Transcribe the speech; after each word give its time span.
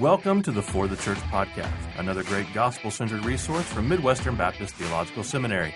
Welcome 0.00 0.42
to 0.42 0.50
the 0.50 0.60
For 0.60 0.88
the 0.88 0.96
Church 0.96 1.18
podcast, 1.18 1.70
another 1.98 2.24
great 2.24 2.52
gospel 2.52 2.90
centered 2.90 3.24
resource 3.24 3.64
from 3.64 3.88
Midwestern 3.88 4.34
Baptist 4.34 4.74
Theological 4.74 5.22
Seminary. 5.22 5.72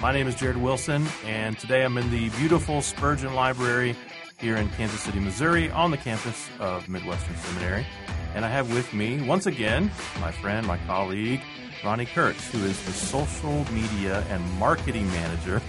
My 0.00 0.10
name 0.12 0.26
is 0.26 0.34
Jared 0.34 0.56
Wilson, 0.56 1.06
and 1.24 1.56
today 1.56 1.84
I'm 1.84 1.96
in 1.96 2.10
the 2.10 2.28
beautiful 2.30 2.82
Spurgeon 2.82 3.34
Library 3.34 3.94
here 4.40 4.56
in 4.56 4.68
Kansas 4.70 5.00
City, 5.02 5.20
Missouri, 5.20 5.70
on 5.70 5.92
the 5.92 5.96
campus 5.96 6.48
of 6.58 6.88
Midwestern 6.88 7.36
Seminary. 7.36 7.86
And 8.34 8.44
I 8.44 8.48
have 8.48 8.74
with 8.74 8.92
me, 8.92 9.22
once 9.22 9.46
again, 9.46 9.92
my 10.20 10.32
friend, 10.32 10.66
my 10.66 10.78
colleague, 10.78 11.40
Ronni 11.82 12.08
Kurtz, 12.08 12.50
who 12.50 12.64
is 12.64 12.84
the 12.84 12.92
social 12.92 13.64
media 13.72 14.24
and 14.28 14.42
marketing 14.54 15.06
manager 15.12 15.60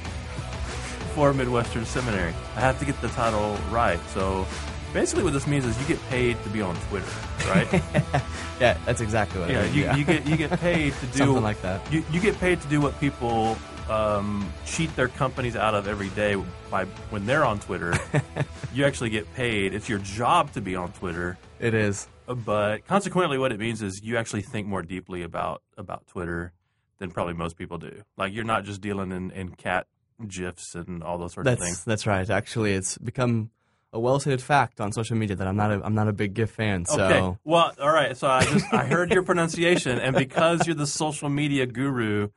for 1.13 1.31
Midwestern 1.31 1.85
Seminary. 1.85 2.33
I 2.55 2.61
have 2.61 2.79
to 2.79 2.85
get 2.85 2.99
the 3.01 3.09
title 3.09 3.55
right, 3.69 3.99
so 4.15 4.47
basically 4.93 5.23
what 5.23 5.33
this 5.33 5.47
means 5.47 5.65
is 5.65 5.79
you 5.79 5.87
get 5.87 6.01
paid 6.09 6.41
to 6.43 6.49
be 6.49 6.61
on 6.61 6.75
Twitter, 6.89 7.11
right? 7.47 7.67
yeah, 8.59 8.77
that's 8.85 9.01
exactly 9.01 9.41
what. 9.41 9.49
Yeah, 9.49 9.61
I 9.61 9.63
mean, 9.65 9.73
you, 9.73 9.84
yeah. 9.84 9.95
you 9.95 10.05
get 10.05 10.27
you 10.27 10.38
get 10.38 10.59
paid 10.59 10.93
to 10.93 11.05
do 11.07 11.17
Something 11.17 11.43
like 11.43 11.61
that. 11.61 11.91
You, 11.91 12.03
you 12.11 12.20
get 12.20 12.39
paid 12.39 12.61
to 12.61 12.67
do 12.67 12.79
what 12.79 12.99
people 12.99 13.57
um, 13.89 14.51
cheat 14.65 14.95
their 14.95 15.07
companies 15.07 15.55
out 15.55 15.75
of 15.75 15.87
every 15.87 16.09
day 16.09 16.41
by 16.70 16.85
when 17.09 17.25
they're 17.25 17.43
on 17.43 17.59
Twitter. 17.59 17.93
you 18.73 18.85
actually 18.85 19.09
get 19.09 19.31
paid. 19.34 19.73
It's 19.73 19.89
your 19.89 19.99
job 19.99 20.53
to 20.53 20.61
be 20.61 20.75
on 20.75 20.91
Twitter, 20.93 21.37
It 21.59 21.73
is. 21.73 22.07
but 22.27 22.85
consequently, 22.87 23.37
what 23.37 23.51
it 23.51 23.59
means 23.59 23.81
is 23.81 24.01
you 24.03 24.17
actually 24.17 24.43
think 24.43 24.67
more 24.67 24.81
deeply 24.81 25.23
about 25.23 25.62
about 25.77 26.07
Twitter 26.07 26.53
than 26.99 27.12
probably 27.12 27.34
most 27.34 27.57
people 27.57 27.77
do. 27.77 28.03
Like 28.17 28.34
you're 28.34 28.45
not 28.45 28.63
just 28.63 28.79
dealing 28.81 29.12
in, 29.12 29.31
in 29.31 29.49
cat 29.49 29.87
gifs 30.27 30.75
and 30.75 31.03
all 31.03 31.17
those 31.17 31.34
sorts 31.34 31.49
of 31.49 31.59
things. 31.59 31.84
that's 31.84 32.07
right. 32.07 32.29
Actually, 32.29 32.73
it's 32.73 32.98
become 32.98 33.49
a 33.93 33.99
well-stated 33.99 34.41
fact 34.41 34.81
on 34.81 34.91
social 34.91 35.15
media 35.15 35.35
that 35.35 35.47
I'm 35.47 35.55
not 35.55 35.71
a 35.71 35.81
I'm 35.85 35.93
not 35.95 36.07
a 36.07 36.13
big 36.13 36.34
GIF 36.34 36.49
fan. 36.51 36.85
So 36.85 37.01
Okay. 37.01 37.38
Well, 37.43 37.71
all 37.79 37.91
right. 37.93 38.17
So 38.17 38.27
I 38.27 38.43
just 38.43 38.73
I 38.73 38.85
heard 38.85 39.11
your 39.11 39.23
pronunciation, 39.23 39.99
and 39.99 40.15
because 40.15 40.65
you're 40.67 40.75
the 40.75 40.88
social 40.88 41.29
media 41.29 41.65
guru, 41.65 42.29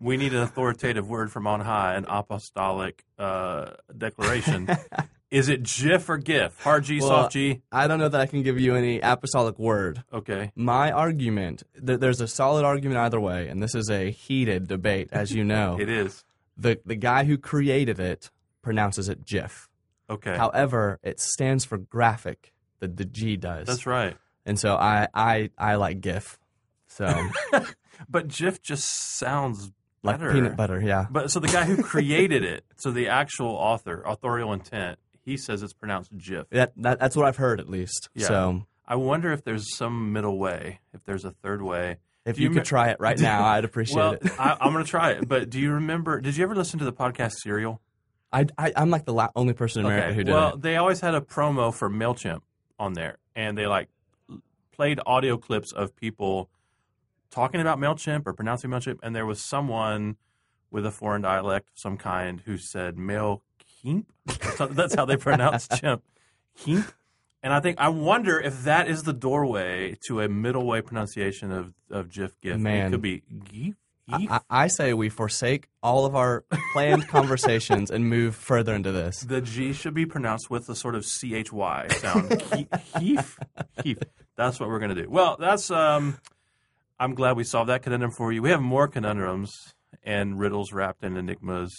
we 0.00 0.16
need 0.16 0.34
an 0.34 0.42
authoritative 0.42 1.08
word 1.08 1.30
from 1.32 1.46
on 1.46 1.60
high, 1.60 1.94
an 1.94 2.04
apostolic 2.08 3.04
uh, 3.18 3.70
declaration. 3.96 4.68
Is 5.30 5.48
it 5.48 5.64
GIF 5.64 6.08
or 6.08 6.18
GIF? 6.18 6.60
Hard 6.62 6.84
G, 6.84 7.00
Well, 7.00 7.08
soft 7.08 7.32
G. 7.32 7.60
I 7.72 7.88
don't 7.88 7.98
know 7.98 8.08
that 8.08 8.20
I 8.20 8.26
can 8.26 8.42
give 8.44 8.60
you 8.60 8.76
any 8.76 9.00
apostolic 9.00 9.58
word. 9.58 10.04
Okay. 10.12 10.52
My 10.54 10.92
argument, 10.92 11.64
th- 11.84 11.98
there's 11.98 12.20
a 12.20 12.28
solid 12.28 12.64
argument 12.64 12.98
either 13.00 13.18
way, 13.18 13.48
and 13.48 13.60
this 13.60 13.74
is 13.74 13.90
a 13.90 14.12
heated 14.12 14.68
debate, 14.68 15.08
as 15.10 15.32
you 15.32 15.42
know. 15.42 15.76
It 15.80 15.88
is. 15.88 16.24
the 16.56 16.78
the 16.86 16.94
guy 16.94 17.24
who 17.24 17.36
created 17.36 17.98
it 17.98 18.30
pronounces 18.62 19.08
it 19.08 19.24
GIF. 19.26 19.68
Okay. 20.10 20.36
However, 20.36 20.98
it 21.02 21.20
stands 21.20 21.64
for 21.64 21.78
graphic. 21.78 22.52
The 22.80 22.88
the 22.88 23.04
G 23.04 23.36
does. 23.36 23.66
That's 23.66 23.86
right. 23.86 24.16
And 24.46 24.58
so 24.58 24.74
I 24.76 25.08
I 25.14 25.50
I 25.56 25.76
like 25.76 26.00
GIF. 26.00 26.38
So 26.86 27.06
But 28.08 28.28
GIF 28.28 28.60
just 28.62 29.18
sounds 29.18 29.72
like 30.02 30.18
better. 30.18 30.32
peanut 30.32 30.56
butter, 30.56 30.80
yeah. 30.80 31.06
But 31.10 31.30
so 31.30 31.40
the 31.40 31.48
guy 31.48 31.64
who 31.64 31.82
created 31.82 32.44
it, 32.44 32.64
so 32.76 32.90
the 32.90 33.08
actual 33.08 33.50
author, 33.50 34.02
authorial 34.04 34.52
intent, 34.52 34.98
he 35.22 35.36
says 35.36 35.62
it's 35.62 35.72
pronounced 35.72 36.16
GIF. 36.16 36.48
That, 36.50 36.72
that 36.76 37.00
that's 37.00 37.16
what 37.16 37.26
I've 37.26 37.36
heard 37.36 37.60
at 37.60 37.68
least. 37.68 38.10
Yeah. 38.14 38.26
So 38.26 38.66
I 38.86 38.96
wonder 38.96 39.32
if 39.32 39.44
there's 39.44 39.76
some 39.76 40.12
middle 40.12 40.38
way, 40.38 40.80
if 40.92 41.04
there's 41.04 41.24
a 41.24 41.30
third 41.30 41.62
way. 41.62 41.98
if 42.26 42.36
Do 42.36 42.42
you, 42.42 42.48
you 42.48 42.54
could 42.54 42.64
try 42.64 42.90
it 42.90 42.98
right 43.00 43.18
now, 43.20 43.44
I'd 43.44 43.64
appreciate 43.64 43.96
well, 43.96 44.12
it. 44.12 44.22
I, 44.38 44.56
I'm 44.60 44.72
going 44.72 44.84
to 44.84 44.90
try 44.90 45.12
it. 45.12 45.26
But 45.26 45.50
do 45.50 45.58
you 45.58 45.72
remember? 45.72 46.20
Did 46.20 46.36
you 46.36 46.44
ever 46.44 46.54
listen 46.54 46.78
to 46.80 46.84
the 46.84 46.92
podcast 46.92 47.32
Serial? 47.42 47.80
I, 48.34 48.46
I 48.58 48.72
I'm 48.76 48.90
like 48.90 49.04
the 49.04 49.14
la- 49.14 49.30
only 49.36 49.54
person 49.54 49.80
in 49.80 49.86
America 49.86 50.12
who 50.12 50.24
did 50.24 50.32
well, 50.32 50.48
it. 50.48 50.50
Well, 50.50 50.56
they 50.58 50.76
always 50.76 51.00
had 51.00 51.14
a 51.14 51.20
promo 51.20 51.72
for 51.72 51.88
Mailchimp 51.88 52.40
on 52.78 52.94
there, 52.94 53.18
and 53.34 53.56
they 53.56 53.66
like 53.66 53.88
played 54.72 55.00
audio 55.06 55.38
clips 55.38 55.70
of 55.72 55.94
people 55.94 56.50
talking 57.30 57.60
about 57.60 57.78
Mailchimp 57.78 58.26
or 58.26 58.32
pronouncing 58.32 58.70
Mailchimp, 58.70 58.98
and 59.02 59.14
there 59.14 59.24
was 59.24 59.40
someone 59.40 60.16
with 60.70 60.84
a 60.84 60.90
foreign 60.90 61.22
dialect 61.22 61.70
of 61.70 61.78
some 61.78 61.96
kind 61.96 62.42
who 62.44 62.58
said 62.58 62.96
Mailchimp. 62.96 64.06
That's 64.58 64.94
how 64.94 65.04
they 65.04 65.16
pronounce 65.16 65.68
chimp. 65.80 66.02
Chimp. 66.58 66.92
And 67.42 67.52
I 67.52 67.60
think 67.60 67.78
I 67.78 67.88
wonder 67.88 68.40
if 68.40 68.64
that 68.64 68.88
is 68.88 69.04
the 69.04 69.12
doorway 69.12 69.96
to 70.08 70.20
a 70.20 70.28
middle 70.28 70.66
way 70.66 70.80
pronunciation 70.80 71.52
of 71.52 71.74
of 71.88 72.10
GIF 72.10 72.40
GIF. 72.40 72.64
It 72.66 72.90
could 72.90 73.02
be 73.02 73.22
GIF. 73.44 73.76
GIF. 74.08 74.30
I, 74.30 74.40
I 74.50 74.66
say 74.66 74.92
we 74.94 75.08
forsake 75.08 75.68
all 75.82 76.04
of 76.06 76.14
our 76.14 76.44
planned 76.72 77.08
conversations 77.08 77.90
and 77.90 78.08
move 78.08 78.34
further 78.36 78.74
into 78.74 78.92
this. 78.92 79.20
The 79.20 79.40
G 79.40 79.72
should 79.72 79.94
be 79.94 80.06
pronounced 80.06 80.50
with 80.50 80.68
a 80.68 80.74
sort 80.74 80.94
of 80.94 81.04
CHY 81.06 81.88
sound. 81.90 82.42
He- 82.54 82.68
Heaf. 82.98 83.38
Heaf. 83.82 83.98
That's 84.36 84.58
what 84.60 84.68
we're 84.68 84.78
going 84.80 84.94
to 84.94 85.02
do. 85.02 85.08
Well, 85.08 85.36
that's. 85.38 85.70
Um, 85.70 86.18
I'm 86.98 87.14
glad 87.14 87.36
we 87.36 87.44
solved 87.44 87.68
that 87.70 87.82
conundrum 87.82 88.10
for 88.12 88.32
you. 88.32 88.40
We 88.42 88.50
have 88.50 88.60
more 88.62 88.86
conundrums 88.88 89.74
and 90.02 90.38
riddles 90.38 90.72
wrapped 90.72 91.02
in 91.02 91.16
enigmas 91.16 91.74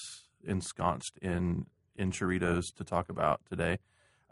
ensconced 0.46 1.18
in 1.22 1.66
in 1.96 2.12
churritos 2.12 2.74
to 2.75 2.84
talk 2.84 3.09
about 3.09 3.42
today. 3.50 3.80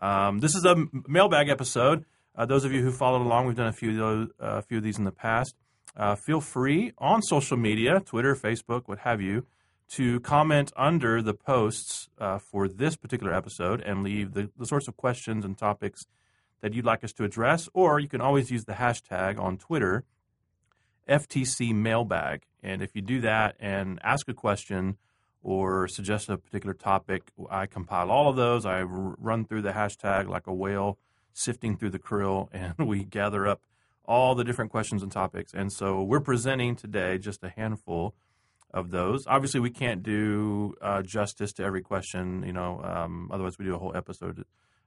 Um, 0.02 0.40
this 0.40 0.56
is 0.56 0.66
a 0.66 0.76
mailbag 1.08 1.48
episode. 1.50 2.06
Uh, 2.36 2.46
those 2.46 2.66
of 2.66 2.72
you 2.74 2.82
who 2.82 2.92
followed 2.92 3.22
along, 3.22 3.46
we've 3.48 3.56
done 3.56 3.68
a 3.68 3.72
few 3.74 3.92
of 3.92 3.96
those, 3.98 4.28
uh, 4.42 4.58
a 4.58 4.62
few 4.64 4.78
of 4.80 4.84
these 4.84 4.98
in 4.98 5.04
the 5.06 5.12
past. 5.12 5.56
Uh, 5.96 6.16
feel 6.16 6.42
free 6.42 6.92
on 6.98 7.22
social 7.22 7.58
media, 7.58 8.00
Twitter, 8.00 8.36
Facebook, 8.36 8.84
what 8.86 9.00
have 9.00 9.22
you, 9.22 9.46
to 9.90 10.20
comment 10.22 10.72
under 10.76 11.22
the 11.22 11.34
posts 11.34 12.10
uh, 12.18 12.40
for 12.40 12.68
this 12.68 12.96
particular 12.96 13.34
episode 13.34 13.82
and 13.82 14.04
leave 14.04 14.34
the, 14.34 14.50
the 14.58 14.66
sorts 14.66 14.88
of 14.88 14.98
questions 14.98 15.46
and 15.46 15.58
topics 15.58 16.06
that 16.62 16.74
you'd 16.74 16.86
like 16.86 17.04
us 17.04 17.14
to 17.14 17.24
address. 17.24 17.70
Or 17.74 18.00
you 18.00 18.08
can 18.08 18.22
always 18.22 18.50
use 18.50 18.66
the 18.66 18.74
hashtag 18.74 19.40
on 19.40 19.58
Twitter, 19.58 20.04
FTC 21.08 21.76
Mailbag. 21.76 22.44
And 22.64 22.82
if 22.82 22.96
you 22.96 23.02
do 23.02 23.22
that 23.22 23.56
and 23.60 24.00
ask 24.04 24.28
a 24.28 24.34
question 24.34 24.98
or 25.44 25.88
suggest 25.88 26.30
a 26.30 26.38
particular 26.38 26.74
topic, 26.74 27.24
I 27.52 27.68
compile 27.68 28.10
all 28.10 28.30
of 28.30 28.36
those. 28.36 28.66
I 28.66 28.82
run 28.82 29.46
through 29.46 29.62
the 29.62 29.74
hashtag 29.74 30.28
like 30.28 30.48
a 30.48 30.54
whale 30.54 30.98
sifting 31.34 31.76
through 31.76 31.90
the 31.90 32.00
krill, 32.00 32.48
and 32.54 32.88
we 32.88 33.04
gather 33.04 33.46
up 33.46 33.62
all 34.06 34.36
the 34.36 34.44
different 34.44 34.72
questions 34.72 35.04
and 35.04 35.12
topics. 35.12 35.54
And 35.54 35.72
so 35.72 36.04
we're 36.04 36.20
presenting 36.20 36.76
today 36.76 37.18
just 37.18 37.44
a 37.44 37.50
handful 37.50 38.16
of 38.74 38.90
those. 38.90 39.26
Obviously, 39.28 39.60
we 39.60 39.70
can't 39.70 40.04
do 40.04 40.74
uh, 40.82 41.02
justice 41.04 41.54
to 41.54 41.64
every 41.64 41.82
question, 41.82 42.44
you 42.46 42.54
know, 42.54 42.82
um, 42.84 43.30
otherwise, 43.32 43.58
we 43.58 43.66
do 43.66 43.76
a 43.76 43.78
whole 43.78 43.96
episode 43.96 44.44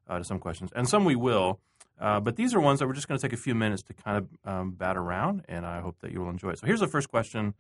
uh, 0.09 0.19
to 0.19 0.25
some 0.25 0.38
questions, 0.38 0.71
and 0.75 0.88
some 0.88 1.05
we 1.05 1.16
will. 1.16 1.60
Uh, 1.99 2.21
but 2.21 2.37
these 2.37 2.55
are 2.55 2.60
ones 2.60 2.78
that 2.81 2.87
we're 2.87 2.93
just 2.93 3.09
going 3.09 3.19
to 3.19 3.26
take 3.26 3.32
a 3.32 3.41
few 3.41 3.55
minutes 3.55 3.82
to 3.84 3.94
kind 3.94 4.19
of 4.19 4.28
um, 4.44 4.71
bat 4.72 4.97
around, 4.97 5.44
and 5.49 5.65
I 5.65 5.81
hope 5.81 5.97
that 6.00 6.12
you 6.12 6.21
will 6.21 6.28
enjoy 6.28 6.50
it. 6.50 6.59
So 6.59 6.66
here's 6.66 6.81
the 6.81 6.88
first 6.88 7.09
question, 7.10 7.55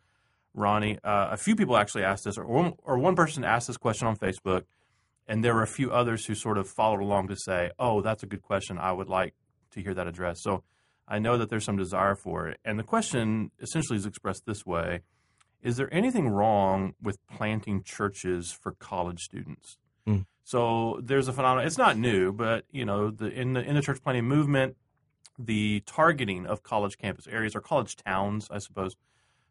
Ronni. 0.54 0.98
Uh, 1.02 1.28
a 1.30 1.36
few 1.36 1.56
people 1.56 1.76
actually 1.76 2.04
asked 2.04 2.24
this, 2.24 2.36
or 2.36 2.74
or 2.82 2.98
one 2.98 3.16
person 3.16 3.44
asked 3.44 3.68
this 3.68 3.78
question 3.78 4.06
on 4.06 4.16
Facebook, 4.16 4.64
and 5.26 5.42
there 5.42 5.54
were 5.54 5.62
a 5.62 5.68
few 5.68 5.90
others 5.90 6.26
who 6.26 6.34
sort 6.34 6.58
of 6.58 6.68
followed 6.68 7.00
along 7.00 7.28
to 7.28 7.36
say, 7.36 7.70
"Oh, 7.78 8.02
that's 8.02 8.22
a 8.22 8.26
good 8.26 8.42
question. 8.42 8.76
I 8.78 8.92
would 8.92 9.08
like 9.08 9.34
to 9.70 9.80
hear 9.80 9.94
that 9.94 10.06
addressed." 10.06 10.42
So 10.42 10.64
I 11.08 11.18
know 11.18 11.38
that 11.38 11.50
there's 11.50 11.64
some 11.64 11.76
desire 11.76 12.14
for 12.14 12.48
it, 12.48 12.58
and 12.64 12.78
the 12.78 12.84
question 12.84 13.50
essentially 13.60 13.96
is 13.96 14.06
expressed 14.06 14.44
this 14.46 14.66
way: 14.66 15.00
Is 15.62 15.76
there 15.76 15.92
anything 15.92 16.28
wrong 16.28 16.94
with 17.02 17.18
planting 17.28 17.82
churches 17.82 18.52
for 18.52 18.72
college 18.72 19.20
students? 19.20 19.78
Mm. 20.06 20.26
So 20.44 21.00
there's 21.02 21.28
a 21.28 21.32
phenomenon. 21.32 21.66
It's 21.66 21.78
not 21.78 21.96
new, 21.96 22.32
but 22.32 22.64
you 22.70 22.84
know, 22.84 23.10
the, 23.10 23.26
in 23.26 23.52
the 23.52 23.60
in 23.62 23.74
the 23.74 23.82
church 23.82 24.02
planting 24.02 24.24
movement, 24.24 24.76
the 25.38 25.82
targeting 25.86 26.46
of 26.46 26.62
college 26.62 26.98
campus 26.98 27.26
areas 27.26 27.54
or 27.54 27.60
college 27.60 27.96
towns, 27.96 28.48
I 28.50 28.58
suppose, 28.58 28.96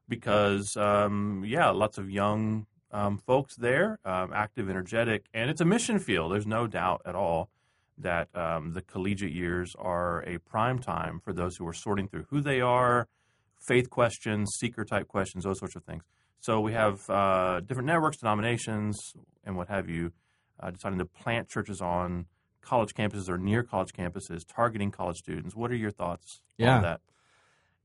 because 0.08 0.76
um, 0.78 1.44
yeah, 1.46 1.70
lots 1.70 1.98
of 1.98 2.10
young 2.10 2.66
um, 2.92 3.18
folks 3.18 3.56
there, 3.56 4.00
um, 4.06 4.32
active, 4.34 4.70
energetic, 4.70 5.26
and 5.34 5.50
it's 5.50 5.62
a 5.62 5.66
mission 5.66 6.00
field. 6.00 6.32
There's 6.32 6.48
no 6.48 6.68
doubt 6.68 7.02
at 7.06 7.16
all 7.16 7.50
that 7.98 8.28
um, 8.36 8.74
the 8.74 8.82
collegiate 8.82 9.32
years 9.32 9.74
are 9.78 10.22
a 10.24 10.38
prime 10.40 10.80
time 10.80 11.20
for 11.24 11.34
those 11.34 11.56
who 11.56 11.68
are 11.68 11.74
sorting 11.74 12.08
through 12.08 12.26
who 12.30 12.42
they 12.42 12.62
are, 12.62 13.08
faith 13.59 13.90
questions, 13.90 14.52
seeker 14.59 14.84
type 14.86 15.08
questions, 15.08 15.44
those 15.44 15.59
sorts 15.59 15.76
of 15.76 15.84
things. 15.84 16.03
So 16.40 16.59
we 16.59 16.74
have 16.74 17.09
uh, 17.09 17.62
different 17.62 17.88
networks, 17.88 18.18
denominations, 18.18 18.97
and 19.44 19.56
what 19.56 19.68
have 19.70 19.90
you, 19.90 20.12
uh, 20.59 20.72
deciding 20.72 21.00
to 21.00 21.06
plant 21.06 21.50
churches 21.50 21.82
on 21.82 22.26
college 22.62 22.94
campuses 22.94 23.30
or 23.30 23.38
near 23.38 23.64
college 23.64 23.94
campuses, 23.94 24.41
targeting 24.48 24.91
college 24.91 25.18
students. 25.18 25.56
What 25.56 25.72
are 25.72 25.76
your 25.76 25.91
thoughts 25.91 26.41
Yeah. 26.58 26.78
on 26.78 26.82
that? 26.84 27.02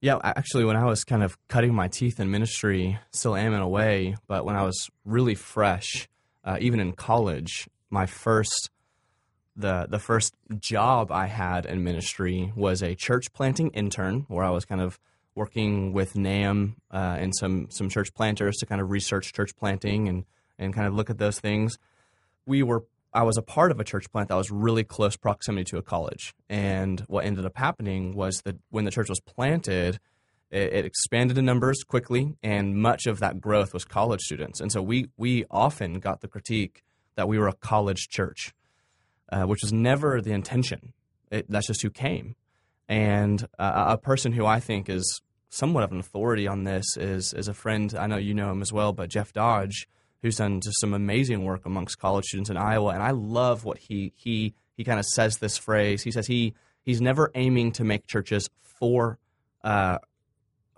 Yeah, 0.03 0.19
actually, 0.25 0.65
when 0.65 0.77
I 0.77 0.85
was 0.87 1.05
kind 1.05 1.23
of 1.23 1.37
cutting 1.49 1.75
my 1.75 1.89
teeth 1.89 2.19
in 2.21 2.31
ministry, 2.31 2.99
still 3.13 3.37
am 3.37 3.53
in 3.53 3.61
a 3.61 3.69
way, 3.69 4.17
but 4.27 4.47
when 4.47 4.56
I 4.56 4.63
was 4.63 4.89
really 5.05 5.35
fresh, 5.35 6.09
uh, 6.43 6.56
even 6.61 6.81
in 6.81 6.93
college, 6.93 7.69
my 7.91 8.06
first 8.06 8.71
the 9.56 9.87
the 9.88 9.99
first 9.99 10.35
job 10.58 11.11
I 11.11 11.26
had 11.26 11.67
in 11.67 11.85
ministry 11.85 12.52
was 12.56 12.82
a 12.82 12.94
church 12.94 13.32
planting 13.32 13.70
intern, 13.70 14.26
where 14.29 14.44
I 14.44 14.50
was 14.50 14.64
kind 14.64 14.81
of 14.81 14.99
working 15.35 15.93
with 15.93 16.14
NAMB 16.14 16.75
uh, 16.93 17.17
and 17.19 17.35
some 17.35 17.69
some 17.70 17.88
church 17.88 18.12
planters 18.14 18.56
to 18.58 18.67
kind 18.67 18.81
of 18.81 18.91
research 18.91 19.32
church 19.32 19.56
planting 19.56 20.08
and 20.08 20.25
and 20.58 20.75
kind 20.75 20.87
of 20.87 20.94
look 20.94 21.11
at 21.11 21.19
those 21.19 21.41
things. 21.41 21.79
We 22.47 22.62
were 22.62 22.85
I 23.12 23.25
was 23.25 23.37
a 23.37 23.43
part 23.43 23.73
of 23.73 23.81
a 23.81 23.85
church 23.85 24.11
plant 24.12 24.29
that 24.29 24.37
was 24.37 24.50
really 24.50 24.85
close 24.85 25.17
proximity 25.17 25.64
to 25.70 25.79
a 25.79 25.82
college. 25.82 26.32
And 26.49 27.00
what 27.08 27.25
ended 27.25 27.44
up 27.44 27.56
happening 27.56 28.14
was 28.14 28.43
that 28.43 28.56
when 28.70 28.85
the 28.85 28.93
church 28.93 29.08
was 29.08 29.20
planted, 29.20 29.99
it, 30.50 30.73
it, 30.73 30.85
expanded 30.85 31.37
in 31.37 31.44
numbers 31.44 31.82
quickly, 31.82 32.37
and 32.43 32.76
much 32.76 33.06
of 33.06 33.19
that 33.19 33.41
growth 33.41 33.73
was 33.73 33.85
college 33.85 34.20
students. 34.20 34.61
And 34.61 34.70
so 34.70 34.81
we 34.82 35.08
we 35.17 35.44
often 35.50 35.99
got 36.00 36.20
the 36.20 36.29
critique 36.29 36.82
that 37.17 37.29
we 37.29 37.38
were 37.38 37.49
a 37.49 37.53
college 37.53 38.08
church, 38.08 38.53
uh, 39.31 39.44
which 39.44 39.61
was 39.62 39.73
never 39.73 40.21
the 40.21 40.32
intention. 40.32 40.93
It, 41.31 41.47
that's 41.49 41.67
just 41.67 41.82
who 41.82 41.91
came. 41.91 42.37
And 42.88 43.47
uh, 43.59 43.85
a 43.88 43.99
person 43.99 44.32
who 44.32 44.47
I 44.47 44.61
think 44.61 44.88
is 44.88 45.23
somewhat 45.49 45.85
of 45.85 45.93
an 45.93 46.00
authority 46.00 46.47
on 46.47 46.65
this 46.65 46.97
is 46.97 47.32
is 47.32 47.49
a 47.49 47.55
friend. 47.55 47.94
I 47.97 48.06
know 48.06 48.17
you 48.17 48.35
know 48.35 48.50
him 48.50 48.62
as 48.62 48.73
well, 48.73 48.93
but 48.93 49.11
Jeff 49.11 49.32
Dodge 49.32 49.87
who's 50.23 50.37
done 50.37 50.61
just 50.61 50.81
some 50.81 50.94
amazing 50.94 51.44
work 51.44 51.65
amongst 51.65 51.99
college 51.99 52.27
students 52.27 52.50
in 52.50 52.56
Iowa. 52.56 52.91
And 52.91 53.03
I 53.03 53.11
love 53.11 53.65
what 53.65 53.79
he 53.79 54.12
he 54.17 54.55
he 54.77 54.85
kind 54.85 54.99
of 54.99 55.06
says 55.06 55.38
this 55.38 55.59
phrase. 55.59 56.03
He 56.03 56.11
says 56.11 56.27
he 56.27 56.55
he's 56.82 57.00
never 57.00 57.31
aiming 57.35 57.73
to 57.73 57.85
make 57.85 58.06
churches 58.06 58.49
for 58.62 59.19
uh, 59.65 59.99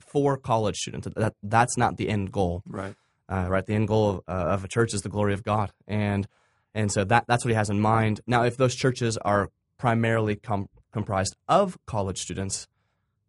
for 0.00 0.36
college 0.36 0.76
students. 0.76 1.08
That 1.16 1.34
that's 1.42 1.76
not 1.76 1.96
the 1.96 2.08
end 2.08 2.32
goal. 2.32 2.62
Right. 2.66 2.94
Uh, 3.28 3.46
right. 3.48 3.64
The 3.64 3.74
end 3.74 3.88
goal 3.88 4.10
of, 4.10 4.16
uh, 4.28 4.50
of 4.50 4.64
a 4.64 4.68
church 4.68 4.94
is 4.94 5.02
the 5.02 5.08
glory 5.08 5.32
of 5.32 5.42
God, 5.42 5.72
and 5.86 6.26
and 6.74 6.90
so 6.90 7.04
that 7.04 7.24
that's 7.26 7.44
what 7.44 7.50
he 7.50 7.56
has 7.56 7.70
in 7.70 7.80
mind. 7.80 8.20
Now, 8.26 8.44
if 8.44 8.56
those 8.56 8.74
churches 8.74 9.16
are 9.18 9.50
primarily 9.78 10.36
com- 10.36 10.68
comprised 10.92 11.36
of 11.48 11.78
college 11.86 12.18
students, 12.18 12.68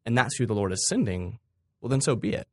and 0.06 0.18
that's 0.18 0.36
who 0.38 0.46
the 0.46 0.56
Lord 0.56 0.72
is 0.72 0.88
sending, 0.88 1.40
well, 1.82 1.90
then 1.90 2.02
so 2.02 2.16
be 2.16 2.34
it. 2.34 2.48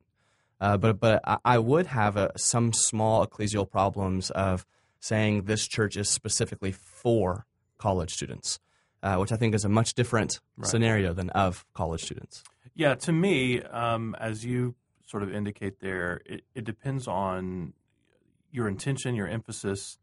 Uh, 0.61 0.77
but 0.77 1.01
but 1.01 1.23
I, 1.45 1.59
would 1.59 1.87
have 1.87 2.17
a, 2.17 2.33
some 2.37 2.73
small 2.73 3.27
ecclesial 3.27 3.69
problems 3.69 4.31
of 4.31 4.67
saying 4.99 5.45
this 5.45 5.67
church 5.67 5.97
is 5.97 6.09
specifically 6.09 6.73
for 6.73 7.47
college 7.79 8.13
students, 8.13 8.59
uh, 9.03 9.17
which 9.17 9.33
I 9.33 9.37
think 9.37 9.55
is 9.55 9.65
a 9.65 9.71
much 9.71 9.95
different 9.95 10.39
right. 10.59 10.69
scenario 10.69 11.15
than 11.15 11.31
of 11.31 11.65
college 11.73 12.03
students. 12.03 12.45
Yeah, 12.75 12.95
to 12.97 13.13
me, 13.13 13.63
um, 13.63 14.15
as 14.21 14.45
you 14.45 14.75
sort 15.07 15.23
of 15.23 15.35
indicate 15.35 15.81
there, 15.81 16.21
it, 16.27 16.45
it 16.55 16.65
depends 16.65 17.09
on 17.09 17.73
your 18.53 18.69
intention, 18.69 19.15
your 19.15 19.29
emphasis 19.29 19.99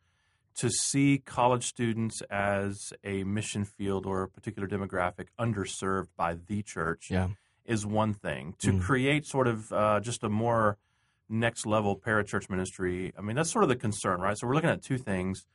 to 0.57 0.69
see 0.69 1.21
college 1.24 1.65
students 1.65 2.21
as 2.30 2.92
a 3.04 3.24
mission 3.24 3.63
field 3.63 4.06
or 4.06 4.24
a 4.24 4.27
particular 4.27 4.68
demographic 4.68 5.27
underserved 5.39 6.07
by 6.18 6.36
the 6.48 6.62
church. 6.63 7.07
Yeah 7.09 7.30
is 7.68 7.86
one 7.86 8.13
thing. 8.13 8.56
To 8.59 8.74
mm. 8.74 8.81
create 8.81 9.27
sort 9.27 9.48
of 9.48 9.71
uh, 9.71 10.00
just 10.00 10.24
a 10.24 10.30
more 10.30 10.77
next 11.30 11.65
level 11.65 11.95
parachurch 11.95 12.50
ministry, 12.50 13.13
I 13.18 13.21
mean, 13.21 13.36
that's 13.36 13.51
sort 13.51 13.63
of 13.63 13.69
the 13.69 13.75
concern, 13.75 14.21
right? 14.21 14.38
So 14.38 14.48
we're 14.48 14.56
looking 14.56 14.69
at 14.69 14.81
two 14.81 14.98
things 14.98 15.45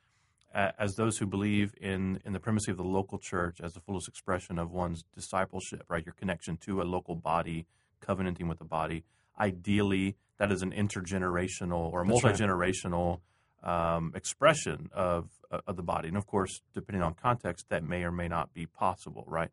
uh, 0.54 0.72
as 0.78 0.94
those 0.94 1.16
who 1.16 1.26
believe 1.26 1.74
in, 1.80 2.20
in 2.24 2.34
the 2.34 2.38
primacy 2.38 2.70
of 2.70 2.76
the 2.76 2.84
local 2.84 3.18
church 3.18 3.60
as 3.62 3.72
the 3.72 3.80
fullest 3.80 4.06
expression 4.06 4.58
of 4.58 4.70
one's 4.70 5.02
discipleship, 5.14 5.84
right? 5.88 6.04
Your 6.04 6.14
connection 6.14 6.58
to 6.58 6.82
a 6.82 6.84
local 6.84 7.16
body, 7.16 7.66
covenanting 8.00 8.46
with 8.46 8.58
the 8.58 8.66
body. 8.66 9.04
Ideally, 9.40 10.16
that 10.36 10.52
is 10.52 10.60
an 10.60 10.72
intergenerational 10.72 11.90
or 11.90 12.04
multi 12.04 12.28
generational 12.28 13.10
right. 13.10 13.18
Um, 13.62 14.12
expression 14.14 14.90
of, 14.92 15.28
uh, 15.50 15.60
of 15.66 15.76
the 15.76 15.82
body. 15.82 16.08
And 16.08 16.16
of 16.16 16.26
course, 16.26 16.60
depending 16.74 17.02
on 17.02 17.14
context, 17.14 17.66
that 17.68 17.84
may 17.84 18.02
or 18.04 18.10
may 18.10 18.28
not 18.28 18.52
be 18.52 18.66
possible, 18.66 19.24
right? 19.26 19.50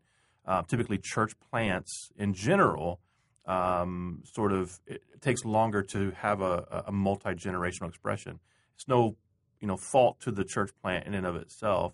uh, 0.49 0.63
typically 0.63 0.97
church 0.97 1.33
plants 1.49 2.11
in 2.17 2.33
general, 2.33 2.99
um, 3.45 4.21
sort 4.25 4.51
of 4.51 4.79
it 4.87 5.01
takes 5.21 5.45
longer 5.45 5.83
to 5.83 6.11
have 6.11 6.41
a, 6.41 6.83
a 6.87 6.91
multi 6.91 7.29
generational 7.31 7.87
expression. 7.87 8.39
It's 8.75 8.87
no 8.87 9.15
you 9.61 9.67
know 9.67 9.77
fault 9.77 10.19
to 10.21 10.31
the 10.31 10.43
church 10.43 10.71
plant 10.81 11.05
in 11.05 11.13
and 11.13 11.25
of 11.25 11.35
itself. 11.35 11.93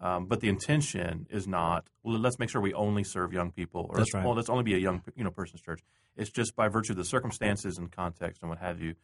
Um, 0.00 0.26
but 0.26 0.40
the 0.40 0.48
intention 0.48 1.26
is 1.30 1.46
not 1.46 1.88
well. 2.02 2.18
let's 2.18 2.38
make 2.38 2.50
sure 2.50 2.60
we 2.60 2.74
only 2.74 3.04
serve 3.04 3.32
young 3.32 3.52
people 3.52 3.86
or 3.88 4.04
right. 4.12 4.24
well, 4.24 4.34
let's 4.34 4.50
only 4.50 4.64
be 4.64 4.74
a 4.74 4.78
young 4.78 5.02
you 5.16 5.24
know 5.24 5.30
person's 5.30 5.62
church. 5.62 5.80
It's 6.16 6.30
just 6.30 6.54
by 6.54 6.68
virtue 6.68 6.92
of 6.92 6.98
the 6.98 7.04
circumstances 7.04 7.78
and 7.78 7.90
context 7.90 8.42
and 8.42 8.50
what 8.50 8.58
have 8.58 8.80
you, 8.80 8.94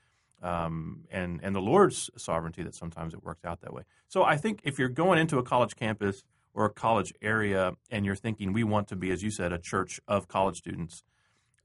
um, 0.43 1.05
and 1.11 1.41
and 1.43 1.55
the 1.55 1.61
Lord's 1.61 2.11
sovereignty 2.17 2.63
that 2.63 2.75
sometimes 2.75 3.15
it 3.15 3.23
works 3.23 3.45
out 3.45 3.61
that 3.61 3.73
way. 3.73 3.83
So 4.09 4.23
I 4.23 4.37
think 4.37 4.61
if 4.65 4.79
you're 4.79 4.89
going 4.89 5.19
into 5.19 5.39
a 5.39 5.43
college 5.43 5.77
campus 5.77 6.23
or 6.55 6.67
a 6.67 6.71
college 6.71 7.13
area 7.23 7.73
and 7.91 8.05
you're 8.05 8.17
thinking 8.17 8.53
we 8.53 8.65
want 8.65 8.89
to 8.89 8.97
be, 8.97 9.11
as 9.11 9.23
you 9.23 9.31
said, 9.31 9.53
a 9.53 9.59
church 9.59 10.01
of 10.09 10.29
college 10.29 10.57
students, 10.57 11.03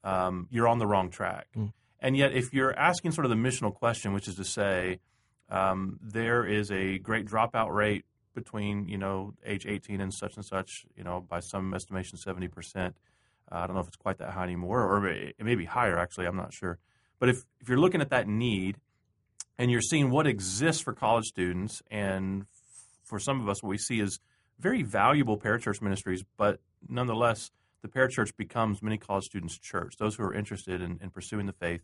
um, 0.03 0.47
you're 0.51 0.67
on 0.67 0.79
the 0.79 0.85
wrong 0.85 1.09
track. 1.09 1.47
Mm. 1.55 1.73
And 1.99 2.17
yet, 2.17 2.33
if 2.33 2.53
you're 2.53 2.77
asking 2.77 3.11
sort 3.11 3.25
of 3.25 3.29
the 3.29 3.37
missional 3.37 3.73
question, 3.73 4.13
which 4.13 4.27
is 4.27 4.35
to 4.35 4.43
say, 4.43 4.99
um, 5.49 5.99
there 6.01 6.45
is 6.45 6.71
a 6.71 6.97
great 6.99 7.25
dropout 7.25 7.73
rate 7.73 8.05
between 8.33 8.87
you 8.87 8.97
know 8.97 9.33
age 9.45 9.65
18 9.65 10.01
and 10.01 10.13
such 10.13 10.35
and 10.35 10.45
such, 10.45 10.85
you 10.95 11.03
know, 11.03 11.25
by 11.27 11.39
some 11.39 11.73
estimation, 11.73 12.17
70 12.17 12.47
percent. 12.49 12.97
Uh, 13.51 13.59
I 13.59 13.67
don't 13.67 13.75
know 13.75 13.81
if 13.81 13.87
it's 13.87 13.95
quite 13.95 14.17
that 14.17 14.31
high 14.31 14.43
anymore, 14.43 14.81
or 14.83 15.07
it 15.07 15.35
may 15.39 15.55
be 15.55 15.65
higher. 15.65 15.97
Actually, 15.97 16.25
I'm 16.25 16.35
not 16.35 16.53
sure. 16.53 16.77
But 17.19 17.29
if 17.29 17.43
if 17.59 17.69
you're 17.69 17.79
looking 17.79 18.01
at 18.01 18.09
that 18.09 18.27
need, 18.27 18.77
and 19.57 19.71
you're 19.71 19.81
seeing 19.81 20.09
what 20.09 20.27
exists 20.27 20.81
for 20.81 20.93
college 20.93 21.25
students, 21.25 21.81
and 21.89 22.45
for 23.03 23.19
some 23.19 23.41
of 23.41 23.49
us, 23.49 23.63
what 23.63 23.69
we 23.69 23.77
see 23.77 23.99
is 23.99 24.19
very 24.59 24.83
valuable 24.83 25.37
parachurch 25.37 25.81
ministries, 25.81 26.23
but 26.37 26.59
nonetheless, 26.87 27.51
the 27.81 27.87
parachurch 27.87 28.35
becomes 28.35 28.81
many 28.81 28.97
college 28.97 29.25
students' 29.25 29.57
church. 29.57 29.95
Those 29.97 30.15
who 30.15 30.23
are 30.23 30.33
interested 30.33 30.81
in, 30.81 30.99
in 31.01 31.09
pursuing 31.09 31.45
the 31.45 31.53
faith, 31.53 31.81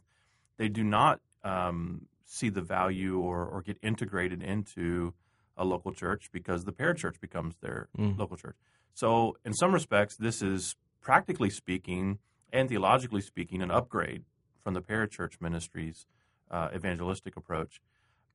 they 0.57 0.67
do 0.67 0.83
not 0.83 1.19
um, 1.43 2.07
see 2.25 2.49
the 2.49 2.61
value 2.61 3.19
or, 3.19 3.45
or 3.45 3.61
get 3.61 3.77
integrated 3.81 4.41
into 4.41 5.13
a 5.57 5.65
local 5.65 5.91
church 5.91 6.29
because 6.31 6.63
the 6.63 6.71
parachurch 6.71 7.19
becomes 7.19 7.55
their 7.61 7.87
mm. 7.97 8.17
local 8.17 8.37
church. 8.37 8.55
So, 8.93 9.37
in 9.45 9.53
some 9.53 9.73
respects, 9.73 10.15
this 10.17 10.41
is 10.41 10.75
practically 11.01 11.49
speaking 11.49 12.19
and 12.51 12.67
theologically 12.67 13.21
speaking 13.21 13.61
an 13.61 13.71
upgrade 13.71 14.23
from 14.63 14.73
the 14.73 14.81
parachurch 14.81 15.41
ministry's 15.41 16.05
uh, 16.49 16.69
evangelistic 16.75 17.35
approach. 17.35 17.81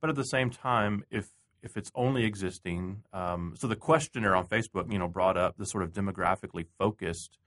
But 0.01 0.09
at 0.09 0.15
the 0.15 0.23
same 0.23 0.49
time, 0.49 1.03
if 1.09 1.29
if 1.63 1.75
it's 1.75 1.91
only 1.95 2.23
existing. 2.23 3.03
Um, 3.13 3.55
so 3.57 3.67
the 3.67 3.75
questioner 3.75 4.35
on 4.35 4.45
Facebook, 4.45 4.91
you 4.91 4.99
know, 4.99 5.07
brought 5.07 5.37
up 5.37 5.57
the 5.57 5.65
sort 5.65 5.83
of 5.83 5.91
demographically 5.91 6.65
focused 6.77 7.39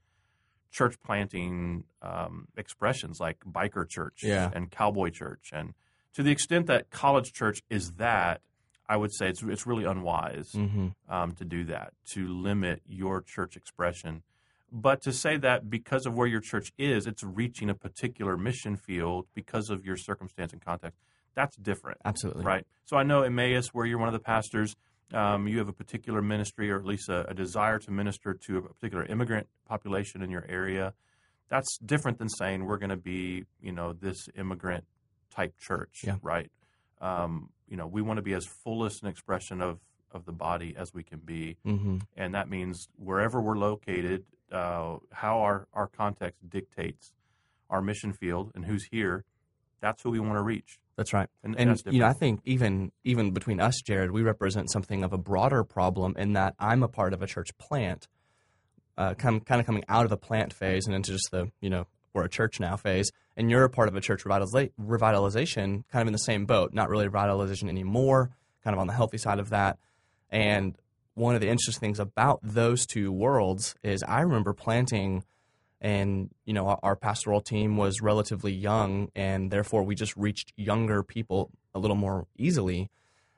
church 0.73 0.97
planting 1.05 1.85
um, 2.03 2.47
expressions 2.56 3.19
like 3.19 3.38
biker 3.44 3.88
church 3.88 4.23
yeah. 4.23 4.50
and 4.53 4.71
cowboy 4.71 5.11
church, 5.11 5.50
and 5.53 5.75
to 6.15 6.23
the 6.23 6.31
extent 6.31 6.67
that 6.67 6.91
college 6.91 7.32
church 7.32 7.62
is 7.71 7.93
that, 7.93 8.41
I 8.88 8.97
would 8.97 9.12
say 9.12 9.29
it's 9.29 9.43
it's 9.43 9.67
really 9.67 9.85
unwise 9.85 10.53
mm-hmm. 10.53 10.88
um, 11.09 11.32
to 11.32 11.44
do 11.44 11.65
that 11.65 11.93
to 12.12 12.29
limit 12.29 12.82
your 12.87 13.23
church 13.23 13.56
expression. 13.56 14.23
But 14.72 15.02
to 15.02 15.12
say 15.12 15.37
that 15.38 15.69
because 15.69 16.06
of 16.06 16.14
where 16.14 16.28
your 16.28 16.40
church 16.40 16.72
is, 16.78 17.06
it's 17.06 17.25
reaching 17.25 17.69
a 17.69 17.75
particular 17.75 18.36
mission 18.36 18.77
field 18.77 19.27
because 19.34 19.69
of 19.69 19.84
your 19.84 19.96
circumstance 19.96 20.53
and 20.53 20.65
context 20.65 21.00
that's 21.34 21.56
different. 21.56 21.98
Absolutely. 22.05 22.44
Right. 22.44 22.67
So 22.84 22.96
I 22.96 23.03
know 23.03 23.22
Emmaus, 23.22 23.69
where 23.69 23.86
you're 23.86 23.98
one 23.98 24.08
of 24.08 24.12
the 24.12 24.20
pastors, 24.20 24.77
um, 25.12 25.48
you 25.48 25.58
have 25.58 25.69
a 25.69 25.72
particular 25.72 26.22
ministry 26.22 26.70
or 26.70 26.79
at 26.79 26.84
least 26.84 27.08
a, 27.08 27.29
a, 27.29 27.34
desire 27.34 27.79
to 27.81 27.91
minister 27.91 28.34
to 28.46 28.58
a 28.58 28.62
particular 28.62 29.05
immigrant 29.06 29.48
population 29.67 30.22
in 30.22 30.31
your 30.31 30.44
area. 30.48 30.94
That's 31.48 31.79
different 31.79 32.19
than 32.19 32.29
saying 32.29 32.65
we're 32.65 32.79
going 32.79 32.91
to 32.91 32.96
be, 32.96 33.44
you 33.60 33.72
know, 33.72 33.93
this 33.93 34.29
immigrant 34.36 34.84
type 35.34 35.55
church, 35.58 36.03
yeah. 36.05 36.17
right? 36.22 36.50
Um, 37.00 37.50
you 37.69 37.77
know, 37.77 37.86
we 37.86 38.03
want 38.03 38.19
to 38.19 38.22
be 38.22 38.34
as 38.34 38.46
fullest 38.46 39.03
an 39.03 39.08
expression 39.08 39.60
of 39.60 39.81
of 40.12 40.27
the 40.27 40.32
body 40.32 40.74
as 40.77 40.93
we 40.93 41.05
can 41.05 41.20
be, 41.20 41.56
mm-hmm. 41.65 41.98
and 42.17 42.34
that 42.34 42.48
means 42.48 42.89
wherever 42.96 43.41
we're 43.41 43.56
located, 43.56 44.24
uh, 44.53 44.97
how 45.13 45.41
our 45.41 45.67
our 45.73 45.87
context 45.87 46.49
dictates 46.49 47.13
our 47.69 47.81
mission 47.81 48.13
field 48.13 48.51
and 48.55 48.65
who's 48.65 48.85
here. 48.91 49.25
That's 49.81 50.03
who 50.03 50.11
we 50.11 50.21
want 50.21 50.35
to 50.35 50.43
reach. 50.43 50.79
That's 50.97 51.15
right. 51.15 51.29
And, 51.43 51.59
and 51.59 51.83
you 51.87 52.01
know, 52.01 52.07
I 52.07 52.13
think 52.13 52.41
even 52.45 52.93
even 53.05 53.31
between 53.31 53.61
us, 53.61 53.81
Jared, 53.81 54.11
we 54.11 54.23
represent 54.23 54.71
something 54.71 55.03
of 55.03 55.13
a 55.13 55.19
broader 55.19 55.65
problem 55.65 56.15
in 56.19 56.35
that 56.35 56.55
I'm 56.59 56.83
a 56.83 56.89
part 56.89 57.15
of 57.15 57.23
a 57.23 57.27
church 57.27 57.57
plant, 57.57 58.07
uh, 58.99 59.15
come, 59.15 59.41
kind 59.41 59.61
of 59.61 59.67
coming 59.67 59.85
out 59.89 60.05
of 60.05 60.11
the 60.11 60.19
plant 60.19 60.53
phase 60.53 60.87
and 60.87 60.95
into 60.95 61.13
just 61.13 61.31
the 61.31 61.51
you 61.61 61.71
know 61.71 61.87
we're 62.13 62.25
a 62.25 62.29
church 62.29 62.61
now 62.61 62.77
phase, 62.77 63.11
and 63.37 63.51
you're 63.51 63.65
a 63.65 63.71
part 63.71 63.89
of 63.89 63.97
a 63.97 64.01
church 64.01 64.25
revitaliza- 64.25 64.73
revitalization, 64.79 65.85
kind 65.91 66.03
of 66.03 66.09
in 66.09 66.13
the 66.13 66.19
same 66.19 66.45
boat. 66.45 66.75
Not 66.75 66.91
really 66.91 67.09
revitalization 67.09 67.69
anymore, 67.69 68.31
kind 68.63 68.75
of 68.75 68.81
on 68.81 68.87
the 68.87 68.93
healthy 68.93 69.17
side 69.17 69.39
of 69.39 69.51
that. 69.51 69.79
And 70.29 70.77
one 71.14 71.34
of 71.34 71.40
the 71.40 71.48
interesting 71.48 71.81
things 71.81 72.00
about 72.00 72.40
those 72.43 72.86
two 72.86 73.12
worlds 73.12 73.74
is 73.82 74.02
I 74.02 74.20
remember 74.20 74.52
planting 74.52 75.24
and 75.81 76.31
you 76.44 76.52
know 76.52 76.79
our, 76.82 76.96
pastoral 76.96 77.40
team 77.40 77.76
was 77.76 78.02
relatively 78.02 78.52
young 78.52 79.10
and 79.17 79.50
therefore 79.50 79.82
we 79.82 79.94
just 79.94 80.17
reached 80.17 80.52
younger 80.56 81.02
people 81.02 81.50
a 81.74 81.79
little 81.79 81.96
more 81.96 82.26
easily. 82.36 82.90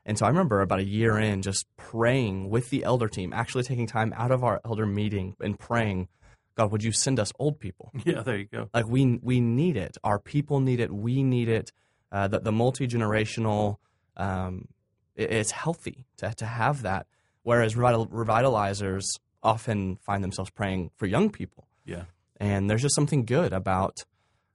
And 0.04 0.18
so 0.18 0.26
i 0.26 0.28
remember 0.28 0.60
about 0.60 0.80
a 0.80 0.84
year 0.84 1.16
in 1.18 1.42
just 1.42 1.66
praying 1.76 2.50
with 2.50 2.70
the 2.70 2.82
elder 2.82 3.08
team 3.08 3.32
actually 3.32 3.62
taking 3.62 3.86
time 3.86 4.12
out 4.16 4.32
of 4.32 4.42
our 4.42 4.60
elder 4.64 4.86
meeting 4.86 5.36
and 5.40 5.56
praying 5.56 6.08
god 6.56 6.72
would 6.72 6.82
you 6.82 6.92
send 6.92 7.20
us 7.20 7.32
old 7.38 7.60
people? 7.60 7.92
Yeah 8.04 8.22
there 8.22 8.36
you 8.36 8.46
go. 8.46 8.68
Like 8.74 8.88
we 8.88 9.20
we 9.22 9.40
need 9.40 9.76
it. 9.76 9.96
Our 10.02 10.18
people 10.18 10.58
need 10.60 10.80
it. 10.80 10.92
We 10.92 11.22
need 11.22 11.48
it. 11.48 11.72
Uh, 12.10 12.28
the, 12.28 12.40
the 12.40 12.52
multi-generational 12.52 13.76
um, 14.16 14.68
it, 15.14 15.30
it's 15.30 15.52
healthy 15.52 16.04
to, 16.18 16.34
to 16.34 16.44
have 16.44 16.82
that 16.82 17.06
Whereas 17.42 17.74
revital, 17.74 18.08
revitalizers 18.08 19.04
often 19.42 19.96
find 19.96 20.22
themselves 20.22 20.50
praying 20.50 20.90
for 20.96 21.06
young 21.06 21.30
people. 21.30 21.66
Yeah. 21.84 22.04
And 22.38 22.70
there's 22.70 22.82
just 22.82 22.94
something 22.94 23.24
good 23.24 23.52
about, 23.52 24.04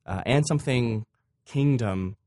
uh, 0.05 0.21
and 0.25 0.45
something 0.47 1.05
kingdom 1.45 2.17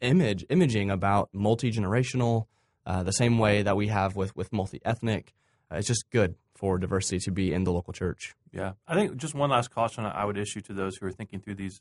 image 0.00 0.44
imaging 0.50 0.90
about 0.90 1.30
multi 1.32 1.70
generational, 1.70 2.46
uh, 2.84 3.02
the 3.02 3.12
same 3.12 3.38
way 3.38 3.62
that 3.62 3.76
we 3.76 3.88
have 3.88 4.16
with 4.16 4.34
with 4.36 4.52
multi 4.52 4.80
ethnic. 4.84 5.32
Uh, 5.70 5.76
it's 5.76 5.86
just 5.86 6.10
good 6.10 6.34
for 6.54 6.78
diversity 6.78 7.18
to 7.18 7.30
be 7.30 7.52
in 7.52 7.64
the 7.64 7.72
local 7.72 7.92
church. 7.92 8.34
Yeah, 8.52 8.72
I 8.86 8.94
think 8.94 9.16
just 9.16 9.34
one 9.34 9.50
last 9.50 9.70
caution 9.70 10.04
I 10.04 10.24
would 10.24 10.36
issue 10.36 10.60
to 10.62 10.72
those 10.72 10.96
who 10.96 11.06
are 11.06 11.12
thinking 11.12 11.40
through 11.40 11.54
these 11.54 11.80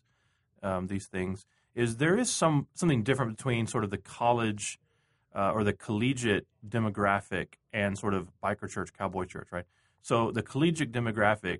um, 0.63 0.87
these 0.87 1.07
things 1.07 1.45
is 1.75 1.97
there 1.97 2.17
is 2.17 2.29
some 2.29 2.67
something 2.75 3.03
different 3.03 3.37
between 3.37 3.67
sort 3.67 3.83
of 3.83 3.89
the 3.89 3.97
college 3.97 4.79
uh, 5.35 5.51
or 5.51 5.63
the 5.63 5.73
collegiate 5.73 6.47
demographic 6.67 7.53
and 7.73 7.97
sort 7.97 8.13
of 8.13 8.29
biker 8.43 8.69
church, 8.69 8.91
cowboy 8.97 9.25
church, 9.25 9.47
right? 9.51 9.65
So 10.01 10.31
the 10.31 10.41
collegiate 10.41 10.91
demographic 10.91 11.59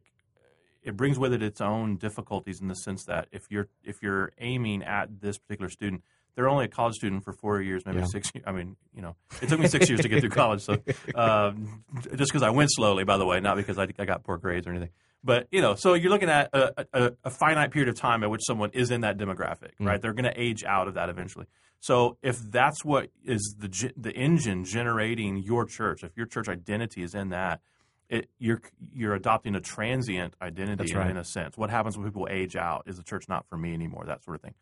it 0.84 0.98
brings 0.98 1.20
with 1.20 1.32
it 1.34 1.44
its 1.44 1.62
own 1.62 1.96
difficulties 1.98 2.60
in 2.60 2.68
the 2.68 2.76
sense 2.76 3.06
that 3.06 3.28
if 3.32 3.46
you're 3.50 3.68
if 3.84 4.02
you're 4.02 4.32
aiming 4.40 4.84
at 4.84 5.22
this 5.22 5.38
particular 5.38 5.70
student, 5.70 6.04
they're 6.36 6.50
only 6.50 6.66
a 6.66 6.68
college 6.70 6.96
student 6.96 7.24
for 7.24 7.34
four 7.34 7.62
years, 7.62 7.86
maybe 7.86 8.00
Yeah. 8.00 8.06
six. 8.06 8.32
years. 8.34 8.44
I 8.48 8.52
mean, 8.52 8.78
you 8.96 9.02
know, 9.02 9.16
it 9.42 9.50
took 9.50 9.60
me 9.60 9.68
six 9.68 9.90
years 9.90 10.02
to 10.02 10.10
get 10.10 10.22
through 10.22 10.30
college, 10.32 10.62
so 10.62 10.78
um, 11.16 11.84
just 12.16 12.32
because 12.32 12.42
I 12.42 12.50
went 12.50 12.72
slowly, 12.72 13.04
by 13.04 13.18
the 13.18 13.26
way, 13.26 13.40
not 13.42 13.58
because 13.58 13.78
I, 13.78 13.88
I 14.00 14.06
got 14.06 14.24
poor 14.24 14.38
grades 14.38 14.66
or 14.66 14.72
anything. 14.72 14.90
But 15.24 15.48
you 15.52 15.62
know, 15.62 15.76
so 15.76 15.94
you're 15.94 16.10
looking 16.10 16.30
at 16.30 16.50
a, 16.52 16.86
a, 16.94 17.12
a 17.26 17.30
finite 17.30 17.70
period 17.70 17.90
of 17.90 17.96
time 17.96 18.24
at 18.24 18.32
which 18.32 18.42
someone 18.44 18.72
is 18.74 18.90
in 18.90 19.02
that 19.02 19.20
demographic, 19.20 19.74
right? 19.80 20.02
They're 20.02 20.14
going 20.14 20.26
to 20.26 20.42
age 20.42 20.64
out 20.64 20.88
of 20.88 20.96
that 20.96 21.10
eventually. 21.10 21.46
So 21.82 22.18
if 22.22 22.40
that's 22.40 22.86
what 22.86 23.10
is 23.26 23.56
the 23.58 23.92
the 23.98 24.12
engine 24.12 24.66
generating 24.66 25.38
your 25.38 25.66
church, 25.66 26.04
if 26.04 26.16
your 26.16 26.28
church 26.28 26.48
identity 26.48 27.02
is 27.02 27.16
in 27.16 27.30
that, 27.30 27.60
it, 28.08 28.30
you're 28.38 28.62
you're 28.94 29.16
adopting 29.16 29.56
a 29.56 29.60
transient 29.60 30.36
identity 30.40 30.92
in, 30.92 30.98
right. 30.98 31.10
in 31.10 31.18
a 31.18 31.24
sense. 31.24 31.58
What 31.58 31.72
happens 31.72 31.98
when 31.98 32.06
people 32.06 32.28
age 32.30 32.56
out? 32.56 32.84
Is 32.86 32.98
the 32.98 33.04
church 33.04 33.28
not 33.28 33.48
for 33.50 33.58
me 33.58 33.74
anymore? 33.74 34.04
That 34.06 34.24
sort 34.24 34.36
of 34.36 34.42
thing. 34.42 34.54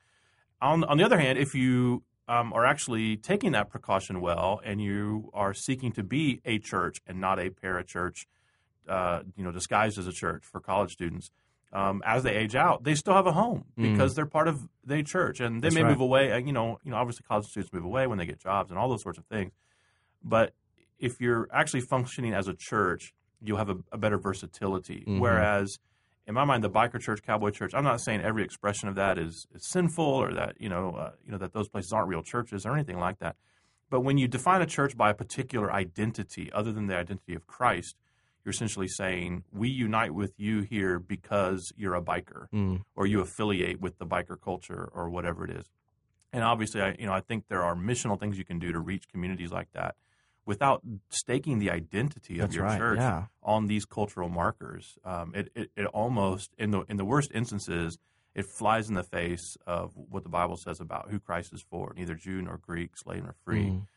On 0.61 0.85
on 0.85 0.97
the 0.97 1.03
other 1.03 1.19
hand, 1.19 1.38
if 1.38 1.53
you 1.53 2.03
um, 2.29 2.53
are 2.53 2.65
actually 2.65 3.17
taking 3.17 3.51
that 3.51 3.69
precaution 3.69 4.21
well, 4.21 4.61
and 4.63 4.79
you 4.79 5.29
are 5.33 5.53
seeking 5.53 5.91
to 5.93 6.03
be 6.03 6.39
a 6.45 6.57
church 6.57 7.01
and 7.05 7.19
not 7.19 7.38
a 7.38 7.49
parachurch, 7.49 8.27
uh, 8.88 9.23
you 9.35 9.43
know, 9.43 9.51
disguised 9.51 9.97
as 9.97 10.07
a 10.07 10.13
church 10.13 10.45
for 10.45 10.61
college 10.61 10.91
students. 10.91 11.31
Um, 11.71 12.01
as 12.03 12.23
they 12.23 12.35
age 12.35 12.55
out, 12.55 12.83
they 12.83 12.95
still 12.95 13.13
have 13.13 13.27
a 13.27 13.31
home 13.31 13.65
because 13.77 14.15
they're 14.15 14.25
part 14.25 14.47
of 14.47 14.67
the 14.83 15.03
church, 15.03 15.39
and 15.39 15.61
they 15.61 15.67
That's 15.67 15.75
may 15.75 15.83
right. 15.83 15.91
move 15.91 16.01
away. 16.01 16.31
uh, 16.31 16.38
You 16.38 16.51
know, 16.51 16.79
you 16.83 16.89
know, 16.89 16.97
obviously 16.97 17.23
college 17.27 17.45
students 17.45 17.71
move 17.71 17.85
away 17.85 18.07
when 18.07 18.17
they 18.17 18.25
get 18.25 18.39
jobs 18.39 18.71
and 18.71 18.79
all 18.79 18.89
those 18.89 19.03
sorts 19.03 19.19
of 19.19 19.25
things. 19.25 19.51
But 20.23 20.53
if 20.97 21.21
you're 21.21 21.47
actually 21.53 21.81
functioning 21.81 22.33
as 22.33 22.47
a 22.47 22.53
church, 22.55 23.13
you'll 23.41 23.57
have 23.57 23.69
a, 23.69 23.77
a 23.91 23.97
better 23.99 24.17
versatility. 24.17 25.03
Mhm. 25.07 25.19
Whereas, 25.19 25.77
in 26.25 26.33
my 26.33 26.43
mind, 26.43 26.63
the 26.63 26.69
biker 26.71 26.99
church, 26.99 27.21
cowboy 27.21 27.51
church, 27.51 27.73
I'm 27.75 27.83
not 27.83 28.01
saying 28.01 28.21
every 28.21 28.43
expression 28.43 28.89
of 28.89 28.95
that 28.95 29.17
is, 29.19 29.45
is 29.53 29.69
sinful 29.69 30.03
or 30.03 30.33
that 30.33 30.59
you 30.59 30.69
know, 30.69 30.95
uh, 30.95 31.11
you 31.23 31.31
know, 31.31 31.38
that 31.38 31.53
those 31.53 31.69
places 31.69 31.93
aren't 31.93 32.07
real 32.07 32.23
churches 32.23 32.65
or 32.65 32.73
anything 32.73 32.97
like 32.97 33.19
that. 33.19 33.35
But 33.91 34.01
when 34.01 34.17
you 34.17 34.27
define 34.27 34.61
a 34.61 34.65
church 34.65 34.97
by 34.97 35.11
a 35.11 35.13
particular 35.13 35.71
identity, 35.71 36.51
other 36.51 36.71
than 36.71 36.88
the 36.88 36.95
identity 36.97 37.33
of 37.35 37.45
Christ, 37.47 37.95
you're 38.43 38.51
essentially 38.51 38.88
saying 38.88 39.43
we 39.51 39.69
unite 39.69 40.13
with 40.13 40.34
you 40.38 40.62
here 40.62 41.00
because 41.00 41.72
you're 41.77 41.96
a 41.96 42.01
biker 42.01 42.48
Mm. 42.53 42.84
or 42.96 43.05
you 43.05 43.19
affiliate 43.22 43.79
with 43.81 43.98
the 43.98 44.05
biker 44.05 44.39
culture 44.39 44.89
or 44.93 45.10
whatever 45.10 45.46
it 45.46 45.51
is. 45.51 45.65
And 46.31 46.43
obviously, 46.43 46.81
I 46.81 46.96
you 47.00 47.05
know 47.08 47.13
I 47.13 47.22
think 47.22 47.48
there 47.48 47.63
are 47.63 47.75
missional 47.75 48.19
things 48.19 48.38
you 48.38 48.46
can 48.46 48.60
do 48.60 48.72
to 48.72 48.79
reach 48.79 49.08
communities 49.10 49.51
like 49.51 49.72
that 49.74 49.96
without 50.46 50.81
staking 51.10 51.60
the 51.60 51.69
identity 51.69 52.36
of 52.36 52.48
That's 52.48 52.55
your 52.55 52.63
right, 52.65 52.77
church 52.77 52.98
yeah. 53.00 53.25
on 53.43 53.67
these 53.67 53.86
cultural 53.86 54.29
markers. 54.29 54.98
Um, 55.03 55.34
it, 55.36 55.51
it 55.55 55.72
it 55.75 55.86
almost 55.88 56.51
in 56.58 56.72
the 56.72 56.81
in 56.89 56.98
the 56.98 57.05
worst 57.05 57.31
instances 57.34 57.98
it 58.36 58.46
flies 58.46 58.88
in 58.89 58.96
the 58.96 59.03
face 59.03 59.58
of 59.65 59.91
what 59.96 60.22
the 60.24 60.29
Bible 60.29 60.55
says 60.55 60.79
about 60.79 61.10
who 61.10 61.19
Christ 61.19 61.51
is 61.51 61.63
for, 61.69 61.93
neither 61.98 62.13
Jew 62.13 62.41
nor 62.43 62.58
Greek, 62.58 62.91
slave 62.96 63.24
nor 63.24 63.34
free, 63.43 63.65
Mm. 63.65 63.88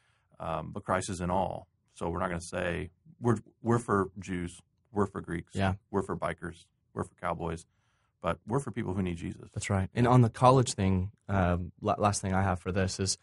um, 0.40 0.70
but 0.72 0.84
Christ 0.84 1.10
is 1.10 1.20
in 1.20 1.30
all. 1.30 1.68
So 1.94 2.08
we're 2.08 2.18
not 2.18 2.28
going 2.28 2.40
to 2.40 2.46
say 2.46 2.90
we're 3.22 3.38
we're 3.62 3.78
for 3.78 4.10
Jews, 4.18 4.60
we're 4.92 5.06
for 5.06 5.22
Greeks, 5.22 5.54
Yeah. 5.54 5.74
we're 5.90 6.02
for 6.02 6.16
bikers, 6.16 6.66
we're 6.92 7.04
for 7.04 7.14
cowboys, 7.14 7.64
but 8.20 8.38
we're 8.46 8.58
for 8.60 8.70
people 8.72 8.92
who 8.92 9.02
need 9.02 9.16
Jesus. 9.16 9.50
That's 9.54 9.70
right. 9.70 9.88
And 9.94 10.06
on 10.06 10.20
the 10.20 10.28
college 10.28 10.74
thing, 10.74 11.12
um, 11.28 11.72
last 11.80 12.20
thing 12.20 12.34
I 12.34 12.42
have 12.42 12.58
for 12.60 12.72
this 12.72 13.00
is 13.00 13.16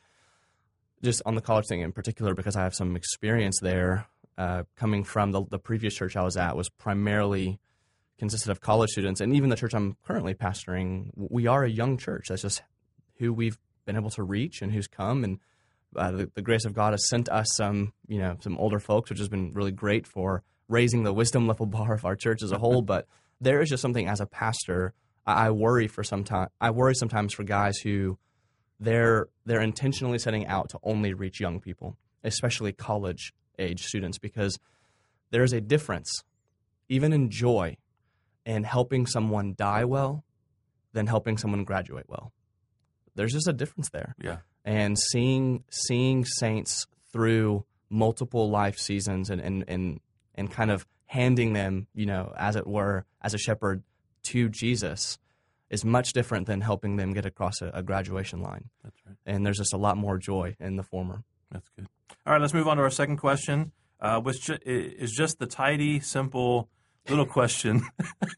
just 1.04 1.22
on 1.26 1.36
the 1.36 1.42
college 1.42 1.68
thing 1.68 1.82
in 1.82 1.92
particular, 1.92 2.34
because 2.34 2.56
I 2.56 2.64
have 2.64 2.74
some 2.74 2.96
experience 2.96 3.60
there. 3.62 4.08
Uh, 4.38 4.64
coming 4.78 5.04
from 5.04 5.34
the, 5.34 5.44
the 5.52 5.60
previous 5.60 5.94
church 5.94 6.16
I 6.16 6.22
was 6.24 6.38
at 6.38 6.56
was 6.56 6.70
primarily 6.70 7.60
consisted 8.18 8.50
of 8.50 8.62
college 8.62 8.90
students, 8.90 9.20
and 9.20 9.36
even 9.36 9.50
the 9.50 9.58
church 9.58 9.74
I'm 9.74 9.98
currently 10.06 10.34
pastoring, 10.34 11.12
we 11.16 11.46
are 11.46 11.64
a 11.66 11.70
young 11.70 11.98
church. 11.98 12.28
That's 12.30 12.42
just 12.44 12.62
who 13.18 13.34
we've 13.34 13.58
been 13.86 13.98
able 13.98 14.10
to 14.12 14.24
reach 14.24 14.62
and 14.62 14.72
who's 14.72 14.88
come, 14.88 15.26
and 15.26 15.40
uh, 15.96 16.12
the, 16.12 16.32
the 16.36 16.42
grace 16.42 16.66
of 16.66 16.74
God 16.74 16.94
has 16.94 17.08
sent 17.10 17.30
us 17.30 17.48
some, 17.56 17.94
you 18.08 18.20
know, 18.20 18.38
some 18.42 18.58
older 18.58 18.80
folks, 18.80 19.10
which 19.10 19.20
has 19.20 19.30
been 19.30 19.54
really 19.54 19.72
great 19.72 20.06
for 20.06 20.44
raising 20.68 21.04
the 21.04 21.14
wisdom 21.14 21.48
level 21.48 21.66
bar 21.78 21.94
of 21.94 22.06
our 22.06 22.16
church 22.16 22.44
as 22.44 22.52
a 22.52 22.60
whole. 22.60 22.82
but 22.82 23.08
there 23.42 23.62
is 23.62 23.70
just 23.70 23.82
something 23.82 24.08
as 24.08 24.20
a 24.20 24.26
pastor, 24.26 24.94
I, 25.26 25.48
I 25.48 25.52
worry 25.52 25.88
for 25.88 26.04
some 26.04 26.24
time. 26.24 26.50
I 26.60 26.72
worry 26.72 26.96
sometimes 26.96 27.34
for 27.34 27.44
guys 27.44 27.78
who 27.78 28.18
they're 28.80 29.28
they're 29.46 29.62
intentionally 29.62 30.20
setting 30.20 30.48
out 30.48 30.70
to 30.70 30.80
only 30.84 31.14
reach 31.14 31.40
young 31.40 31.60
people, 31.60 31.98
especially 32.24 32.72
college 32.72 33.34
age 33.58 33.84
students, 33.84 34.18
because 34.18 34.58
there 35.32 35.44
is 35.44 35.54
a 35.54 35.62
difference, 35.62 36.24
even 36.88 37.14
in 37.14 37.30
joy, 37.30 37.78
in 38.46 38.64
helping 38.64 39.06
someone 39.06 39.54
die 39.58 39.86
well 39.86 40.24
than 40.94 41.08
helping 41.08 41.38
someone 41.38 41.64
graduate 41.64 42.06
well. 42.08 42.32
There's 43.16 43.34
just 43.34 43.48
a 43.48 43.54
difference 43.54 43.90
there 43.90 44.16
Yeah. 44.22 44.38
And 44.70 45.00
seeing 45.00 45.64
seeing 45.72 46.24
saints 46.26 46.86
through 47.12 47.66
multiple 47.90 48.52
life 48.52 48.78
seasons 48.78 49.32
and 49.32 49.42
and 49.42 49.66
and, 49.68 50.00
and 50.36 50.52
kind 50.52 50.70
of 50.70 50.86
handing 51.08 51.54
them, 51.54 51.88
you 51.96 52.06
know, 52.06 52.32
as 52.38 52.56
it 52.56 52.68
were, 52.68 53.04
as 53.20 53.34
a 53.34 53.38
shepherd 53.40 53.82
to 54.26 54.48
Jesus 54.48 55.18
is 55.72 55.84
much 55.84 56.14
different 56.14 56.46
than 56.46 56.62
helping 56.62 56.98
them 56.98 57.14
get 57.14 57.26
across 57.26 57.64
a, 57.64 57.72
a 57.74 57.82
graduation 57.82 58.44
line. 58.44 58.70
That's 58.84 58.96
right. 59.08 59.16
And 59.26 59.44
there's 59.44 59.58
just 59.58 59.74
a 59.74 59.78
lot 59.78 59.98
more 59.98 60.20
joy 60.20 60.56
in 60.60 60.76
the 60.76 60.84
former. 60.84 61.24
That's 61.52 61.68
good. 61.76 61.88
All 62.28 62.34
right, 62.34 62.42
let's 62.42 62.54
move 62.54 62.68
on 62.68 62.78
to 62.78 62.84
our 62.84 62.92
second 62.92 63.18
question, 63.18 63.72
uh, 64.00 64.20
which 64.22 64.42
ju- 64.42 64.60
is 64.64 65.12
just 65.12 65.40
the 65.40 65.48
tidy, 65.48 66.00
simple 66.00 66.70
little 67.10 67.26
question 67.26 67.88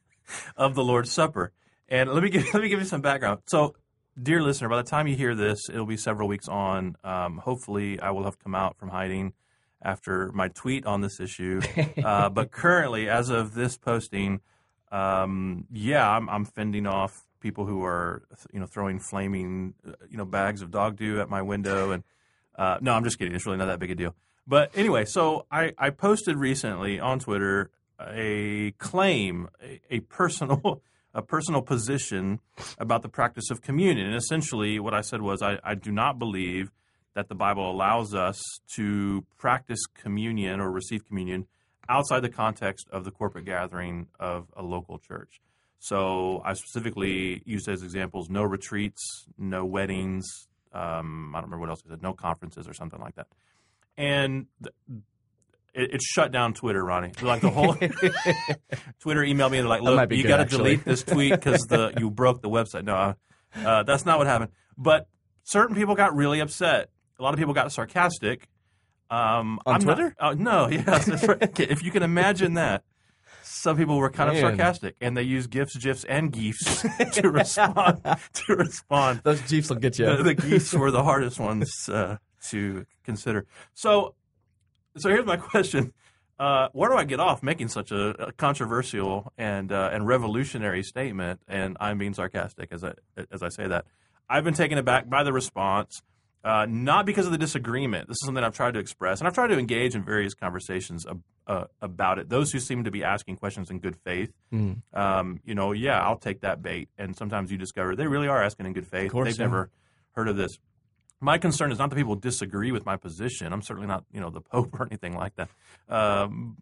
of 0.55 0.75
the 0.75 0.83
Lord's 0.83 1.11
Supper. 1.11 1.51
And 1.89 2.09
let 2.13 2.23
me 2.23 2.29
give 2.29 2.45
let 2.53 2.63
me 2.63 2.69
give 2.69 2.79
you 2.79 2.85
some 2.85 3.01
background. 3.01 3.41
So, 3.47 3.75
dear 4.21 4.41
listener, 4.41 4.69
by 4.69 4.77
the 4.77 4.89
time 4.89 5.07
you 5.07 5.15
hear 5.15 5.35
this, 5.35 5.69
it'll 5.69 5.85
be 5.85 5.97
several 5.97 6.27
weeks 6.27 6.47
on. 6.47 6.95
Um, 7.03 7.37
hopefully, 7.37 7.99
I 7.99 8.11
will 8.11 8.23
have 8.23 8.39
come 8.39 8.55
out 8.55 8.77
from 8.77 8.89
hiding 8.89 9.33
after 9.81 10.31
my 10.31 10.47
tweet 10.49 10.85
on 10.85 11.01
this 11.01 11.19
issue. 11.19 11.61
Uh, 12.03 12.29
but 12.29 12.51
currently, 12.51 13.07
as 13.07 13.29
of 13.29 13.53
this 13.53 13.77
posting, 13.77 14.41
um, 14.91 15.65
yeah, 15.71 16.09
I'm, 16.09 16.27
I'm 16.29 16.45
fending 16.45 16.87
off 16.87 17.25
people 17.39 17.65
who 17.65 17.83
are, 17.83 18.23
you 18.51 18.59
know, 18.59 18.65
throwing 18.65 18.99
flaming, 18.99 19.75
uh, 19.87 19.91
you 20.09 20.17
know, 20.17 20.25
bags 20.25 20.61
of 20.61 20.71
dog 20.71 20.97
dew 20.97 21.21
at 21.21 21.29
my 21.29 21.41
window. 21.41 21.91
And 21.91 22.03
uh, 22.55 22.77
no, 22.81 22.93
I'm 22.93 23.03
just 23.03 23.19
kidding. 23.19 23.35
It's 23.35 23.45
really 23.45 23.57
not 23.57 23.65
that 23.65 23.79
big 23.79 23.91
a 23.91 23.95
deal. 23.95 24.15
But 24.47 24.71
anyway, 24.75 25.05
so 25.05 25.45
I, 25.51 25.73
I 25.77 25.91
posted 25.91 26.37
recently 26.37 26.99
on 26.99 27.19
Twitter 27.19 27.69
a 27.99 28.71
claim, 28.79 29.49
a, 29.63 29.79
a 29.89 29.99
personal, 30.01 30.81
a 31.13 31.21
personal 31.21 31.61
position 31.61 32.39
about 32.77 33.01
the 33.01 33.09
practice 33.09 33.49
of 33.51 33.61
communion. 33.61 34.07
And 34.07 34.15
essentially, 34.15 34.79
what 34.79 34.93
I 34.93 35.01
said 35.01 35.21
was, 35.21 35.41
I, 35.41 35.59
I 35.63 35.75
do 35.75 35.91
not 35.91 36.19
believe 36.19 36.71
that 37.13 37.27
the 37.27 37.35
Bible 37.35 37.69
allows 37.69 38.13
us 38.13 38.41
to 38.75 39.25
practice 39.37 39.79
communion 40.01 40.59
or 40.59 40.71
receive 40.71 41.05
communion 41.05 41.47
outside 41.89 42.21
the 42.21 42.29
context 42.29 42.87
of 42.91 43.03
the 43.03 43.11
corporate 43.11 43.45
gathering 43.45 44.07
of 44.19 44.47
a 44.55 44.63
local 44.63 44.97
church. 44.97 45.41
So 45.79 46.41
I 46.45 46.53
specifically 46.53 47.41
used 47.45 47.67
as 47.67 47.83
examples 47.83 48.29
no 48.29 48.43
retreats, 48.43 49.25
no 49.37 49.65
weddings. 49.65 50.47
Um, 50.71 51.33
I 51.35 51.39
don't 51.39 51.49
remember 51.49 51.61
what 51.61 51.69
else 51.69 51.83
I 51.85 51.89
said, 51.89 52.03
no 52.03 52.13
conferences 52.13 52.67
or 52.67 52.73
something 52.73 52.99
like 52.99 53.15
that. 53.15 53.27
And 53.97 54.45
th- 54.63 54.73
it, 55.73 55.95
it 55.95 56.01
shut 56.01 56.31
down 56.31 56.53
Twitter, 56.53 56.83
Ronni. 56.83 57.21
Like 57.21 57.41
the 57.41 57.49
whole 57.49 57.73
Twitter 58.99 59.21
emailed 59.21 59.51
me 59.51 59.57
and 59.59 59.65
they're 59.65 59.67
like, 59.67 59.81
"Look, 59.81 60.11
you 60.11 60.27
got 60.27 60.37
to 60.37 60.45
delete 60.45 60.83
this 60.85 61.03
tweet 61.13 61.31
because 61.31 61.61
the 61.63 61.93
you 61.97 62.09
broke 62.09 62.41
the 62.41 62.49
website." 62.49 62.83
No, 62.83 62.95
uh, 62.95 63.13
uh, 63.65 63.83
that's 63.83 64.05
not 64.05 64.17
what 64.17 64.27
happened. 64.27 64.51
But 64.77 65.07
certain 65.43 65.75
people 65.75 65.95
got 65.95 66.15
really 66.15 66.39
upset. 66.39 66.89
A 67.19 67.23
lot 67.23 67.33
of 67.33 67.39
people 67.39 67.53
got 67.53 67.71
sarcastic. 67.71 68.47
Um, 69.09 69.59
On 69.65 69.75
I'm 69.75 69.85
not- 69.85 69.95
Twitter? 69.95 70.15
uh, 70.19 70.35
no, 70.37 70.67
yes. 70.71 71.05
that's 71.05 71.59
if 71.59 71.83
you 71.83 71.91
can 71.91 72.01
imagine 72.01 72.53
that, 72.55 72.83
some 73.43 73.75
people 73.77 73.97
were 73.97 74.09
kind 74.09 74.29
of 74.29 74.37
sarcastic, 74.37 74.95
and 75.01 75.15
they 75.17 75.23
used 75.23 75.49
gifs, 75.49 75.75
gifs, 75.77 76.03
and 76.05 76.31
geefs 76.31 76.85
to 77.13 77.29
respond. 77.29 78.01
to 78.33 78.55
respond. 78.55 79.21
Those 79.23 79.41
geefs 79.41 79.69
will 79.69 79.75
get 79.77 79.99
you. 79.99 80.05
The, 80.05 80.23
the 80.23 80.33
geese 80.33 80.73
were 80.73 80.91
the 80.91 81.03
hardest 81.03 81.39
ones 81.39 81.89
uh, 81.89 82.17
to 82.49 82.85
consider. 83.03 83.45
So, 83.73 84.15
so 84.97 85.09
here's 85.09 85.25
my 85.25 85.37
question: 85.51 85.93
uh, 86.39 86.69
where 86.73 86.89
do 86.89 86.95
I 86.97 87.03
get 87.03 87.19
off 87.19 87.43
making 87.43 87.67
such 87.69 87.91
a, 87.91 88.27
a 88.27 88.31
controversial 88.31 89.31
and 89.37 89.71
uh, 89.71 89.89
and 89.93 90.05
revolutionary 90.07 90.83
statement? 90.83 91.41
And 91.47 91.77
I'm 91.79 91.97
being 91.97 92.13
sarcastic 92.13 92.69
as 92.71 92.83
I 92.83 92.93
as 93.31 93.41
I 93.43 93.49
say 93.49 93.67
that. 93.67 93.85
I've 94.29 94.43
been 94.43 94.53
taken 94.53 94.77
aback 94.77 95.09
by 95.09 95.23
the 95.23 95.33
response, 95.33 96.01
uh, 96.45 96.65
not 96.69 97.05
because 97.05 97.25
of 97.25 97.33
the 97.33 97.37
disagreement. 97.37 98.07
This 98.07 98.15
is 98.15 98.25
something 98.25 98.43
I've 98.43 98.55
tried 98.55 98.75
to 98.75 98.79
express, 98.79 99.19
and 99.19 99.27
I've 99.27 99.33
tried 99.33 99.47
to 99.47 99.57
engage 99.59 99.93
in 99.93 100.03
various 100.05 100.33
conversations 100.33 101.05
ab- 101.05 101.21
uh, 101.47 101.65
about 101.81 102.17
it. 102.17 102.29
Those 102.29 102.51
who 102.53 102.59
seem 102.59 102.85
to 102.85 102.91
be 102.91 103.03
asking 103.03 103.35
questions 103.37 103.69
in 103.69 103.79
good 103.79 103.97
faith, 104.05 104.31
Mm. 104.53 104.83
um, 104.93 105.41
you 105.43 105.53
know, 105.53 105.73
yeah, 105.73 105.99
I'll 106.01 106.15
take 106.17 106.41
that 106.41 106.61
bait. 106.61 106.87
And 106.97 107.13
sometimes 107.15 107.51
you 107.51 107.57
discover 107.57 107.93
they 107.95 108.07
really 108.07 108.29
are 108.29 108.41
asking 108.41 108.67
in 108.67 108.73
good 108.73 108.87
faith. 108.87 109.11
They've 109.11 109.37
never 109.39 109.69
heard 110.13 110.29
of 110.29 110.37
this. 110.37 110.57
My 111.21 111.37
concern 111.37 111.71
is 111.71 111.77
not 111.79 111.89
that 111.91 111.95
people 111.95 112.15
disagree 112.15 112.71
with 112.71 112.85
my 112.85 112.97
position. 112.97 113.53
I'm 113.53 113.61
certainly 113.61 113.87
not, 113.87 114.03
you 114.11 114.19
know, 114.19 114.29
the 114.31 114.41
Pope 114.51 114.73
or 114.79 114.87
anything 114.87 115.15
like 115.15 115.35
that. 115.35 115.49
Um, 115.87 116.57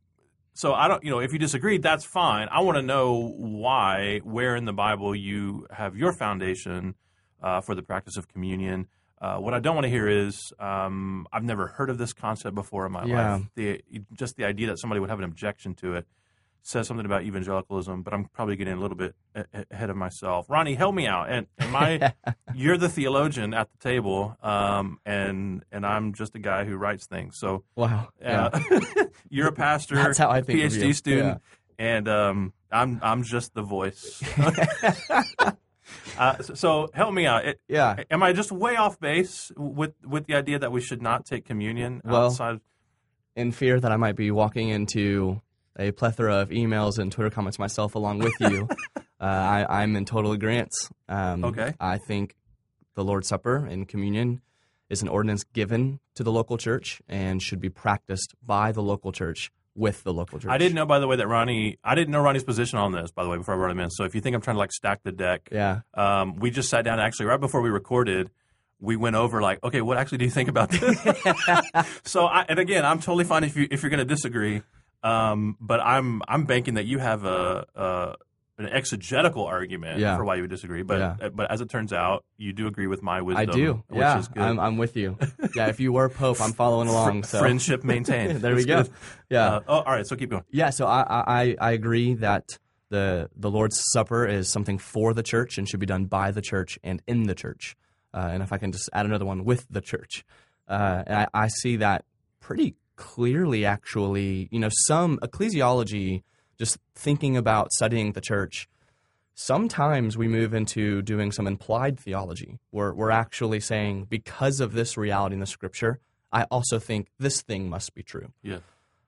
so 0.54 0.74
I 0.74 0.88
don't, 0.90 1.04
you 1.04 1.10
know, 1.10 1.20
if 1.20 1.32
you 1.32 1.40
disagree, 1.40 1.78
that's 1.78 2.06
fine. 2.06 2.50
I 2.52 2.60
want 2.62 2.78
to 2.78 2.82
know 2.82 3.34
why, 3.38 4.20
where 4.24 4.56
in 4.58 4.66
the 4.66 4.74
Bible 4.74 5.16
you 5.16 5.66
have 5.72 5.96
your 5.96 6.12
foundation 6.14 6.96
uh, 7.42 7.62
for 7.62 7.74
the 7.76 7.82
practice 7.82 8.18
of 8.18 8.28
communion. 8.28 8.88
Uh, 9.22 9.38
what 9.38 9.54
I 9.54 9.60
don't 9.60 9.76
want 9.76 9.86
to 9.86 9.90
hear 9.90 10.08
is 10.10 10.52
um, 10.60 11.28
I've 11.32 11.44
never 11.44 11.68
heard 11.68 11.90
of 11.90 11.98
this 11.98 12.12
concept 12.14 12.56
before 12.56 12.86
in 12.86 12.92
my 12.92 13.06
Yeah. 13.06 13.36
life. 13.36 13.44
The 13.56 13.82
just 14.14 14.36
the 14.36 14.46
idea 14.46 14.68
that 14.68 14.80
somebody 14.80 15.00
would 15.00 15.10
have 15.10 15.20
an 15.20 15.26
objection 15.26 15.74
to 15.76 15.94
it 15.96 16.08
says 16.62 16.88
something 16.88 17.06
about 17.06 17.24
evangelicalism, 17.24 18.04
but 18.04 18.14
I'm 18.14 18.26
probably 18.26 18.56
getting 18.56 18.74
a 18.74 18.80
little 18.80 18.98
bit 18.98 19.16
ahead 19.72 19.90
of 19.90 19.96
myself. 19.96 20.48
Ronni, 20.48 20.76
help 20.78 20.94
me 20.94 21.08
out. 21.08 21.30
And 21.30 21.48
am 21.60 21.76
I? 21.76 22.14
you're 22.56 22.78
the 22.78 22.90
theologian 22.90 23.54
at 23.54 23.70
the 23.72 23.78
table, 23.78 24.38
um, 24.44 25.00
and 25.06 25.64
and 25.72 25.86
I'm 25.86 26.14
just 26.14 26.36
a 26.36 26.40
guy 26.40 26.66
who 26.66 26.76
writes 26.78 27.06
things. 27.08 27.38
So 27.38 27.64
Wow. 27.76 28.10
Yeah. 28.22 28.50
uh, 28.54 29.06
you're 29.30 29.48
a 29.48 29.54
pastor, 29.54 29.96
That's 29.96 30.18
how 30.18 30.30
I 30.30 30.42
think 30.42 30.60
PhD 30.60 30.94
student, 30.94 31.42
and 31.78 32.08
um, 32.08 32.54
I'm 32.72 33.00
I'm 33.02 33.24
just 33.24 33.54
the 33.54 33.64
voice. 33.64 34.22
uh, 36.18 36.42
so, 36.42 36.54
so 36.54 36.90
help 36.94 37.14
me 37.14 37.26
out. 37.26 37.46
It, 37.46 37.60
yeah. 37.68 38.04
am 38.12 38.22
I 38.24 38.34
just 38.34 38.52
way 38.52 38.76
off 38.76 39.00
base 39.00 39.52
with 39.58 39.94
with 40.06 40.28
the 40.28 40.36
idea 40.36 40.60
that 40.60 40.72
we 40.72 40.82
should 40.82 41.02
not 41.02 41.26
take 41.26 41.46
communion 41.46 42.02
Well, 42.04 42.26
outside? 42.28 42.60
in 43.36 43.52
fear 43.52 43.80
that 43.80 43.92
I 43.92 43.96
might 43.98 44.16
be 44.16 44.32
walking 44.32 44.70
into 44.70 45.42
a 45.78 45.92
plethora 45.92 46.36
of 46.38 46.50
emails 46.50 46.98
and 46.98 47.12
Twitter 47.12 47.30
comments 47.30 47.60
myself 47.60 47.96
along 47.96 48.20
with 48.20 48.34
you, 48.40 48.68
uh, 48.98 49.02
I, 49.24 49.82
I'm 49.82 49.96
in 49.96 50.06
total 50.06 50.32
agreement. 50.32 50.72
Um, 51.08 51.44
Okay. 51.46 51.74
I 51.80 51.98
think 51.98 52.36
the 52.96 53.04
Lord's 53.04 53.28
Supper 53.28 53.58
and 53.66 53.88
communion 53.88 54.42
is 54.90 55.02
an 55.02 55.08
ordinance 55.08 55.44
given 55.44 56.00
to 56.16 56.24
the 56.24 56.32
local 56.32 56.58
church 56.58 57.02
and 57.08 57.42
should 57.42 57.60
be 57.62 57.70
practiced 57.70 58.34
by 58.46 58.72
the 58.72 58.82
local 58.82 59.12
church 59.12 59.52
with 59.76 60.04
the 60.04 60.12
local 60.12 60.40
church. 60.40 60.52
I 60.52 60.58
didn't 60.58 60.74
know, 60.76 60.86
by 60.86 61.00
the 61.00 61.08
way, 61.08 61.16
that 61.16 61.28
Ronni. 61.28 61.78
I 61.84 61.96
didn't 61.96 62.10
know 62.12 62.22
Ronni's 62.22 62.44
position 62.44 62.80
on 62.80 62.92
this, 62.92 63.12
by 63.12 63.24
the 63.24 63.30
way, 63.30 63.38
before 63.38 63.54
I 63.54 63.58
brought 63.58 63.72
him 63.72 63.80
in. 63.80 63.90
So 63.92 64.04
if 64.04 64.16
you 64.16 64.20
think 64.20 64.36
I'm 64.36 64.42
trying 64.42 64.56
to 64.56 64.60
like 64.60 64.72
stack 64.74 65.04
the 65.04 65.12
deck, 65.12 65.48
Yeah. 65.52 65.82
um, 65.94 66.36
we 66.38 66.50
just 66.52 66.70
sat 66.70 66.84
down 66.84 67.00
actually 67.00 67.28
right 67.28 67.40
before 67.40 67.62
we 67.62 67.70
recorded. 67.70 68.30
We 68.82 68.96
went 68.96 69.16
over 69.16 69.42
like, 69.42 69.64
okay, 69.64 69.82
what 69.82 69.98
actually 69.98 70.18
do 70.20 70.26
you 70.26 70.32
think 70.32 70.50
about 70.50 70.72
this? 70.72 70.82
so, 72.04 72.26
I, 72.26 72.46
and 72.50 72.60
again, 72.60 72.84
I'm 72.84 73.00
totally 73.00 73.26
fine 73.26 73.44
if 73.44 73.56
you 73.56 73.68
if 73.70 73.84
you're 73.84 73.90
going 73.90 74.00
to 74.00 74.06
disagree, 74.06 74.64
um, 75.04 75.58
but 75.60 75.80
I'm 75.80 76.22
I'm 76.28 76.46
banking 76.46 76.76
that 76.76 76.86
you 76.86 77.00
have 77.00 77.26
a, 77.26 77.66
a 77.76 78.16
an 78.60 78.68
exegetical 78.68 79.46
argument 79.46 80.00
Yeah. 80.00 80.18
for 80.18 80.26
why 80.26 80.36
you 80.36 80.42
would 80.42 80.50
disagree. 80.50 80.84
But 80.84 81.00
Yeah. 81.00 81.30
but 81.30 81.50
as 81.50 81.62
it 81.62 81.70
turns 81.70 81.94
out, 81.94 82.26
you 82.38 82.52
do 82.52 82.68
agree 82.68 82.88
with 82.88 83.02
my 83.02 83.22
wisdom. 83.22 83.50
I 83.50 83.54
do. 83.54 83.84
which 83.88 84.00
yeah. 84.00 84.20
is 84.20 84.28
good. 84.28 84.44
I'm, 84.44 84.60
I'm 84.60 84.78
with 84.78 84.98
you. 84.98 85.18
Yeah. 85.56 85.68
If 85.68 85.80
you 85.80 85.92
were 85.94 86.10
Pope, 86.10 86.40
I'm 86.42 86.52
following 86.54 86.90
along. 86.90 87.24
So. 87.24 87.40
Friendship 87.40 87.84
maintained. 87.84 88.42
there 88.42 88.54
we 88.56 88.66
go. 88.66 88.84
good. 88.84 88.92
Yeah. 89.30 89.56
Uh, 89.56 89.60
oh, 89.68 89.74
all 89.80 89.94
right. 89.94 90.06
So 90.06 90.16
keep 90.16 90.30
going. 90.30 90.44
Yeah, 90.52 90.70
so 90.70 90.86
I, 90.86 91.04
I, 91.10 91.56
I 91.60 91.72
agree 91.72 92.14
that 92.16 92.60
the 92.90 93.30
the 93.36 93.50
Lord's 93.50 93.82
Supper 93.94 94.28
is 94.28 94.50
something 94.50 94.78
for 94.78 95.14
the 95.14 95.24
church 95.24 95.58
and 95.58 95.68
should 95.68 95.80
be 95.80 95.86
done 95.86 96.06
by 96.06 96.32
the 96.32 96.42
church 96.42 96.78
and 96.84 97.02
in 97.08 97.24
the 97.24 97.36
church. 97.36 97.76
Uh, 98.14 98.30
and 98.32 98.44
if 98.44 98.52
I 98.52 98.58
can 98.58 98.72
just 98.72 98.90
add 98.94 99.06
another 99.06 99.26
one 99.26 99.44
with 99.46 99.66
the 99.70 99.82
church, 99.82 100.26
uh, 100.68 101.04
and 101.08 101.18
I, 101.20 101.28
I 101.34 101.48
see 101.48 101.78
that 101.78 102.06
pretty 102.42 102.76
clearly. 103.00 103.66
Actually, 103.66 104.50
you 104.52 104.60
know, 104.60 104.70
some 104.86 105.18
ecclesiology, 105.20 106.22
just 106.60 106.78
thinking 106.94 107.38
about 107.38 107.72
studying 107.72 108.12
the 108.12 108.22
church. 108.22 108.68
Sometimes 109.34 110.18
we 110.18 110.28
move 110.28 110.54
into 110.54 111.02
doing 111.02 111.32
some 111.32 111.48
implied 111.48 111.98
theology, 111.98 112.60
where 112.72 112.94
we're 112.94 113.10
actually 113.10 113.62
saying, 113.62 114.08
because 114.10 114.60
of 114.60 114.74
this 114.74 114.98
reality 114.98 115.34
in 115.34 115.40
the 115.40 115.46
scripture, 115.46 116.00
I 116.32 116.44
also 116.52 116.78
think 116.78 117.08
this 117.18 117.42
thing 117.42 117.70
must 117.70 117.96
be 117.96 118.04
true. 118.04 118.34
Yeah. 118.44 118.60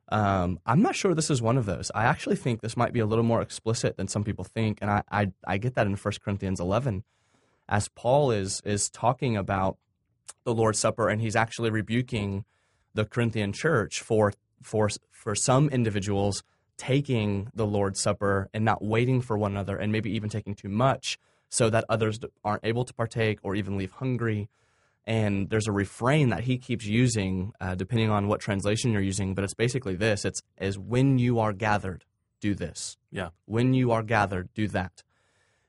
Um, 0.08 0.60
I'm 0.66 0.82
not 0.82 0.96
sure 0.96 1.14
this 1.14 1.30
is 1.30 1.42
one 1.42 1.58
of 1.58 1.66
those. 1.66 1.92
I 1.94 2.06
actually 2.06 2.38
think 2.38 2.62
this 2.62 2.78
might 2.78 2.94
be 2.94 3.02
a 3.02 3.06
little 3.06 3.26
more 3.26 3.42
explicit 3.42 3.98
than 3.98 4.08
some 4.08 4.24
people 4.24 4.46
think, 4.46 4.80
and 4.82 4.90
I, 4.90 5.04
I, 5.12 5.32
I 5.46 5.58
get 5.58 5.76
that 5.76 5.86
in 5.86 5.96
1 5.96 6.14
Corinthians 6.24 6.62
11, 6.62 7.04
as 7.68 7.90
Paul 7.90 8.32
is 8.32 8.62
is 8.66 8.90
talking 8.90 9.36
about 9.36 9.78
the 10.46 10.54
Lord's 10.54 10.80
Supper, 10.80 11.10
and 11.10 11.22
he's 11.22 11.36
actually 11.36 11.70
rebuking 11.70 12.46
the 12.94 13.06
Corinthian 13.06 13.54
church 13.54 14.02
for 14.02 14.34
for 14.62 14.90
for 15.12 15.36
some 15.36 15.70
individuals 15.70 16.44
taking 16.78 17.48
the 17.54 17.66
Lord's 17.66 18.02
Supper 18.02 18.50
and 18.54 18.66
not 18.66 18.84
waiting 18.84 19.22
for 19.22 19.38
one 19.38 19.52
another, 19.52 19.78
and 19.78 19.92
maybe 19.92 20.12
even 20.12 20.30
taking 20.30 20.56
too 20.56 20.70
much, 20.70 21.20
so 21.50 21.70
that 21.70 21.86
others 21.90 22.20
aren't 22.44 22.66
able 22.66 22.86
to 22.86 22.94
partake 22.94 23.40
or 23.44 23.56
even 23.56 23.78
leave 23.78 23.92
hungry. 23.92 24.50
And 25.06 25.50
there's 25.50 25.68
a 25.68 25.72
refrain 25.72 26.30
that 26.30 26.44
he 26.46 26.58
keeps 26.58 26.86
using, 26.86 27.54
uh, 27.60 27.76
depending 27.76 28.10
on 28.10 28.28
what 28.28 28.40
translation 28.40 28.92
you're 28.92 29.02
using, 29.02 29.34
but 29.34 29.44
it's 29.44 29.54
basically 29.54 29.96
this: 29.96 30.26
it's 30.26 30.42
is 30.60 30.78
when 30.78 31.18
you 31.18 31.40
are 31.40 31.54
gathered, 31.54 32.06
do 32.40 32.56
this. 32.56 32.98
Yeah. 33.12 33.30
When 33.46 33.74
you 33.74 33.92
are 33.92 34.04
gathered, 34.04 34.50
do 34.54 34.68
that. 34.70 35.04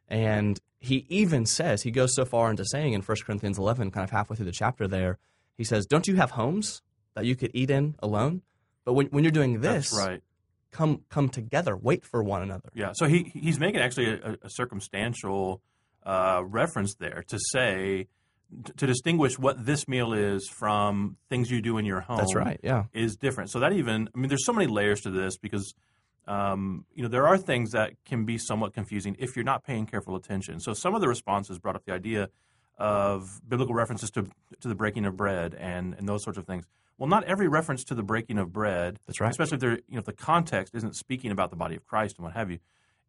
And 0.08 0.61
he 0.80 1.06
even 1.08 1.46
says, 1.46 1.82
he 1.82 1.90
goes 1.90 2.14
so 2.14 2.24
far 2.24 2.50
into 2.50 2.64
saying 2.64 2.92
in 2.92 3.02
1 3.02 3.16
Corinthians 3.24 3.58
11, 3.58 3.92
kind 3.92 4.04
of 4.04 4.11
halfway 4.11 4.37
through 4.37 4.46
the 4.46 4.52
chapter 4.52 4.88
there, 4.88 5.18
he 5.56 5.64
says, 5.64 5.87
Don't 5.87 6.08
you 6.08 6.16
have 6.16 6.32
homes 6.32 6.82
that 7.14 7.25
you 7.25 7.37
could 7.37 7.51
eat 7.55 7.70
in 7.70 7.94
alone? 8.01 8.42
But 8.85 8.94
when, 8.94 9.07
when 9.07 9.25
you're 9.25 9.31
doing 9.31 9.61
this, 9.61 9.90
That's 9.90 10.09
right. 10.09 10.22
come, 10.70 11.03
come 11.09 11.29
together, 11.29 11.77
wait 11.77 12.05
for 12.05 12.22
one 12.22 12.42
another. 12.42 12.70
Yeah, 12.75 12.92
so 12.94 13.07
he 13.07 13.31
he's 13.35 13.61
making 13.61 13.81
actually 13.81 14.14
a, 14.14 14.37
a 14.42 14.51
circumstantial 14.51 15.61
uh, 16.05 16.42
reference 16.44 16.94
there 16.96 17.25
to 17.29 17.38
say 17.38 18.09
t- 18.64 18.72
to 18.77 18.87
distinguish 18.87 19.38
what 19.38 19.64
this 19.64 19.87
meal 19.87 20.12
is 20.12 20.48
from 20.48 21.16
things 21.29 21.51
you 21.51 21.62
do 21.62 21.79
in 21.79 21.85
your 21.85 22.01
home. 22.01 22.18
That's 22.18 22.35
right, 22.35 22.59
yeah. 22.62 22.85
Is 22.92 23.16
different. 23.16 23.51
So 23.51 23.61
that 23.61 23.72
even 23.72 24.09
I 24.14 24.18
mean, 24.18 24.29
there's 24.29 24.44
so 24.44 24.53
many 24.53 24.66
layers 24.66 25.03
to 25.03 25.11
this 25.11 25.37
because 25.37 25.75
um, 26.27 26.85
you 26.94 27.03
know 27.03 27.09
there 27.09 27.27
are 27.29 27.38
things 27.38 27.70
that 27.72 27.92
can 28.05 28.25
be 28.25 28.38
somewhat 28.38 28.75
confusing 28.75 29.16
if 29.18 29.37
you're 29.37 29.44
not 29.44 29.64
paying 29.64 29.87
careful 29.87 30.16
attention. 30.16 30.59
So 30.61 30.72
some 30.72 30.94
of 30.94 31.01
the 31.01 31.09
responses 31.09 31.59
brought 31.59 31.77
up 31.77 31.85
the 31.85 31.92
idea 31.92 32.31
of 32.79 33.29
biblical 33.46 33.75
references 33.75 34.11
to 34.11 34.27
to 34.61 34.68
the 34.68 34.75
breaking 34.75 35.05
of 35.05 35.16
bread 35.16 35.55
and 35.55 35.94
and 35.94 36.09
those 36.09 36.25
sorts 36.25 36.38
of 36.38 36.46
things. 36.46 36.64
Well, 37.02 37.08
not 37.08 37.24
every 37.24 37.48
reference 37.48 37.82
to 37.86 37.96
the 37.96 38.04
breaking 38.04 38.38
of 38.38 38.52
bread 38.52 39.00
That's 39.08 39.20
right. 39.20 39.28
especially 39.28 39.56
if 39.56 39.60
they're 39.60 39.78
you 39.88 39.94
know 39.94 39.98
if 39.98 40.04
the 40.04 40.12
context 40.12 40.72
isn't 40.72 40.94
speaking 40.94 41.32
about 41.32 41.50
the 41.50 41.56
body 41.56 41.74
of 41.74 41.84
Christ 41.84 42.16
and 42.16 42.24
what 42.24 42.34
have 42.34 42.48
you. 42.48 42.60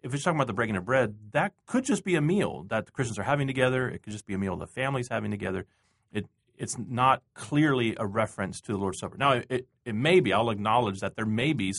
If 0.02 0.16
it's 0.16 0.24
talking 0.24 0.38
about 0.38 0.48
the 0.48 0.54
breaking 0.54 0.78
of 0.78 0.84
bread, 0.84 1.16
that 1.34 1.54
could 1.68 1.86
just 1.86 2.04
be 2.04 2.16
a 2.16 2.22
meal 2.22 2.66
that 2.70 2.88
the 2.88 2.92
Christians 2.92 3.20
are 3.20 3.24
having 3.24 3.46
together. 3.46 3.88
It 3.88 4.02
could 4.02 4.12
just 4.12 4.26
be 4.26 4.34
a 4.34 4.40
meal 4.40 4.58
the 4.58 4.66
family's 4.66 5.10
having 5.10 5.30
together. 5.30 5.68
It 6.12 6.26
it's 6.58 6.76
not 6.76 7.22
clearly 7.36 7.96
a 8.00 8.08
reference 8.08 8.62
to 8.62 8.72
the 8.72 8.80
Lord's 8.80 8.98
Supper. 8.98 9.16
Now 9.16 9.34
it, 9.34 9.46
it, 9.48 9.68
it 9.86 9.94
may 9.94 10.22
be. 10.22 10.34
I'll 10.34 10.50
acknowledge 10.50 11.00
that 11.02 11.16
there 11.16 11.28
may 11.28 11.54
be 11.54 11.72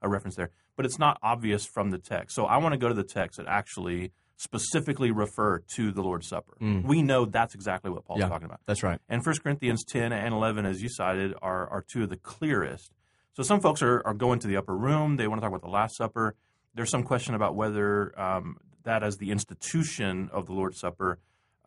a 0.00 0.08
reference 0.08 0.36
there, 0.36 0.48
but 0.76 0.86
it's 0.86 0.98
not 0.98 1.18
obvious 1.22 1.66
from 1.66 1.90
the 1.90 1.98
text. 1.98 2.34
So 2.36 2.46
I 2.46 2.56
want 2.56 2.72
to 2.72 2.78
go 2.78 2.88
to 2.88 2.94
the 2.94 3.04
text 3.04 3.36
that 3.36 3.46
actually 3.46 4.12
specifically 4.44 5.10
refer 5.10 5.58
to 5.76 5.92
the 5.92 6.00
Lord's 6.02 6.26
Supper. 6.26 6.54
We 6.60 7.02
know 7.02 7.26
that's 7.26 7.54
exactly 7.54 7.90
what 7.90 8.06
Paul's 8.06 8.20
Mm. 8.20 8.22
Yeah. 8.22 8.28
talking 8.30 8.46
about. 8.46 8.60
That's 8.64 8.82
right. 8.82 8.98
And 9.06 9.22
1 9.24 9.34
Corinthians 9.42 9.84
10 9.84 10.12
and 10.12 10.32
11, 10.32 10.64
as 10.64 10.80
you 10.82 10.88
cited, 10.88 11.34
are, 11.42 11.68
are 11.68 11.82
two 11.86 12.04
of 12.04 12.08
the 12.08 12.16
clearest. 12.16 12.90
So 13.34 13.42
some 13.42 13.60
folks 13.60 13.82
are, 13.82 14.02
are 14.06 14.14
going 14.14 14.38
to 14.40 14.48
the 14.48 14.56
upper 14.56 14.74
room. 14.74 15.16
They 15.16 15.28
want 15.28 15.40
to 15.40 15.44
talk 15.44 15.50
about 15.50 15.60
the 15.62 15.68
Last 15.70 15.94
Supper. 15.96 16.36
There's 16.74 16.88
some 16.90 17.02
question 17.02 17.34
about 17.34 17.54
whether 17.54 18.18
um, 18.18 18.56
that, 18.84 19.02
as 19.02 19.18
the 19.18 19.30
institution 19.30 20.30
of 20.32 20.46
the 20.46 20.52
Lord's 20.54 20.80
Supper, 20.80 21.18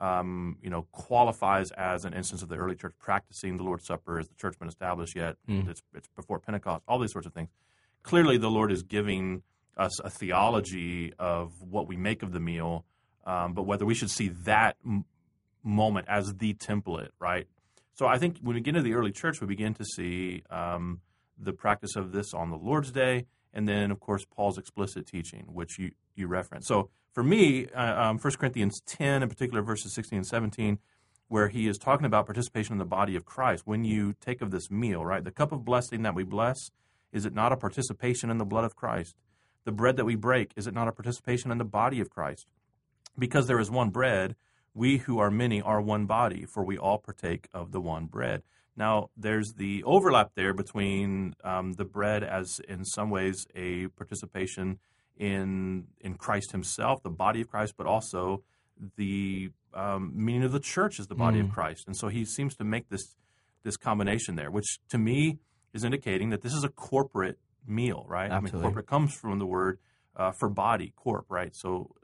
um, 0.01 0.57
you 0.61 0.71
know, 0.71 0.87
qualifies 0.91 1.69
as 1.71 2.05
an 2.05 2.13
instance 2.13 2.41
of 2.41 2.49
the 2.49 2.55
early 2.55 2.75
church 2.75 2.93
practicing 2.99 3.57
the 3.57 3.63
Lord's 3.63 3.85
Supper. 3.85 4.17
Has 4.17 4.27
the 4.27 4.35
church 4.35 4.57
been 4.57 4.67
established 4.67 5.15
yet? 5.15 5.37
It's, 5.47 5.83
it's 5.93 6.07
before 6.15 6.39
Pentecost. 6.39 6.83
All 6.87 6.97
these 6.99 7.11
sorts 7.11 7.27
of 7.27 7.33
things. 7.33 7.49
Clearly, 8.01 8.37
the 8.37 8.49
Lord 8.49 8.71
is 8.71 8.81
giving 8.81 9.43
us 9.77 9.99
a 9.99 10.09
theology 10.09 11.13
of 11.19 11.51
what 11.61 11.87
we 11.87 11.95
make 11.97 12.23
of 12.23 12.31
the 12.31 12.39
meal, 12.39 12.85
um, 13.25 13.53
but 13.53 13.63
whether 13.63 13.85
we 13.85 13.95
should 13.95 14.11
see 14.11 14.29
that 14.45 14.75
m- 14.85 15.05
moment 15.63 16.07
as 16.09 16.33
the 16.35 16.53
template, 16.53 17.09
right? 17.19 17.47
So 17.95 18.07
I 18.07 18.17
think 18.17 18.37
when 18.41 18.55
we 18.55 18.61
get 18.61 18.75
into 18.75 18.81
the 18.81 18.95
early 18.95 19.11
church, 19.11 19.39
we 19.41 19.47
begin 19.47 19.73
to 19.75 19.85
see 19.85 20.43
um, 20.49 21.01
the 21.37 21.53
practice 21.53 21.95
of 21.95 22.11
this 22.11 22.33
on 22.33 22.49
the 22.49 22.57
Lord's 22.57 22.91
Day, 22.91 23.25
and 23.53 23.67
then 23.67 23.91
of 23.91 23.99
course 23.99 24.25
Paul's 24.25 24.57
explicit 24.57 25.05
teaching, 25.07 25.45
which 25.53 25.77
you 25.79 25.91
you 26.15 26.27
reference. 26.27 26.67
So 26.67 26.89
for 27.11 27.23
me, 27.23 27.67
uh, 27.67 28.09
um, 28.09 28.17
1 28.17 28.33
Corinthians 28.33 28.81
10, 28.87 29.23
in 29.23 29.29
particular, 29.29 29.61
verses 29.61 29.93
16 29.93 30.17
and 30.17 30.27
17, 30.27 30.79
where 31.27 31.47
he 31.47 31.67
is 31.67 31.77
talking 31.77 32.05
about 32.05 32.25
participation 32.25 32.73
in 32.73 32.79
the 32.79 32.85
body 32.85 33.15
of 33.15 33.25
Christ. 33.25 33.63
When 33.65 33.83
you 33.83 34.13
take 34.19 34.41
of 34.41 34.51
this 34.51 34.69
meal, 34.71 35.05
right, 35.05 35.23
the 35.23 35.31
cup 35.31 35.51
of 35.51 35.63
blessing 35.63 36.01
that 36.03 36.15
we 36.15 36.23
bless, 36.23 36.57
Is 37.11 37.25
it 37.25 37.33
not 37.33 37.51
a 37.51 37.57
participation 37.57 38.31
in 38.31 38.39
the 38.39 38.45
blood 38.45 38.65
of 38.65 38.75
Christ? 38.75 39.15
The 39.65 39.71
bread 39.71 39.95
that 39.97 40.05
we 40.05 40.15
break, 40.15 40.51
is 40.55 40.67
it 40.67 40.73
not 40.73 40.87
a 40.87 40.91
participation 40.91 41.51
in 41.51 41.57
the 41.57 41.63
body 41.65 41.99
of 41.99 42.09
Christ? 42.09 42.47
Because 43.17 43.47
there 43.47 43.59
is 43.59 43.69
one 43.71 43.89
bread, 43.91 44.35
we 44.73 44.97
who 44.97 45.19
are 45.19 45.31
many 45.31 45.61
are 45.61 45.81
one 45.81 46.05
body, 46.05 46.45
for 46.45 46.63
we 46.65 46.77
all 46.77 46.97
partake 46.97 47.47
of 47.53 47.71
the 47.71 47.79
one 47.79 48.05
bread. 48.07 48.43
Now, 48.75 49.09
there's 49.15 49.53
the 49.55 49.83
overlap 49.83 50.31
there 50.35 50.53
between 50.53 51.35
um, 51.43 51.73
the 51.73 51.85
bread 51.85 52.23
as, 52.23 52.59
in 52.67 52.83
some 52.85 53.09
ways, 53.11 53.45
a 53.55 53.87
participation 53.89 54.79
in 55.15 55.85
in 56.01 56.15
Christ 56.15 56.51
Himself, 56.51 57.03
the 57.03 57.11
body 57.11 57.41
of 57.41 57.47
Christ, 57.47 57.75
but 57.77 57.85
also 57.85 58.41
the 58.95 59.51
um, 59.75 60.11
meaning 60.15 60.43
of 60.43 60.51
the 60.51 60.59
church 60.59 60.99
is 60.99 61.05
the 61.05 61.13
body 61.15 61.37
Mm. 61.39 61.45
of 61.49 61.51
Christ. 61.53 61.85
And 61.85 61.95
so 61.95 62.07
He 62.07 62.25
seems 62.25 62.55
to 62.55 62.63
make 62.63 62.89
this 62.89 63.15
this 63.63 63.77
combination 63.77 64.35
there, 64.35 64.49
which 64.49 64.79
to 64.89 64.97
me 64.97 65.37
is 65.71 65.83
indicating 65.83 66.31
that 66.31 66.41
this 66.41 66.53
is 66.53 66.63
a 66.63 66.69
corporate 66.69 67.37
meal, 67.67 68.05
right? 68.07 68.31
I 68.31 68.39
mean, 68.39 68.51
corporate 68.61 68.87
comes 68.87 69.13
from 69.13 69.39
the 69.39 69.45
word 69.45 69.79
uh, 70.15 70.31
for 70.31 70.49
body, 70.49 70.93
corp, 70.95 71.25
right? 71.29 71.55
So 71.55 71.95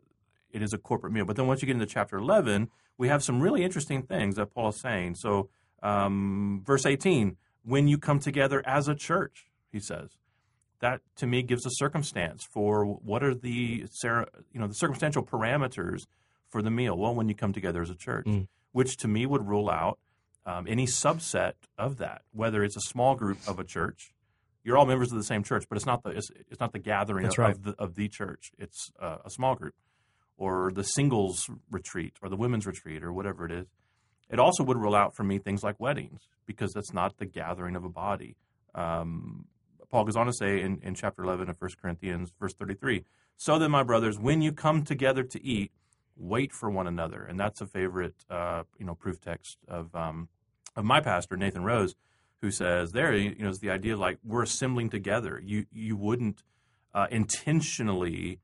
it 0.51 0.61
is 0.61 0.73
a 0.73 0.77
corporate 0.77 1.13
meal. 1.13 1.25
But 1.25 1.35
then 1.35 1.47
once 1.47 1.61
you 1.61 1.65
get 1.67 1.73
into 1.73 1.85
chapter 1.85 2.17
11, 2.17 2.69
we 2.97 3.07
have 3.07 3.23
some 3.23 3.41
really 3.41 3.63
interesting 3.63 4.01
things 4.03 4.35
that 4.35 4.53
Paul 4.53 4.69
is 4.69 4.79
saying. 4.79 5.15
So, 5.15 5.49
um, 5.83 6.61
verse 6.65 6.85
18, 6.85 7.37
when 7.63 7.87
you 7.87 7.97
come 7.97 8.19
together 8.19 8.61
as 8.65 8.87
a 8.87 8.95
church, 8.95 9.45
he 9.71 9.79
says, 9.79 10.17
that 10.79 11.01
to 11.17 11.27
me 11.27 11.43
gives 11.43 11.65
a 11.65 11.69
circumstance 11.71 12.43
for 12.43 12.85
what 12.85 13.21
are 13.21 13.35
the 13.35 13.85
you 14.01 14.59
know 14.59 14.67
the 14.67 14.73
circumstantial 14.73 15.23
parameters 15.23 16.05
for 16.47 16.61
the 16.61 16.71
meal. 16.71 16.97
Well, 16.97 17.13
when 17.13 17.27
you 17.27 17.35
come 17.35 17.51
together 17.53 17.81
as 17.81 17.89
a 17.89 17.95
church, 17.95 18.25
Mm. 18.25 18.47
which 18.71 18.95
to 18.97 19.07
me 19.07 19.25
would 19.25 19.45
rule 19.47 19.69
out 19.69 19.99
um, 20.45 20.65
any 20.69 20.85
subset 20.85 21.53
of 21.77 21.97
that, 21.97 22.21
whether 22.31 22.63
it's 22.63 22.77
a 22.77 22.81
small 22.81 23.15
group 23.15 23.37
of 23.45 23.59
a 23.59 23.63
church. 23.63 24.13
You're 24.69 24.77
all 24.77 24.85
members 24.85 25.11
of 25.11 25.17
the 25.17 25.23
same 25.23 25.41
church, 25.41 25.65
but 25.67 25.77
it's 25.77 25.87
not 25.87 26.03
the 26.03 26.11
it's, 26.11 26.29
it's 26.51 26.59
not 26.59 26.73
the 26.73 26.79
gathering 26.79 27.25
of, 27.25 27.35
right. 27.39 27.55
of 27.55 27.63
the 27.63 27.75
of 27.79 27.95
the 27.95 28.07
church. 28.07 28.51
It's 28.59 28.91
uh, 29.01 29.17
a 29.25 29.29
small 29.31 29.55
group, 29.55 29.73
or 30.37 30.71
the 30.71 30.83
singles 30.83 31.49
retreat, 31.71 32.17
or 32.21 32.29
the 32.29 32.35
women's 32.35 32.67
retreat, 32.67 33.03
or 33.03 33.11
whatever 33.11 33.47
it 33.47 33.51
is. 33.51 33.65
It 34.29 34.37
also 34.37 34.63
would 34.63 34.77
rule 34.77 34.93
out 34.93 35.15
for 35.15 35.23
me 35.23 35.39
things 35.39 35.63
like 35.63 35.79
weddings 35.79 36.27
because 36.45 36.71
that's 36.71 36.93
not 36.93 37.17
the 37.17 37.25
gathering 37.25 37.75
of 37.75 37.83
a 37.83 37.89
body. 37.89 38.35
Um, 38.75 39.47
Paul 39.89 40.03
goes 40.03 40.15
on 40.15 40.27
to 40.27 40.33
say 40.33 40.61
in, 40.61 40.79
in 40.83 40.93
chapter 40.93 41.23
11 41.23 41.49
of 41.49 41.55
1 41.59 41.71
Corinthians, 41.81 42.31
verse 42.39 42.53
33 42.53 43.05
So 43.37 43.57
then, 43.57 43.71
my 43.71 43.81
brothers, 43.81 44.19
when 44.19 44.43
you 44.43 44.51
come 44.51 44.83
together 44.83 45.23
to 45.23 45.43
eat, 45.43 45.71
wait 46.15 46.53
for 46.53 46.69
one 46.69 46.85
another. 46.85 47.23
And 47.23 47.39
that's 47.39 47.59
a 47.59 47.65
favorite 47.65 48.23
uh, 48.29 48.65
you 48.77 48.85
know, 48.85 48.93
proof 48.93 49.19
text 49.19 49.57
of, 49.67 49.95
um, 49.95 50.29
of 50.75 50.85
my 50.85 51.01
pastor, 51.01 51.37
Nathan 51.37 51.63
Rose, 51.63 51.95
who 52.41 52.51
says 52.51 52.91
there, 52.91 53.13
you 53.15 53.35
know, 53.39 53.49
is 53.49 53.59
the 53.59 53.69
idea 53.69 53.97
like 53.97 54.17
we're 54.23 54.43
assembling 54.43 54.89
together. 54.89 55.41
You, 55.43 55.65
you 55.71 55.97
wouldn't 55.97 56.43
uh, 56.93 57.07
intentionally 57.11 58.39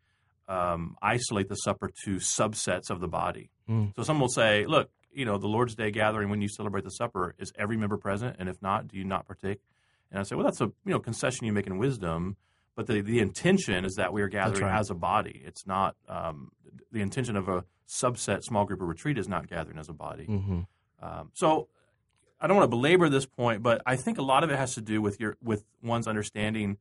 um, 0.47 0.95
isolate 1.01 1.49
the 1.49 1.55
supper 1.55 1.91
to 2.05 2.15
subsets 2.17 2.89
of 2.89 2.99
the 2.99 3.07
body. 3.07 3.49
Mm. 3.69 3.95
So 3.95 4.03
some 4.03 4.19
will 4.19 4.29
say, 4.29 4.65
look, 4.65 4.89
you 5.13 5.25
know, 5.25 5.37
the 5.37 5.47
Lord's 5.47 5.75
Day 5.75 5.91
gathering 5.91 6.29
when 6.29 6.41
you 6.41 6.49
celebrate 6.49 6.83
the 6.83 6.91
supper 6.91 7.35
is 7.39 7.51
every 7.57 7.77
member 7.77 7.97
present, 7.97 8.35
and 8.37 8.49
if 8.49 8.61
not, 8.61 8.87
do 8.87 8.97
you 8.97 9.05
not 9.05 9.25
partake? 9.25 9.61
And 10.11 10.19
I 10.19 10.23
say, 10.23 10.35
well, 10.35 10.45
that's 10.45 10.61
a 10.61 10.65
you 10.65 10.91
know 10.91 10.99
concession 10.99 11.45
you 11.45 11.53
make 11.53 11.67
in 11.67 11.77
wisdom, 11.77 12.35
but 12.75 12.87
the 12.87 13.01
the 13.01 13.19
intention 13.19 13.85
is 13.85 13.95
that 13.95 14.13
we 14.13 14.21
are 14.21 14.27
gathering 14.27 14.65
right. 14.65 14.79
as 14.79 14.89
a 14.89 14.93
body. 14.93 15.41
It's 15.45 15.65
not 15.65 15.95
um, 16.07 16.51
the 16.91 17.01
intention 17.01 17.37
of 17.37 17.47
a 17.47 17.63
subset 17.87 18.43
small 18.43 18.65
group 18.65 18.81
or 18.81 18.85
retreat 18.85 19.17
is 19.17 19.27
not 19.27 19.47
gathering 19.47 19.79
as 19.79 19.89
a 19.89 19.93
body. 19.93 20.25
hmm 20.25 20.61
Um, 21.01 21.31
so 21.33 21.69
I 22.39 22.47
don't 22.47 22.57
want 22.57 22.65
to 22.65 22.75
belabor 22.75 23.09
this 23.09 23.25
point, 23.25 23.63
but 23.63 23.81
I 23.85 23.95
think 23.95 24.17
a 24.17 24.21
lot 24.21 24.43
of 24.43 24.51
it 24.51 24.57
has 24.57 24.75
to 24.75 24.81
do 24.81 25.01
with 25.01 25.19
your 25.19 25.37
with 25.41 25.63
one's 25.81 26.07
understanding 26.07 26.77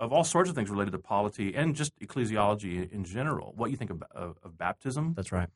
of 0.00 0.12
all 0.12 0.24
sorts 0.24 0.50
of 0.50 0.56
things 0.56 0.70
related 0.70 0.90
to 0.92 0.98
polity 0.98 1.54
and 1.54 1.74
just 1.76 1.98
ecclesiology 2.00 2.90
in 2.90 3.04
general. 3.04 3.52
What 3.56 3.70
you 3.70 3.76
think 3.76 3.90
of, 3.90 4.02
of, 4.10 4.38
of 4.42 4.58
baptism? 4.58 5.14
That's 5.14 5.30
right. 5.30 5.48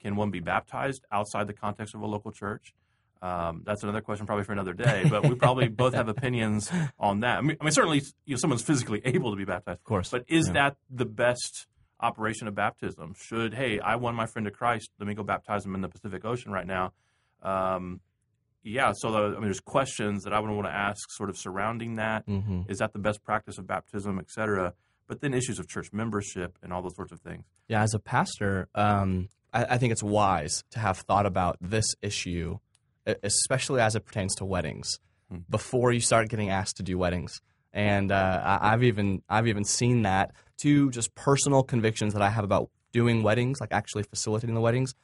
Can 0.00 0.16
one 0.16 0.30
be 0.30 0.40
baptized 0.40 1.04
outside 1.12 1.46
the 1.46 1.52
context 1.52 1.94
of 1.94 2.00
a 2.02 2.06
local 2.06 2.32
church? 2.32 2.74
Um, 3.22 3.62
that's 3.64 3.82
another 3.84 4.00
question, 4.02 4.26
probably 4.26 4.44
for 4.44 4.52
another 4.52 4.74
day. 4.74 5.04
But 5.08 5.26
we 5.26 5.34
probably 5.34 5.68
both 5.82 5.94
have 5.94 6.08
opinions 6.08 6.70
on 6.98 7.20
that. 7.20 7.38
I 7.38 7.40
mean, 7.40 7.56
I 7.60 7.64
mean, 7.64 7.72
certainly, 7.72 8.02
you 8.26 8.34
know, 8.34 8.36
someone's 8.36 8.62
physically 8.62 9.00
able 9.04 9.30
to 9.30 9.36
be 9.36 9.44
baptized, 9.44 9.78
Of 9.78 9.84
course. 9.84 10.10
but 10.10 10.24
is 10.28 10.48
Yeah. 10.48 10.52
that 10.54 10.76
the 10.90 11.06
best 11.06 11.66
operation 12.00 12.48
of 12.48 12.54
baptism? 12.54 13.14
Should 13.16 13.54
hey, 13.54 13.78
I 13.80 13.96
won 13.96 14.14
my 14.14 14.26
friend 14.26 14.44
to 14.44 14.50
Christ, 14.50 14.90
let 14.98 15.06
me 15.06 15.14
go 15.14 15.22
baptize 15.22 15.64
him 15.64 15.74
in 15.74 15.80
the 15.80 15.88
Pacific 15.88 16.24
Ocean 16.24 16.52
right 16.52 16.66
now? 16.66 16.92
Um, 17.42 18.00
yeah. 18.64 18.92
So 18.96 19.12
the, 19.12 19.18
I 19.18 19.28
mean, 19.34 19.42
there's 19.44 19.60
questions 19.60 20.24
that 20.24 20.32
I 20.32 20.40
would 20.40 20.50
want 20.50 20.66
to 20.66 20.72
ask, 20.74 21.10
sort 21.12 21.30
of 21.30 21.36
surrounding 21.38 21.96
that. 21.96 22.24
hmm 22.26 22.62
Is 22.68 22.78
that 22.78 22.92
the 22.92 22.98
best 22.98 23.22
practice 23.22 23.58
of 23.58 23.66
baptism, 23.66 24.18
et 24.18 24.30
cetera? 24.30 24.72
But 25.06 25.20
then 25.20 25.34
issues 25.34 25.58
of 25.58 25.68
church 25.68 25.88
membership 25.92 26.58
and 26.62 26.72
all 26.72 26.80
those 26.82 26.96
sorts 26.96 27.12
of 27.12 27.20
things. 27.20 27.44
Yeah, 27.68 27.82
as 27.82 27.92
a 27.94 27.98
pastor, 27.98 28.68
um, 28.74 29.28
I, 29.52 29.64
I 29.74 29.78
think 29.78 29.92
it's 29.92 30.02
wise 30.02 30.64
to 30.70 30.78
have 30.78 30.96
thought 30.98 31.26
about 31.26 31.58
this 31.60 31.84
issue, 32.02 32.58
especially 33.22 33.80
as 33.80 33.94
it 33.94 34.04
pertains 34.06 34.34
to 34.36 34.44
weddings, 34.44 34.98
Hmm. 35.30 35.38
before 35.48 35.90
you 35.92 36.00
start 36.00 36.28
getting 36.28 36.50
asked 36.50 36.76
to 36.76 36.82
do 36.82 36.98
weddings. 36.98 37.40
And 37.72 38.12
uh, 38.12 38.40
I- 38.44 38.72
I've 38.72 38.82
even 38.82 39.22
I've 39.28 39.46
even 39.48 39.64
seen 39.64 40.02
that 40.02 40.32
to 40.62 40.90
just 40.90 41.14
personal 41.14 41.62
convictions 41.62 42.12
that 42.12 42.20
I 42.22 42.28
have 42.28 42.44
about 42.44 42.70
doing 42.92 43.22
weddings, 43.22 43.58
like 43.60 43.72
actually 43.72 44.02
facilitating 44.04 44.54
the 44.54 44.60
weddings, 44.60 44.94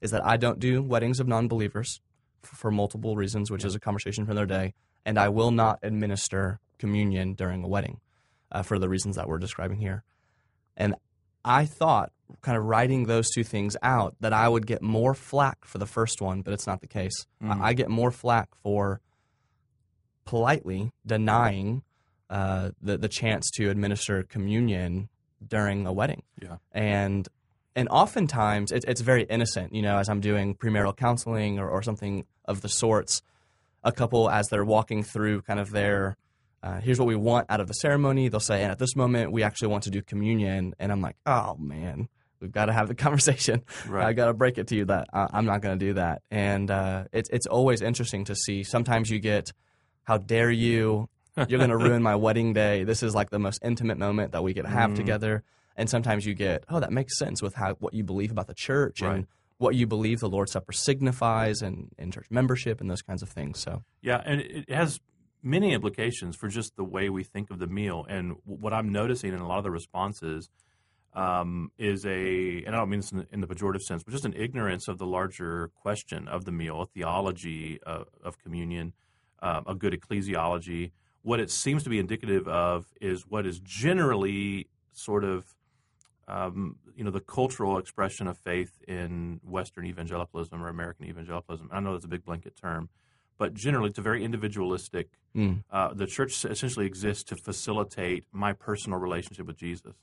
is 0.00 0.10
that 0.12 0.24
I 0.24 0.36
don't 0.36 0.58
do 0.60 0.80
weddings 0.82 1.18
of 1.20 1.26
non-believers 1.26 2.00
for 2.46 2.70
multiple 2.70 3.16
reasons, 3.16 3.50
which 3.50 3.64
is 3.64 3.74
a 3.74 3.80
conversation 3.80 4.24
for 4.24 4.32
another 4.32 4.46
day, 4.46 4.74
and 5.04 5.18
I 5.18 5.28
will 5.28 5.50
not 5.50 5.78
administer 5.82 6.60
communion 6.78 7.34
during 7.34 7.62
a 7.64 7.68
wedding 7.68 8.00
uh, 8.52 8.62
for 8.62 8.78
the 8.78 8.88
reasons 8.88 9.16
that 9.16 9.28
we're 9.28 9.38
describing 9.38 9.78
here. 9.78 10.02
And 10.76 10.94
I 11.44 11.66
thought, 11.66 12.10
kind 12.40 12.56
of 12.56 12.64
writing 12.64 13.04
those 13.04 13.30
two 13.30 13.44
things 13.44 13.76
out, 13.82 14.16
that 14.20 14.32
I 14.32 14.48
would 14.48 14.66
get 14.66 14.82
more 14.82 15.14
flack 15.14 15.64
for 15.64 15.78
the 15.78 15.86
first 15.86 16.20
one, 16.20 16.42
but 16.42 16.52
it's 16.54 16.66
not 16.66 16.80
the 16.80 16.86
case. 16.86 17.26
Mhm. 17.42 17.60
I, 17.60 17.68
I 17.68 17.72
get 17.74 17.88
more 17.90 18.10
flack 18.10 18.48
for 18.62 19.00
politely 20.24 20.90
denying 21.06 21.82
uh, 22.30 22.70
the 22.80 22.96
the 22.96 23.08
chance 23.08 23.50
to 23.50 23.68
administer 23.70 24.22
communion 24.22 25.08
during 25.46 25.86
a 25.86 25.92
wedding. 25.92 26.22
Yeah. 26.42 26.56
and 26.72 27.28
and 27.76 27.88
oftentimes 27.88 28.72
it, 28.72 28.84
it's 28.86 29.00
very 29.00 29.24
innocent. 29.24 29.74
You 29.74 29.82
know, 29.82 29.98
as 29.98 30.08
I'm 30.08 30.20
doing 30.20 30.54
premarital 30.54 30.96
counseling 30.96 31.58
or, 31.58 31.68
or 31.68 31.82
something 31.82 32.24
of 32.44 32.60
the 32.60 32.68
sorts, 32.68 33.22
a 33.82 33.92
couple 33.92 34.30
as 34.30 34.48
they're 34.48 34.64
walking 34.64 35.02
through 35.02 35.42
kind 35.42 35.60
of 35.60 35.70
their 35.70 36.16
uh, 36.62 36.80
here's 36.80 36.98
what 36.98 37.06
we 37.06 37.14
want 37.16 37.46
out 37.50 37.60
of 37.60 37.68
the 37.68 37.74
ceremony. 37.74 38.28
They'll 38.28 38.40
say, 38.40 38.62
and 38.62 38.72
at 38.72 38.78
this 38.78 38.96
moment, 38.96 39.32
we 39.32 39.42
actually 39.42 39.68
want 39.68 39.84
to 39.84 39.90
do 39.90 40.00
communion. 40.00 40.74
And 40.78 40.90
I'm 40.90 41.02
like, 41.02 41.16
oh 41.26 41.56
man, 41.58 42.08
we've 42.40 42.52
got 42.52 42.66
to 42.66 42.72
have 42.72 42.88
the 42.88 42.94
conversation. 43.06 43.62
Right. 43.86 44.06
I 44.06 44.12
got 44.14 44.26
to 44.26 44.32
break 44.34 44.56
it 44.56 44.68
to 44.68 44.74
you 44.76 44.86
that 44.86 45.08
I, 45.12 45.26
I'm 45.32 45.44
not 45.44 45.60
going 45.60 45.78
to 45.78 45.84
do 45.86 45.92
that. 45.94 46.22
And 46.30 46.70
uh, 46.70 47.04
it's 47.12 47.28
it's 47.30 47.46
always 47.46 47.82
interesting 47.82 48.24
to 48.26 48.34
see. 48.34 48.62
Sometimes 48.62 49.10
you 49.10 49.18
get, 49.18 49.52
how 50.04 50.16
dare 50.16 50.50
you? 50.50 51.08
You're 51.36 51.58
going 51.58 51.68
to 51.70 51.76
ruin 51.76 52.00
my 52.02 52.14
wedding 52.14 52.52
day. 52.54 52.84
This 52.84 53.02
is 53.02 53.14
like 53.14 53.28
the 53.28 53.38
most 53.40 53.58
intimate 53.62 53.98
moment 53.98 54.32
that 54.32 54.42
we 54.42 54.54
could 54.54 54.66
have 54.66 54.92
Mhm. 54.92 54.96
together. 54.96 55.42
And 55.76 55.90
sometimes 55.90 56.24
you 56.24 56.34
get, 56.34 56.64
oh, 56.68 56.80
that 56.80 56.92
makes 56.92 57.18
sense 57.18 57.42
with 57.42 57.54
how 57.54 57.74
what 57.74 57.94
you 57.94 58.04
believe 58.04 58.30
about 58.30 58.46
the 58.46 58.54
church 58.54 59.00
Right. 59.02 59.16
and 59.16 59.26
what 59.58 59.74
you 59.74 59.86
believe 59.86 60.20
the 60.20 60.28
Lord's 60.28 60.52
Supper 60.52 60.72
signifies 60.72 61.62
and, 61.62 61.90
and 61.98 62.12
church 62.12 62.26
membership 62.30 62.80
and 62.80 62.90
those 62.90 63.02
kinds 63.02 63.22
of 63.22 63.28
things. 63.28 63.60
So 63.60 63.82
Yeah, 64.02 64.20
and 64.24 64.40
it 64.40 64.70
has 64.70 65.00
many 65.42 65.72
implications 65.72 66.36
for 66.36 66.48
just 66.48 66.74
the 66.76 66.84
way 66.84 67.08
we 67.08 67.22
think 67.22 67.50
of 67.50 67.58
the 67.58 67.66
meal. 67.66 68.06
And 68.08 68.36
what 68.44 68.72
I'm 68.72 68.90
noticing 68.90 69.32
in 69.32 69.40
a 69.40 69.46
lot 69.46 69.58
of 69.58 69.64
the 69.64 69.70
responses 69.70 70.48
um, 71.12 71.70
is 71.78 72.04
a, 72.04 72.64
and 72.64 72.74
I 72.74 72.78
don't 72.78 72.90
mean 72.90 73.00
this 73.00 73.12
in 73.12 73.18
the, 73.18 73.26
in 73.32 73.40
the 73.40 73.46
pejorative 73.46 73.82
sense, 73.82 74.02
but 74.02 74.10
just 74.12 74.24
an 74.24 74.34
ignorance 74.34 74.88
of 74.88 74.98
the 74.98 75.06
larger 75.06 75.70
question 75.80 76.26
of 76.28 76.44
the 76.44 76.52
meal, 76.52 76.82
a 76.82 76.86
theology 76.86 77.78
of, 77.84 78.08
of 78.22 78.38
communion, 78.42 78.92
um, 79.40 79.64
a 79.66 79.74
good 79.74 79.92
ecclesiology. 79.92 80.90
What 81.22 81.38
it 81.40 81.50
seems 81.50 81.84
to 81.84 81.90
be 81.90 81.98
indicative 81.98 82.48
of 82.48 82.86
is 83.00 83.26
what 83.28 83.46
is 83.46 83.60
generally 83.60 84.68
sort 84.92 85.24
of 85.24 85.44
um, 86.28 86.76
you 86.96 87.04
know, 87.04 87.10
the 87.10 87.20
cultural 87.20 87.78
expression 87.78 88.26
of 88.26 88.38
faith 88.38 88.82
in 88.86 89.40
Western 89.42 89.86
evangelicalism 89.86 90.62
or 90.62 90.68
American 90.68 91.06
evangelicalism. 91.06 91.68
I 91.72 91.80
know 91.80 91.92
that's 91.92 92.04
a 92.04 92.08
big 92.08 92.24
blanket 92.24 92.56
term, 92.56 92.88
but 93.38 93.54
generally 93.54 93.90
it's 93.90 93.98
a 93.98 94.02
very 94.02 94.24
individualistic. 94.24 95.08
mm, 95.34 95.64
Uh, 95.70 95.92
the 95.94 96.06
church 96.06 96.44
essentially 96.44 96.86
exists 96.86 97.24
to 97.24 97.36
facilitate 97.36 98.24
my 98.32 98.52
personal 98.52 98.98
relationship 98.98 99.46
with 99.46 99.56
Jesus, 99.56 99.94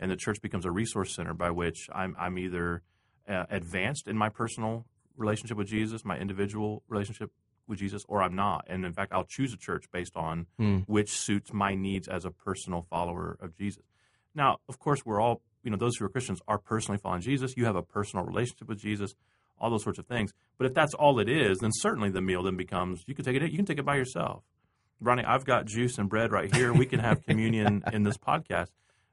and 0.00 0.10
the 0.10 0.16
church 0.16 0.40
becomes 0.42 0.64
a 0.64 0.70
resource 0.70 1.14
center 1.14 1.34
by 1.34 1.50
which 1.50 1.88
I'm, 1.92 2.16
I'm 2.18 2.38
either 2.38 2.82
uh, 3.28 3.44
advanced 3.50 4.08
in 4.08 4.16
my 4.18 4.28
personal 4.28 4.84
relationship 5.16 5.56
with 5.56 5.68
Jesus, 5.68 6.04
my 6.04 6.18
individual 6.18 6.82
relationship 6.88 7.30
with 7.68 7.78
Jesus, 7.78 8.04
or 8.08 8.20
I'm 8.22 8.34
not. 8.34 8.66
And 8.68 8.84
in 8.84 8.92
fact, 8.92 9.12
I'll 9.12 9.24
choose 9.24 9.52
a 9.54 9.56
church 9.56 9.84
based 9.92 10.16
on 10.16 10.46
mm, 10.58 10.84
which 10.86 11.10
suits 11.10 11.52
my 11.52 11.74
needs 11.76 12.08
as 12.08 12.24
a 12.24 12.30
personal 12.30 12.82
follower 12.90 13.36
of 13.40 13.56
Jesus. 13.56 13.84
Now, 14.34 14.58
of 14.68 14.78
course, 14.80 15.06
we're 15.06 15.20
all, 15.20 15.40
you 15.62 15.70
know, 15.70 15.76
those 15.76 15.96
who 15.96 16.04
are 16.04 16.08
Christians 16.08 16.40
are 16.48 16.58
personally 16.58 16.98
following 16.98 17.20
Jesus. 17.22 17.54
You 17.56 17.64
have 17.66 17.76
a 17.76 17.82
personal 17.82 18.24
relationship 18.24 18.68
with 18.68 18.78
Jesus, 18.80 19.14
all 19.60 19.70
those 19.70 19.82
sorts 19.84 19.98
of 19.98 20.06
things. 20.06 20.32
But 20.58 20.66
if 20.66 20.74
that's 20.74 20.94
all 20.94 21.18
it 21.20 21.28
is, 21.28 21.58
then 21.58 21.70
certainly 21.72 22.10
the 22.10 22.20
meal 22.20 22.42
then 22.42 22.56
becomes 22.56 23.02
you 23.06 23.14
can 23.14 23.24
take 23.24 23.36
it 23.36 23.50
you 23.50 23.56
can 23.56 23.66
take 23.66 23.78
it 23.78 23.84
by 23.84 23.96
yourself. 23.96 24.42
Ronni, 25.02 25.24
I've 25.26 25.44
got 25.44 25.66
juice 25.66 25.98
and 25.98 26.08
bread 26.08 26.30
right 26.30 26.54
here. 26.54 26.72
We 26.72 26.86
can 26.86 27.00
have 27.00 27.22
communion 27.26 27.82
in 27.92 28.02
this 28.04 28.16
podcast 28.16 28.68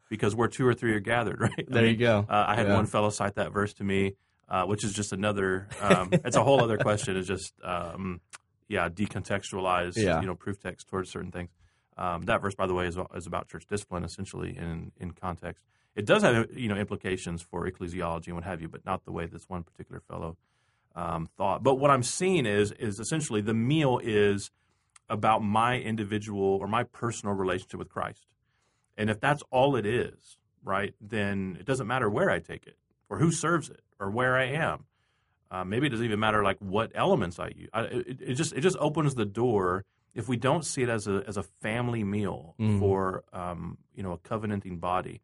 because 0.09 0.35
where 0.35 0.47
two 0.47 0.65
or 0.67 0.73
three 0.73 0.93
are 0.93 0.99
gathered, 0.99 1.39
right? 1.41 1.65
There 1.67 1.85
you 1.85 1.95
go. 1.97 2.25
Uh, 2.29 2.45
I 2.47 2.55
had 2.55 2.67
Yeah. 2.67 2.75
one 2.75 2.85
fellow 2.85 3.09
cite 3.09 3.35
that 3.35 3.51
verse 3.53 3.73
to 3.75 3.83
me, 3.83 4.13
uh, 4.47 4.65
which 4.65 4.83
is 4.83 4.93
just 4.93 5.13
another. 5.13 5.67
Um, 5.81 6.09
it's 6.11 6.35
a 6.35 6.43
whole 6.43 6.63
other 6.63 6.77
question. 6.77 7.15
It's 7.17 7.27
just, 7.27 7.53
um, 7.63 8.21
yeah, 8.67 8.89
decontextualize, 8.89 9.93
Yeah. 9.97 10.19
you 10.21 10.27
know, 10.27 10.35
proof 10.35 10.59
text 10.59 10.87
towards 10.87 11.11
certain 11.11 11.31
things. 11.31 11.49
Um, 11.99 12.23
that 12.23 12.41
verse, 12.41 12.55
by 12.55 12.65
the 12.65 12.73
way, 12.73 12.87
is, 12.87 12.97
is 13.13 13.27
about 13.27 13.49
church 13.49 13.65
discipline, 13.67 14.05
essentially 14.05 14.57
in 14.57 14.93
in 14.99 15.11
context. 15.11 15.61
It 15.95 16.05
does 16.05 16.23
have 16.23 16.47
you 16.55 16.69
know 16.69 16.77
implications 16.77 17.41
for 17.41 17.69
ecclesiology 17.69 18.27
and 18.27 18.35
what 18.35 18.45
have 18.45 18.61
you, 18.61 18.69
but 18.69 18.85
not 18.85 19.03
the 19.03 19.11
way 19.11 19.25
this 19.25 19.49
one 19.49 19.63
particular 19.63 19.99
fellow 19.99 20.37
um, 20.95 21.27
thought. 21.37 21.61
But 21.61 21.75
what 21.75 21.91
I'm 21.91 22.03
seeing 22.03 22.45
is 22.45 22.71
is 22.71 23.01
essentially 23.01 23.41
the 23.41 23.53
meal 23.53 23.99
is 24.01 24.49
about 25.09 25.43
my 25.43 25.77
individual 25.77 26.57
or 26.61 26.67
my 26.67 26.83
personal 26.83 27.35
relationship 27.35 27.79
with 27.79 27.89
Christ. 27.89 28.27
And 28.97 29.09
if 29.09 29.19
that's 29.19 29.43
all 29.51 29.75
it 29.75 29.85
is, 29.85 30.37
right, 30.63 30.93
then 31.01 31.57
it 31.59 31.65
doesn't 31.65 31.87
matter 31.87 32.09
where 32.09 32.29
I 32.29 32.39
take 32.39 32.65
it 32.65 32.77
or 33.09 33.17
who 33.17 33.31
serves 33.31 33.69
it 33.69 33.81
or 33.99 34.09
where 34.09 34.37
I 34.37 34.45
am. 34.45 34.85
Uh, 35.51 35.65
maybe 35.65 35.87
it 35.87 35.89
doesn't 35.89 36.05
even 36.05 36.19
matter 36.19 36.43
like 36.43 36.59
what 36.59 36.91
elements 36.95 37.39
I 37.39 37.47
use. 37.55 37.69
I, 37.73 37.81
it, 37.81 38.21
it 38.21 38.33
just 38.35 38.53
it 38.53 38.61
just 38.61 38.77
opens 38.79 39.15
the 39.15 39.25
door 39.25 39.83
if 40.15 40.27
we 40.27 40.37
don't 40.37 40.65
see 40.65 40.81
it 40.83 40.89
as 40.89 41.07
a 41.07 41.23
as 41.27 41.37
a 41.37 41.43
family 41.61 42.03
meal 42.03 42.55
Mm. 42.59 42.79
for 42.79 43.23
um, 43.33 43.77
you 43.95 44.03
know 44.03 44.11
a 44.13 44.17
covenanting 44.17 44.79
body. 44.79 45.21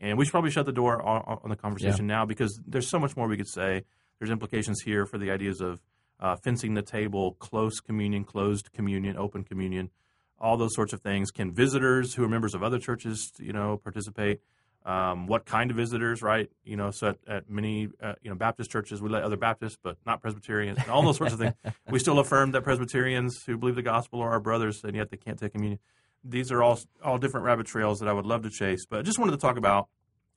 And 0.00 0.18
we 0.18 0.24
should 0.24 0.32
probably 0.32 0.50
shut 0.50 0.66
the 0.66 0.72
door 0.72 1.00
on, 1.02 1.38
on 1.44 1.48
the 1.50 1.56
conversation 1.56 2.06
now 2.06 2.26
because 2.26 2.60
there's 2.66 2.88
so 2.88 2.98
much 2.98 3.16
more 3.16 3.26
we 3.28 3.36
could 3.36 3.48
say. 3.48 3.84
There's 4.18 4.30
implications 4.30 4.82
here 4.82 5.06
for 5.06 5.18
the 5.18 5.30
ideas 5.30 5.60
of 5.60 5.80
uh, 6.20 6.36
fencing 6.36 6.74
the 6.74 6.82
table, 6.82 7.32
close 7.38 7.80
communion, 7.80 8.24
closed 8.24 8.72
communion, 8.72 9.16
open 9.16 9.44
communion, 9.44 9.90
all 10.38 10.56
those 10.56 10.74
sorts 10.74 10.92
of 10.92 11.00
things. 11.00 11.30
Can 11.30 11.52
visitors 11.52 12.14
who 12.14 12.24
are 12.24 12.28
members 12.28 12.54
of 12.54 12.62
other 12.62 12.78
churches, 12.78 13.32
you 13.38 13.52
know, 13.52 13.76
participate? 13.76 14.40
Um, 14.84 15.26
what 15.26 15.46
kind 15.46 15.70
of 15.70 15.78
visitors, 15.78 16.20
right? 16.20 16.50
You 16.62 16.76
know, 16.76 16.90
so 16.90 17.08
at, 17.08 17.18
at 17.26 17.50
many, 17.50 17.88
uh, 18.02 18.14
you 18.20 18.28
know, 18.28 18.36
Baptist 18.36 18.70
churches, 18.70 19.00
we 19.00 19.08
let 19.08 19.22
other 19.22 19.38
Baptists, 19.38 19.78
but 19.82 19.96
not 20.04 20.20
Presbyterians, 20.20 20.78
all 20.90 21.02
those 21.02 21.16
sorts 21.16 21.32
of 21.32 21.38
things. 21.38 21.54
We 21.90 21.98
still 21.98 22.18
affirm 22.18 22.52
that 22.52 22.64
Presbyterians 22.64 23.44
who 23.46 23.56
believe 23.56 23.76
the 23.76 23.82
gospel 23.82 24.20
are 24.20 24.30
our 24.30 24.40
brothers, 24.40 24.84
and 24.84 24.94
yet 24.94 25.10
they 25.10 25.16
can't 25.16 25.38
take 25.38 25.52
communion. 25.52 25.78
These 26.22 26.52
are 26.52 26.62
all 26.62 26.78
all 27.02 27.18
different 27.18 27.46
rabbit 27.46 27.66
trails 27.66 28.00
that 28.00 28.08
I 28.08 28.12
would 28.12 28.26
love 28.26 28.42
to 28.42 28.50
chase, 28.50 28.84
but 28.84 28.98
I 28.98 29.02
just 29.02 29.18
wanted 29.18 29.32
to 29.32 29.38
talk 29.38 29.56
about 29.56 29.88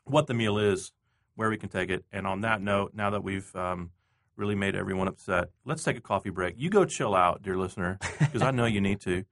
what 0.05 0.27
the 0.27 0.33
meal 0.33 0.57
is, 0.57 0.93
where 1.35 1.49
we 1.49 1.57
can 1.57 1.69
take 1.69 1.89
it, 1.89 2.05
and 2.11 2.25
on 2.25 2.41
that 2.41 2.61
note, 2.61 2.91
now 2.93 3.09
that 3.09 3.23
we've 3.23 3.53
um, 3.55 3.91
really 4.37 4.55
made 4.55 4.75
everyone 4.75 5.07
upset, 5.07 5.49
let's 5.65 5.83
take 5.83 5.97
a 5.97 6.01
coffee 6.01 6.29
break. 6.29 6.55
You 6.57 6.69
go 6.69 6.85
chill 6.85 7.15
out, 7.15 7.41
dear 7.41 7.57
listener, 7.57 7.97
because 8.19 8.41
I 8.41 8.51
know 8.51 8.65
you 8.65 8.79
need 8.79 9.01
to. 9.01 9.25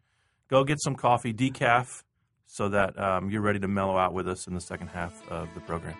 Go 0.49 0.63
get 0.63 0.81
some 0.81 0.95
coffee, 0.95 1.33
decaf, 1.33 2.03
so 2.55 2.69
that 2.69 2.97
um, 2.97 3.29
you're 3.29 3.41
ready 3.41 3.59
to 3.59 3.67
mellow 3.67 3.97
out 3.97 4.13
with 4.13 4.29
us 4.29 4.47
in 4.47 4.53
the 4.53 4.61
second 4.61 4.87
half 4.87 5.29
of 5.29 5.53
the 5.53 5.59
program. 5.59 5.97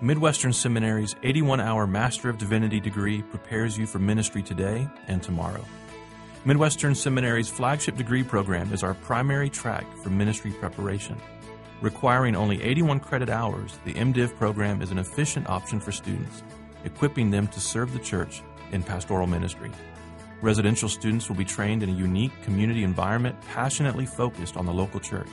Midwestern 0.00 0.50
Seminary's 0.50 1.14
81 1.22 1.60
hour 1.60 1.86
Master 1.86 2.30
of 2.30 2.38
Divinity 2.38 2.80
degree 2.80 3.20
prepares 3.20 3.76
you 3.76 3.86
for 3.86 3.98
ministry 3.98 4.42
today 4.42 4.88
and 5.08 5.22
tomorrow. 5.22 5.62
Midwestern 6.46 6.94
Seminary's 6.94 7.50
flagship 7.50 7.98
degree 7.98 8.22
program 8.22 8.72
is 8.72 8.82
our 8.82 8.94
primary 8.94 9.50
track 9.50 9.84
for 9.98 10.08
ministry 10.08 10.52
preparation. 10.52 11.20
Requiring 11.82 12.34
only 12.34 12.62
81 12.62 13.00
credit 13.00 13.28
hours, 13.28 13.78
the 13.84 13.92
MDiv 13.92 14.34
program 14.36 14.80
is 14.80 14.90
an 14.90 14.96
efficient 14.96 15.50
option 15.50 15.80
for 15.80 15.92
students, 15.92 16.42
equipping 16.84 17.30
them 17.30 17.46
to 17.48 17.60
serve 17.60 17.92
the 17.92 17.98
church 17.98 18.42
in 18.72 18.82
pastoral 18.82 19.26
ministry. 19.26 19.70
Residential 20.40 20.88
students 20.88 21.28
will 21.28 21.36
be 21.36 21.44
trained 21.44 21.82
in 21.82 21.90
a 21.90 21.92
unique 21.92 22.32
community 22.42 22.84
environment 22.84 23.38
passionately 23.52 24.06
focused 24.06 24.56
on 24.56 24.64
the 24.64 24.72
local 24.72 24.98
church. 24.98 25.28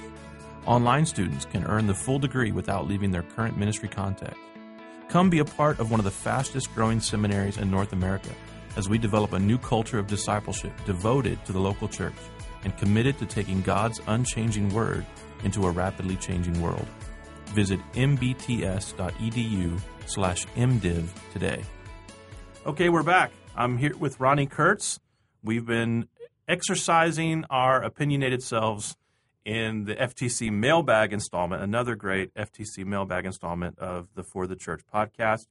Online 0.65 1.07
students 1.07 1.45
can 1.45 1.65
earn 1.65 1.87
the 1.87 1.93
full 1.93 2.19
degree 2.19 2.51
without 2.51 2.87
leaving 2.87 3.09
their 3.09 3.23
current 3.23 3.57
ministry 3.57 3.89
context. 3.89 4.39
Come 5.09 5.29
be 5.29 5.39
a 5.39 5.45
part 5.45 5.79
of 5.79 5.89
one 5.89 5.99
of 5.99 6.03
the 6.03 6.11
fastest 6.11 6.73
growing 6.75 6.99
seminaries 6.99 7.57
in 7.57 7.71
North 7.71 7.93
America 7.93 8.29
as 8.77 8.87
we 8.87 8.99
develop 8.99 9.33
a 9.33 9.39
new 9.39 9.57
culture 9.57 9.97
of 9.97 10.05
discipleship 10.05 10.71
devoted 10.85 11.43
to 11.45 11.51
the 11.51 11.59
local 11.59 11.87
church 11.87 12.13
and 12.63 12.77
committed 12.77 13.17
to 13.17 13.25
taking 13.25 13.61
God's 13.63 14.01
unchanging 14.05 14.69
word 14.69 15.03
into 15.43 15.65
a 15.65 15.71
rapidly 15.71 16.15
changing 16.15 16.61
world. 16.61 16.85
Visit 17.47 17.79
mbts.edu 17.93 19.81
slash 20.05 20.45
mdiv 20.45 21.07
today. 21.33 21.63
Okay, 22.67 22.89
we're 22.89 23.01
back. 23.03 23.31
I'm 23.55 23.79
here 23.79 23.97
with 23.97 24.19
Ronni 24.19 24.49
Kurtz. 24.49 24.99
We've 25.43 25.65
been 25.65 26.07
exercising 26.47 27.45
our 27.49 27.81
opinionated 27.81 28.43
selves 28.43 28.95
in 29.45 29.85
the 29.85 29.95
FTC 29.95 30.51
mailbag 30.51 31.13
installment, 31.13 31.61
another 31.63 31.95
great 31.95 32.33
FTC 32.35 32.85
mailbag 32.85 33.25
installment 33.25 33.79
of 33.79 34.07
the 34.15 34.23
For 34.23 34.45
the 34.47 34.55
Church 34.55 34.81
podcast. 34.93 35.47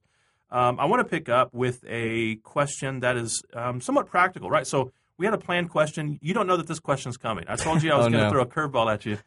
Um, 0.49 0.79
I 0.79 0.85
want 0.85 0.99
to 1.01 1.09
pick 1.09 1.29
up 1.29 1.53
with 1.53 1.83
a 1.87 2.35
question 2.37 2.99
that 3.01 3.17
is 3.17 3.41
um, 3.53 3.79
somewhat 3.81 4.07
practical, 4.07 4.49
right? 4.49 4.67
So 4.67 4.91
we 5.17 5.25
had 5.25 5.33
a 5.33 5.37
planned 5.37 5.69
question. 5.69 6.19
You 6.21 6.33
don't 6.33 6.47
know 6.47 6.57
that 6.57 6.67
this 6.67 6.79
question's 6.79 7.17
coming. 7.17 7.45
I 7.47 7.55
told 7.55 7.83
you 7.83 7.91
I 7.91 7.97
was 7.97 8.05
Oh, 8.07 8.09
going 8.09 8.19
to 8.23 8.25
no. 8.25 8.31
throw 8.31 8.41
a 8.41 8.45
curveball 8.45 8.91
at 8.93 9.05
you, 9.05 9.17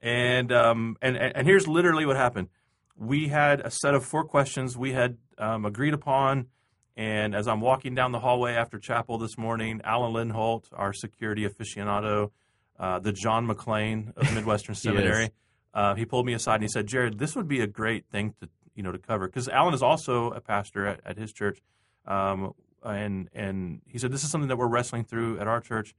and 0.00 0.50
um, 0.52 0.96
and 1.02 1.16
and 1.16 1.46
here's 1.46 1.66
literally 1.68 2.06
what 2.06 2.16
happened. 2.16 2.48
We 2.96 3.28
had 3.28 3.60
a 3.60 3.70
set 3.70 3.94
of 3.94 4.04
four 4.04 4.24
questions 4.24 4.76
we 4.76 4.92
had 4.92 5.18
um, 5.38 5.64
agreed 5.64 5.94
upon, 5.94 6.46
and 6.96 7.34
as 7.34 7.46
I'm 7.48 7.60
walking 7.60 7.94
down 7.94 8.12
the 8.12 8.20
hallway 8.20 8.54
after 8.54 8.78
chapel 8.78 9.18
this 9.18 9.36
morning, 9.38 9.80
Alan 9.84 10.12
Lindholt, 10.12 10.64
our 10.72 10.92
security 10.92 11.48
aficionado, 11.48 12.30
uh, 12.82 12.98
the 12.98 13.12
John 13.12 13.46
McClane 13.46 14.12
of 14.16 14.34
Midwestern 14.34 14.74
Seminary, 14.74 15.30
uh, 15.72 15.94
he 15.94 16.04
pulled 16.04 16.26
me 16.26 16.34
aside 16.34 16.56
and 16.56 16.64
he 16.64 16.68
said, 16.68 16.86
"Jared, 16.86 17.18
this 17.18 17.34
would 17.36 17.46
be 17.48 17.60
a 17.60 17.66
great 17.66 18.04
thing 18.10 18.34
to 18.40 18.48
you 18.74 18.82
know 18.82 18.90
to 18.92 18.98
cover 18.98 19.26
because 19.28 19.48
Alan 19.48 19.72
is 19.72 19.82
also 19.82 20.30
a 20.32 20.40
pastor 20.40 20.86
at, 20.86 21.00
at 21.06 21.16
his 21.16 21.32
church, 21.32 21.62
um, 22.06 22.52
and 22.84 23.28
and 23.32 23.80
he 23.86 23.98
said 23.98 24.10
this 24.10 24.24
is 24.24 24.30
something 24.30 24.48
that 24.48 24.56
we're 24.58 24.66
wrestling 24.66 25.04
through 25.04 25.38
at 25.38 25.46
our 25.46 25.60
church, 25.60 25.94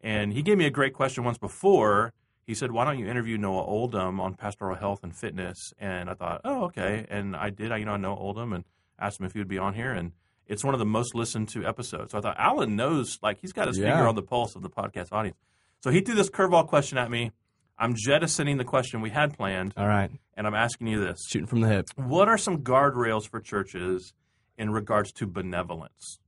and 0.00 0.32
he 0.32 0.42
gave 0.42 0.58
me 0.58 0.66
a 0.66 0.70
great 0.70 0.94
question 0.94 1.24
once 1.24 1.38
before." 1.38 2.12
He 2.46 2.54
said, 2.54 2.72
"Why 2.72 2.84
don't 2.84 2.98
you 2.98 3.06
interview 3.08 3.38
Noah 3.38 3.64
Oldham 3.64 4.18
on 4.20 4.34
pastoral 4.34 4.74
health 4.76 5.04
and 5.04 5.14
fitness?" 5.14 5.72
And 5.78 6.10
I 6.10 6.14
thought, 6.14 6.40
"Oh, 6.44 6.64
okay." 6.64 7.06
And 7.08 7.36
I 7.36 7.50
did. 7.50 7.70
I, 7.70 7.76
you 7.76 7.84
know, 7.84 7.92
I 7.92 7.96
know 7.96 8.16
Oldham 8.16 8.52
and 8.52 8.64
asked 8.98 9.20
him 9.20 9.26
if 9.26 9.32
he 9.32 9.38
would 9.38 9.46
be 9.48 9.58
on 9.58 9.74
here, 9.74 9.92
and 9.92 10.12
it's 10.46 10.64
one 10.64 10.74
of 10.74 10.80
the 10.80 10.86
most 10.86 11.14
listened 11.14 11.48
to 11.50 11.64
episodes. 11.64 12.10
So 12.12 12.18
I 12.18 12.20
thought 12.20 12.36
Alan 12.38 12.74
knows, 12.74 13.18
like, 13.22 13.38
he's 13.40 13.52
got 13.52 13.68
his 13.68 13.78
Yeah. 13.78 13.90
finger 13.92 14.08
on 14.08 14.16
the 14.16 14.22
pulse 14.22 14.56
of 14.56 14.62
the 14.62 14.68
podcast 14.68 15.12
audience. 15.12 15.36
So 15.80 15.90
he 15.90 16.00
threw 16.00 16.14
this 16.14 16.30
curveball 16.30 16.68
question 16.68 16.98
at 16.98 17.10
me. 17.10 17.32
I'm 17.78 17.94
jettisoning 17.96 18.58
the 18.58 18.64
question 18.64 19.00
we 19.00 19.08
had 19.08 19.36
planned, 19.36 19.72
All 19.76 19.88
right, 19.88 20.10
and 20.36 20.46
I'm 20.46 20.54
asking 20.54 20.88
you 20.88 21.00
this: 21.00 21.26
shooting 21.26 21.46
from 21.46 21.62
the 21.62 21.68
hip. 21.68 21.86
What 21.96 22.28
are 22.28 22.36
some 22.36 22.58
guardrails 22.58 23.26
for 23.26 23.40
churches 23.40 24.12
in 24.58 24.70
regards 24.70 25.12
to 25.12 25.26
benevolence? 25.26 26.18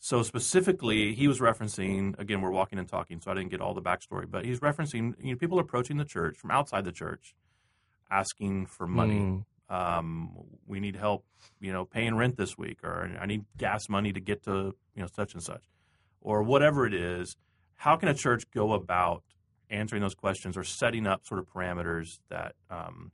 So 0.00 0.24
specifically, 0.24 1.14
he 1.14 1.28
was 1.28 1.38
referencing 1.38 2.18
again. 2.18 2.40
We're 2.40 2.50
walking 2.50 2.80
and 2.80 2.88
talking, 2.88 3.20
so 3.20 3.30
I 3.30 3.34
didn't 3.34 3.50
get 3.52 3.60
all 3.60 3.72
the 3.72 3.80
backstory, 3.80 4.28
but 4.28 4.44
he's 4.44 4.58
referencing 4.58 5.14
you 5.22 5.32
know 5.32 5.38
people 5.38 5.60
approaching 5.60 5.96
the 5.96 6.04
church 6.04 6.36
from 6.36 6.50
outside 6.50 6.84
the 6.84 6.90
church, 6.90 7.36
asking 8.10 8.66
for 8.66 8.88
money. 8.88 9.20
Mm. 9.20 9.44
Um, 9.70 10.32
we 10.66 10.80
need 10.80 10.96
help, 10.96 11.24
you 11.60 11.72
know, 11.72 11.84
paying 11.84 12.16
rent 12.16 12.36
this 12.36 12.58
week, 12.58 12.82
or 12.82 13.16
I 13.18 13.26
need 13.26 13.44
gas 13.56 13.88
money 13.88 14.12
to 14.12 14.18
get 14.18 14.42
to 14.42 14.74
you 14.96 15.02
know 15.02 15.06
such 15.14 15.34
and 15.34 15.42
such, 15.42 15.62
or 16.20 16.42
whatever 16.42 16.84
it 16.84 16.94
is. 16.94 17.36
How 17.82 17.96
can 17.96 18.08
a 18.08 18.14
church 18.14 18.44
go 18.54 18.74
about 18.74 19.24
answering 19.68 20.02
those 20.02 20.14
questions 20.14 20.56
or 20.56 20.62
setting 20.62 21.04
up 21.04 21.26
sort 21.26 21.40
of 21.40 21.46
parameters 21.52 22.20
that 22.28 22.54
um, 22.70 23.10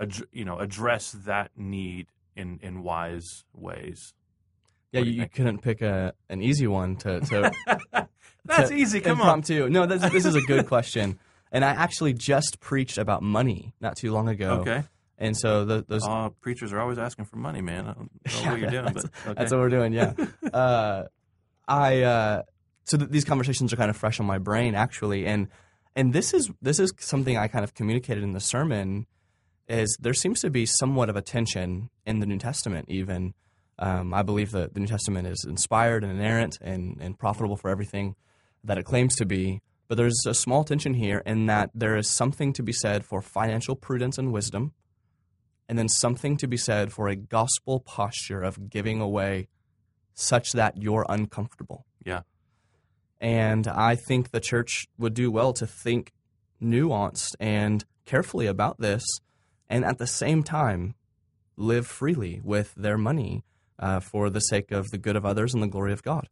ad- 0.00 0.24
you 0.32 0.44
know 0.44 0.58
address 0.58 1.12
that 1.24 1.52
need 1.56 2.08
in 2.34 2.58
in 2.64 2.82
wise 2.82 3.44
ways? 3.54 4.12
Yeah, 4.90 5.02
you, 5.02 5.12
you 5.12 5.28
couldn't 5.28 5.58
pick 5.62 5.82
a 5.82 6.14
an 6.28 6.42
easy 6.42 6.66
one 6.66 6.96
to. 6.96 7.20
to 7.20 7.52
That's 8.44 8.70
to- 8.70 8.74
easy. 8.74 9.00
Come 9.00 9.20
on. 9.20 9.26
impromptu. 9.28 9.68
No, 9.68 9.86
this, 9.86 10.02
this 10.10 10.24
is 10.24 10.34
a 10.34 10.40
good 10.40 10.66
question. 10.66 11.20
And 11.52 11.64
I 11.64 11.70
actually 11.70 12.12
just 12.12 12.58
preached 12.58 12.98
about 12.98 13.22
money 13.22 13.72
not 13.80 13.96
too 13.96 14.12
long 14.12 14.28
ago. 14.28 14.62
Okay. 14.62 14.82
And 15.16 15.36
so 15.36 15.64
the, 15.64 15.84
those 15.86 16.04
Uh, 16.04 16.30
preachers 16.40 16.72
are 16.72 16.80
always 16.80 16.98
asking 16.98 17.26
for 17.26 17.36
money, 17.36 17.60
man. 17.62 17.86
I 17.86 17.92
don't 17.92 18.10
know 18.44 18.50
what 18.50 18.60
you're 18.62 18.70
doing, 18.70 18.92
but 18.92 19.04
okay. 19.04 19.34
That's 19.34 19.52
what 19.52 19.60
we're 19.60 19.68
doing. 19.68 19.92
Yeah. 19.92 20.12
uh, 20.52 21.04
I 21.68 22.02
uh, 22.02 22.42
so 22.86 22.96
th- 22.96 23.10
these 23.10 23.24
conversations 23.24 23.72
are 23.72 23.76
kind 23.76 23.90
of 23.90 23.96
fresh 23.96 24.18
on 24.20 24.26
my 24.26 24.38
brain 24.38 24.74
actually, 24.74 25.26
and 25.26 25.48
and 25.94 26.12
this 26.12 26.32
is 26.32 26.50
this 26.62 26.78
is 26.78 26.92
something 26.98 27.36
I 27.36 27.48
kind 27.48 27.64
of 27.64 27.74
communicated 27.74 28.22
in 28.22 28.32
the 28.32 28.40
sermon. 28.40 29.06
Is 29.68 29.96
there 30.00 30.14
seems 30.14 30.40
to 30.42 30.50
be 30.50 30.64
somewhat 30.64 31.08
of 31.08 31.16
a 31.16 31.22
tension 31.22 31.90
in 32.06 32.20
the 32.20 32.26
New 32.26 32.38
Testament 32.38 32.86
even. 32.88 33.34
Um, 33.78 34.14
I 34.14 34.22
believe 34.22 34.52
that 34.52 34.72
the 34.72 34.80
New 34.80 34.86
Testament 34.86 35.28
is 35.28 35.44
inspired 35.46 36.02
and 36.02 36.10
inerrant 36.10 36.56
and, 36.62 36.96
and 36.98 37.18
profitable 37.18 37.56
for 37.56 37.68
everything 37.68 38.14
that 38.64 38.78
it 38.78 38.84
claims 38.84 39.16
to 39.16 39.26
be. 39.26 39.60
But 39.88 39.98
there's 39.98 40.24
a 40.26 40.32
small 40.32 40.64
tension 40.64 40.94
here 40.94 41.22
in 41.26 41.46
that 41.46 41.70
there 41.74 41.96
is 41.96 42.08
something 42.08 42.52
to 42.54 42.62
be 42.62 42.72
said 42.72 43.04
for 43.04 43.20
financial 43.20 43.76
prudence 43.76 44.16
and 44.16 44.32
wisdom, 44.32 44.72
and 45.68 45.78
then 45.78 45.88
something 45.88 46.36
to 46.38 46.46
be 46.46 46.56
said 46.56 46.92
for 46.92 47.08
a 47.08 47.16
gospel 47.16 47.80
posture 47.80 48.42
of 48.42 48.70
giving 48.70 49.00
away 49.00 49.48
such 50.14 50.52
that 50.52 50.80
you're 50.80 51.04
uncomfortable. 51.08 51.84
Yeah. 52.04 52.22
And 53.20 53.66
I 53.66 53.96
think 53.96 54.30
the 54.30 54.40
church 54.40 54.86
would 54.98 55.14
do 55.14 55.30
well 55.30 55.52
to 55.54 55.66
think 55.66 56.12
nuanced 56.62 57.34
and 57.40 57.84
carefully 58.04 58.46
about 58.46 58.78
this, 58.78 59.04
and 59.68 59.84
at 59.84 59.98
the 59.98 60.06
same 60.06 60.42
time, 60.42 60.94
live 61.56 61.86
freely 61.86 62.40
with 62.44 62.74
their 62.74 62.98
money 62.98 63.44
uh, 63.78 64.00
for 64.00 64.30
the 64.30 64.40
sake 64.40 64.70
of 64.70 64.90
the 64.90 64.98
good 64.98 65.16
of 65.16 65.26
others 65.26 65.54
and 65.54 65.62
the 65.62 65.68
glory 65.68 65.92
of 65.92 66.02
God. 66.02 66.28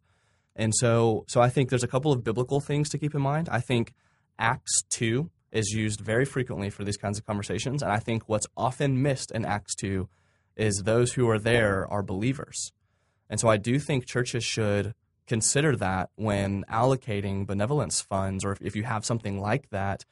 And 0.56 0.72
so, 0.74 1.24
so 1.28 1.40
I 1.40 1.48
think 1.48 1.68
there's 1.68 1.82
a 1.82 1.88
couple 1.88 2.12
of 2.12 2.22
biblical 2.22 2.60
things 2.60 2.88
to 2.90 2.98
keep 2.98 3.14
in 3.14 3.22
mind. 3.22 3.48
I 3.50 3.60
think 3.60 3.92
Acts 4.38 4.82
2 4.90 5.30
is 5.50 5.70
used 5.70 6.00
very 6.00 6.24
frequently 6.24 6.70
for 6.70 6.84
these 6.84 6.96
kinds 6.96 7.18
of 7.18 7.26
conversations. 7.26 7.82
And 7.82 7.90
I 7.90 7.98
think 7.98 8.28
what's 8.28 8.46
often 8.56 9.02
missed 9.02 9.30
in 9.30 9.44
Acts 9.44 9.74
2 9.76 10.08
is 10.56 10.82
those 10.84 11.12
who 11.12 11.28
are 11.28 11.38
there 11.38 11.86
are 11.90 12.02
believers. 12.02 12.72
And 13.28 13.40
so 13.40 13.48
I 13.48 13.56
do 13.56 13.78
think 13.78 14.06
churches 14.06 14.44
should 14.44 14.94
consider 15.26 15.76
that 15.76 16.10
when 16.16 16.64
allocating 16.70 17.46
benevolence 17.46 18.00
funds, 18.00 18.44
or 18.44 18.52
if, 18.52 18.62
if 18.62 18.76
you 18.76 18.82
have 18.84 19.04
something 19.04 19.40
like 19.40 19.70
that, 19.70 20.04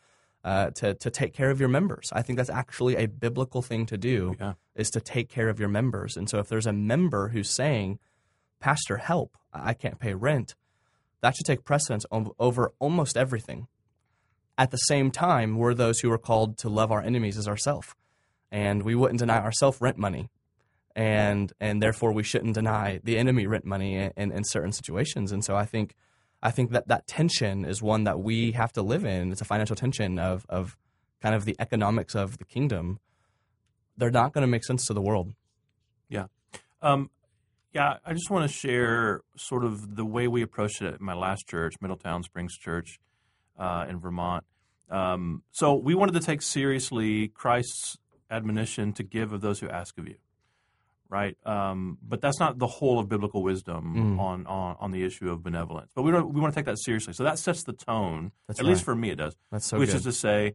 uh, 0.44 0.70
to, 0.70 0.94
to 0.94 1.10
take 1.10 1.32
care 1.32 1.50
of 1.50 1.60
your 1.60 1.68
members. 1.68 2.10
I 2.12 2.22
think 2.22 2.36
that's 2.36 2.50
actually 2.50 2.96
a 2.96 3.06
biblical 3.06 3.62
thing 3.62 3.86
to 3.86 3.96
do, 3.96 4.34
Yeah. 4.40 4.54
is 4.74 4.90
to 4.90 5.00
take 5.00 5.28
care 5.28 5.48
of 5.48 5.60
your 5.60 5.68
members. 5.68 6.16
And 6.16 6.28
so 6.28 6.38
if 6.40 6.48
there's 6.48 6.66
a 6.66 6.72
member 6.72 7.28
who's 7.28 7.48
saying, 7.48 8.00
Pastor, 8.58 8.96
help, 8.96 9.36
I 9.52 9.74
can't 9.74 10.00
pay 10.00 10.14
rent, 10.14 10.54
that 11.20 11.36
should 11.36 11.46
take 11.46 11.64
precedence 11.64 12.04
over 12.10 12.72
almost 12.80 13.16
everything. 13.16 13.68
At 14.58 14.72
the 14.72 14.76
same 14.78 15.10
time, 15.12 15.56
we're 15.56 15.74
those 15.74 16.00
who 16.00 16.10
are 16.10 16.18
called 16.18 16.58
to 16.58 16.68
love 16.68 16.90
our 16.90 17.00
enemies 17.00 17.38
as 17.38 17.46
ourselves. 17.46 17.94
And 18.50 18.82
we 18.82 18.94
wouldn't 18.94 19.20
deny 19.20 19.38
ourselves 19.38 19.80
rent 19.80 19.96
money. 19.96 20.28
And 20.94 21.52
and 21.60 21.82
therefore 21.82 22.12
we 22.12 22.22
shouldn't 22.22 22.54
deny 22.54 23.00
the 23.02 23.16
enemy 23.16 23.46
rent 23.46 23.64
money 23.64 23.96
in, 23.96 24.12
in, 24.16 24.32
in 24.32 24.44
certain 24.44 24.72
situations. 24.72 25.32
And 25.32 25.44
so 25.44 25.56
I 25.56 25.64
think 25.64 25.94
I 26.42 26.50
think 26.50 26.72
that 26.72 26.88
that 26.88 27.06
tension 27.06 27.64
is 27.64 27.80
one 27.80 28.04
that 28.04 28.20
we 28.20 28.52
have 28.52 28.72
to 28.72 28.82
live 28.82 29.04
in. 29.04 29.32
It's 29.32 29.40
a 29.40 29.46
financial 29.46 29.76
tension 29.76 30.18
of 30.18 30.44
of 30.48 30.76
kind 31.20 31.34
of 31.34 31.44
the 31.44 31.56
economics 31.58 32.14
of 32.14 32.38
the 32.38 32.44
kingdom. 32.44 32.98
They're 33.96 34.10
not 34.10 34.32
going 34.32 34.42
to 34.42 34.48
make 34.48 34.64
sense 34.64 34.86
to 34.86 34.94
the 34.94 35.02
world. 35.02 35.32
Yeah. 36.08 36.26
Um, 36.82 37.10
yeah, 37.72 37.96
I 38.04 38.12
just 38.12 38.30
want 38.30 38.48
to 38.48 38.54
share 38.54 39.22
sort 39.36 39.64
of 39.64 39.96
the 39.96 40.04
way 40.04 40.28
we 40.28 40.42
approached 40.42 40.82
it 40.82 40.94
at 40.94 41.00
my 41.00 41.14
last 41.14 41.46
church, 41.46 41.74
Middletown 41.80 42.22
Springs 42.22 42.56
Church 42.58 42.98
uh, 43.58 43.86
in 43.88 43.98
Vermont. 43.98 44.44
Um, 44.90 45.42
so 45.52 45.74
we 45.74 45.94
wanted 45.94 46.12
to 46.12 46.20
take 46.20 46.42
seriously 46.42 47.28
Christ's 47.28 47.96
admonition 48.30 48.92
to 48.94 49.02
give 49.02 49.32
of 49.32 49.40
those 49.40 49.60
who 49.60 49.68
ask 49.70 49.96
of 49.96 50.06
you, 50.06 50.16
right? 51.12 51.36
Um, 51.46 51.98
but 52.02 52.20
that's 52.22 52.40
not 52.40 52.58
the 52.58 52.66
whole 52.66 52.98
of 52.98 53.06
biblical 53.08 53.42
wisdom 53.42 53.94
Mm. 53.94 54.18
on, 54.18 54.46
on 54.46 54.76
on 54.80 54.90
the 54.90 55.04
issue 55.04 55.30
of 55.30 55.42
benevolence. 55.42 55.92
But 55.94 56.02
we 56.02 56.10
don't, 56.10 56.32
we 56.32 56.40
want 56.40 56.54
to 56.54 56.58
take 56.58 56.64
that 56.66 56.78
seriously. 56.78 57.12
So 57.12 57.22
that 57.24 57.38
sets 57.38 57.62
the 57.64 57.74
tone. 57.74 58.32
That's 58.48 58.58
at 58.60 58.66
least 58.66 58.82
for 58.82 58.94
me, 58.96 59.10
it 59.10 59.16
does 59.16 59.36
That's 59.52 59.66
so 59.66 59.78
which 59.78 59.90
good. 59.90 59.96
is 59.96 60.02
to 60.04 60.12
say, 60.12 60.54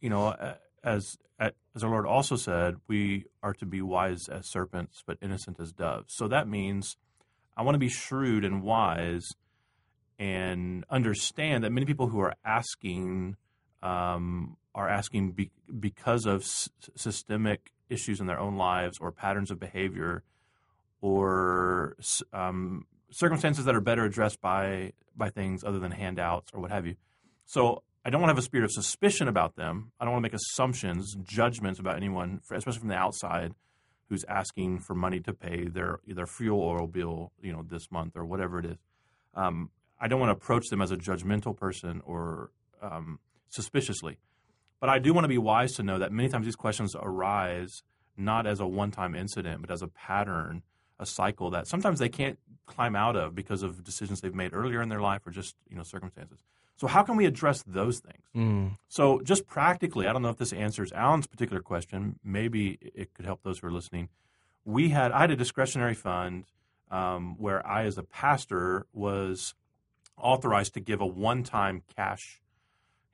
you 0.00 0.10
know, 0.10 0.34
as 0.82 1.16
as 1.38 1.84
our 1.84 1.90
Lord 1.90 2.04
also 2.06 2.34
said, 2.36 2.74
we 2.88 3.24
are 3.42 3.54
to 3.54 3.64
be 3.66 3.80
wise 3.80 4.28
as 4.28 4.50
serpents, 4.50 5.02
but 5.06 5.16
innocent 5.22 5.58
as 5.60 5.72
doves. 5.72 6.12
So 6.16 6.26
that 6.28 6.48
means 6.48 6.96
I 7.56 7.62
want 7.62 7.76
to 7.76 7.78
be 7.78 7.88
shrewd 7.88 8.44
and 8.44 8.62
wise, 8.62 9.26
and 10.18 10.84
understand 10.90 11.64
that 11.64 11.70
many 11.70 11.86
people 11.86 12.08
who 12.08 12.20
are 12.20 12.34
asking 12.44 13.36
um, 13.82 14.56
are 14.74 14.88
asking 14.88 15.32
be, 15.32 15.50
because 15.78 16.26
of 16.26 16.42
s- 16.42 16.68
systemic 16.96 17.72
issues 17.90 18.20
in 18.20 18.26
their 18.26 18.38
own 18.38 18.56
lives 18.56 18.98
or 19.00 19.12
patterns 19.12 19.50
of 19.50 19.58
behavior 19.58 20.22
or 21.00 21.96
um, 22.32 22.86
circumstances 23.10 23.64
that 23.64 23.74
are 23.74 23.80
better 23.80 24.04
addressed 24.04 24.40
by 24.40 24.92
by 25.16 25.28
things 25.28 25.64
other 25.64 25.78
than 25.78 25.90
handouts 25.90 26.50
or 26.54 26.60
what 26.60 26.70
have 26.70 26.86
you. 26.86 26.94
So 27.44 27.82
I 28.04 28.10
don't 28.10 28.20
want 28.20 28.30
to 28.30 28.34
have 28.34 28.38
a 28.38 28.42
spirit 28.42 28.64
of 28.64 28.72
suspicion 28.72 29.28
about 29.28 29.56
them. 29.56 29.92
I 30.00 30.04
don't 30.04 30.12
want 30.12 30.22
to 30.22 30.28
make 30.30 30.34
assumptions, 30.34 31.16
judgments 31.22 31.78
about 31.78 31.96
anyone, 31.96 32.40
especially 32.50 32.78
from 32.80 32.88
the 32.88 32.94
outside, 32.94 33.54
who's 34.08 34.24
asking 34.28 34.80
for 34.80 34.94
money 34.94 35.20
to 35.20 35.32
pay 35.32 35.66
their 35.66 36.00
their 36.06 36.26
fuel 36.26 36.60
oil 36.62 36.86
bill, 36.86 37.32
you 37.42 37.52
know, 37.52 37.62
this 37.68 37.90
month 37.90 38.16
or 38.16 38.24
whatever 38.24 38.58
it 38.58 38.66
is. 38.66 38.78
Um, 39.34 39.70
I 40.00 40.08
don't 40.08 40.18
want 40.18 40.30
to 40.30 40.36
approach 40.36 40.68
them 40.68 40.80
as 40.80 40.90
a 40.90 40.96
judgmental 40.96 41.56
person 41.56 42.02
or 42.06 42.50
um, 42.80 43.18
suspiciously. 43.48 44.18
But 44.80 44.88
I 44.88 44.98
do 44.98 45.12
want 45.12 45.24
to 45.24 45.28
be 45.28 45.38
wise 45.38 45.74
to 45.74 45.82
know 45.82 45.98
that 45.98 46.10
many 46.12 46.28
times 46.28 46.46
these 46.46 46.56
questions 46.56 46.96
arise 46.98 47.82
not 48.16 48.46
as 48.46 48.60
a 48.60 48.66
one-time 48.66 49.14
incident, 49.14 49.60
but 49.60 49.70
as 49.70 49.82
a 49.82 49.88
pattern, 49.88 50.62
a 50.98 51.06
cycle 51.06 51.50
that 51.50 51.66
sometimes 51.66 51.98
they 51.98 52.08
can't 52.08 52.38
climb 52.66 52.94
out 52.96 53.16
of 53.16 53.34
because 53.34 53.62
of 53.62 53.82
decisions 53.84 54.20
they've 54.20 54.34
made 54.34 54.52
earlier 54.54 54.80
in 54.82 54.88
their 54.88 55.00
life 55.00 55.26
or 55.26 55.30
just 55.30 55.54
you 55.68 55.76
know 55.76 55.82
circumstances. 55.82 56.42
So 56.76 56.86
how 56.86 57.02
can 57.02 57.16
we 57.16 57.26
address 57.26 57.62
those 57.66 57.98
things? 58.00 58.24
Mm, 58.34 58.78
So 58.88 59.20
just 59.20 59.46
practically, 59.46 60.06
I 60.06 60.12
don't 60.14 60.22
know 60.22 60.30
if 60.30 60.38
this 60.38 60.52
answers 60.52 60.92
Alan's 60.92 61.26
particular 61.26 61.60
question. 61.60 62.18
Maybe 62.24 62.78
it 62.80 63.12
could 63.12 63.26
help 63.26 63.42
those 63.42 63.58
who 63.58 63.66
are 63.66 63.72
listening. 63.72 64.08
We 64.64 64.88
had 64.88 65.12
I 65.12 65.20
had 65.20 65.30
a 65.30 65.36
discretionary 65.36 65.94
fund 65.94 66.44
um, 66.90 67.36
where 67.38 67.66
I, 67.66 67.84
as 67.84 67.98
a 67.98 68.02
pastor, 68.02 68.86
was 68.92 69.54
authorized 70.16 70.74
to 70.74 70.80
give 70.80 71.00
a 71.00 71.06
one-time 71.06 71.82
cash 71.96 72.40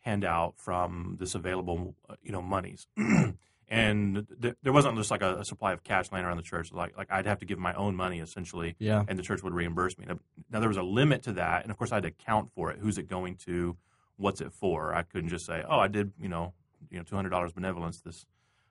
handout 0.06 0.54
from 0.56 1.16
this 1.18 1.34
available, 1.34 1.94
uh, 2.08 2.14
you 2.22 2.30
know, 2.32 2.40
monies. 2.40 2.86
and 3.68 4.26
th- 4.40 4.54
there 4.62 4.72
wasn't 4.72 4.96
just 4.96 5.10
like 5.10 5.22
a, 5.22 5.38
a 5.38 5.44
supply 5.44 5.72
of 5.72 5.82
cash 5.82 6.12
laying 6.12 6.24
around 6.24 6.36
the 6.36 6.42
church. 6.42 6.72
Like 6.72 6.96
like 6.96 7.08
I'd 7.10 7.26
have 7.26 7.40
to 7.40 7.44
give 7.46 7.58
my 7.58 7.74
own 7.74 7.96
money 7.96 8.20
essentially 8.20 8.76
yeah. 8.78 9.02
and 9.08 9.18
the 9.18 9.22
church 9.22 9.42
would 9.42 9.52
reimburse 9.54 9.98
me. 9.98 10.06
Now, 10.06 10.18
now, 10.50 10.60
there 10.60 10.68
was 10.68 10.76
a 10.78 10.82
limit 10.82 11.22
to 11.24 11.32
that, 11.34 11.62
and 11.62 11.70
of 11.70 11.76
course 11.76 11.90
I 11.92 11.96
had 11.96 12.04
to 12.04 12.08
account 12.10 12.52
for 12.54 12.70
it. 12.70 12.78
Who's 12.80 12.98
it 12.98 13.08
going 13.08 13.36
to? 13.46 13.76
What's 14.16 14.40
it 14.40 14.52
for? 14.52 14.94
I 14.94 15.02
couldn't 15.02 15.28
just 15.30 15.44
say, 15.44 15.62
"Oh, 15.68 15.78
I 15.78 15.88
did," 15.88 16.12
you 16.20 16.28
know, 16.28 16.54
you 16.90 16.98
know, 16.98 17.04
two 17.04 17.16
hundred 17.16 17.30
dollars 17.30 17.52
benevolence 17.52 18.00
this 18.00 18.24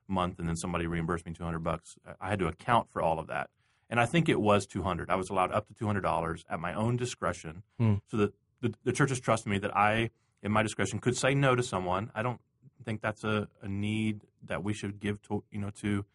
month, 0.08 0.40
and 0.40 0.48
then 0.48 0.56
somebody 0.56 0.88
reimbursed 0.88 1.26
me 1.26 1.34
two 1.34 1.44
hundred 1.44 1.60
bucks. 1.64 1.98
I 2.22 2.30
had 2.30 2.40
to 2.40 2.48
account 2.48 2.90
for 2.92 3.02
all 3.02 3.20
of 3.20 3.28
that, 3.28 3.50
and 3.90 4.00
I 4.00 4.06
think 4.06 4.30
it 4.30 4.40
was 4.40 4.66
two 4.66 4.84
hundred. 4.84 5.10
I 5.10 5.16
was 5.16 5.30
allowed 5.30 5.52
up 5.52 5.68
to 5.68 5.74
two 5.74 5.86
hundred 5.86 6.02
dollars 6.02 6.46
at 6.50 6.60
my 6.60 6.74
own 6.74 6.96
discretion, 6.96 7.64
Hmm. 7.78 7.96
so 8.10 8.18
that 8.18 8.34
the, 8.62 8.74
the 8.86 8.92
churches 8.94 9.20
trusted 9.20 9.52
me 9.52 9.60
that 9.60 9.76
I, 9.76 10.10
in 10.46 10.52
my 10.52 10.64
discretion, 10.64 11.00
could 11.00 11.18
say 11.18 11.34
no 11.34 11.56
to 11.56 11.64
someone. 11.64 12.12
I 12.16 12.22
don't 12.22 12.40
think 12.86 13.02
that's 13.02 13.24
a, 13.24 13.48
a 13.62 13.68
need 13.68 14.22
that 14.46 14.64
we 14.64 14.74
should 14.74 15.00
give 15.00 15.22
to 15.24 15.44
you 15.52 15.60
know 15.60 15.72
to, 15.82 16.06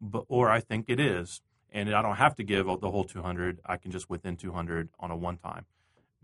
but 0.00 0.24
or 0.28 0.50
I 0.50 0.60
think 0.60 0.86
it 0.88 0.98
is 0.98 1.40
and 1.70 1.92
I 1.94 2.02
don't 2.02 2.16
have 2.16 2.36
to 2.36 2.44
give 2.44 2.66
the 2.66 2.90
whole 2.90 3.04
200. 3.04 3.60
I 3.66 3.76
can 3.76 3.90
just 3.90 4.08
within 4.08 4.36
200 4.36 4.88
on 5.00 5.10
a 5.10 5.16
one 5.16 5.36
time. 5.38 5.66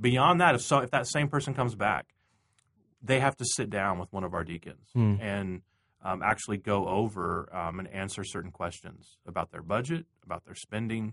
Beyond 0.01 0.41
that, 0.41 0.55
if 0.55 0.63
so, 0.63 0.79
if 0.79 0.91
that 0.93 1.07
same 1.07 1.29
person 1.29 1.55
comes 1.55 1.75
back, 1.75 2.07
they 3.03 3.21
have 3.21 3.37
to 3.37 3.45
sit 3.45 3.69
down 3.69 3.99
with 3.99 4.13
one 4.13 4.25
of 4.25 4.33
our 4.33 4.45
deacons 4.45 4.89
Hmm. 4.95 5.17
and 5.21 5.63
um, 6.03 6.23
actually 6.23 6.57
go 6.57 6.89
over 6.89 7.55
um, 7.55 7.79
and 7.79 7.89
answer 7.89 8.25
certain 8.25 8.51
questions 8.53 9.19
about 9.27 9.51
their 9.51 9.63
budget, 9.63 10.07
about 10.25 10.45
their 10.47 10.55
spending. 10.55 11.13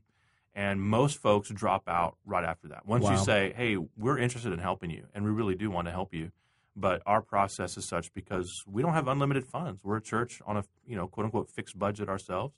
And 0.58 0.82
most 0.82 1.20
folks 1.20 1.50
drop 1.50 1.88
out 1.88 2.18
right 2.26 2.44
after 2.44 2.68
that. 2.70 2.86
Once 2.88 3.04
you 3.14 3.18
say, 3.24 3.54
"Hey, 3.56 3.78
we're 3.96 4.18
interested 4.18 4.52
in 4.52 4.58
helping 4.60 4.90
you, 4.90 5.06
and 5.14 5.24
we 5.24 5.30
really 5.30 5.54
do 5.56 5.70
want 5.70 5.86
to 5.88 5.92
help 5.92 6.14
you," 6.16 6.32
but 6.76 7.02
our 7.06 7.22
process 7.22 7.78
is 7.78 7.86
such 7.86 8.12
because 8.14 8.64
we 8.66 8.82
don't 8.82 8.94
have 8.94 9.08
unlimited 9.08 9.46
funds. 9.46 9.84
We're 9.84 9.98
a 9.98 10.02
church 10.02 10.42
on 10.48 10.58
a 10.58 10.64
you 10.86 10.96
know 10.96 11.08
quote 11.08 11.26
unquote 11.26 11.50
fixed 11.52 11.78
budget 11.78 12.10
ourselves 12.10 12.56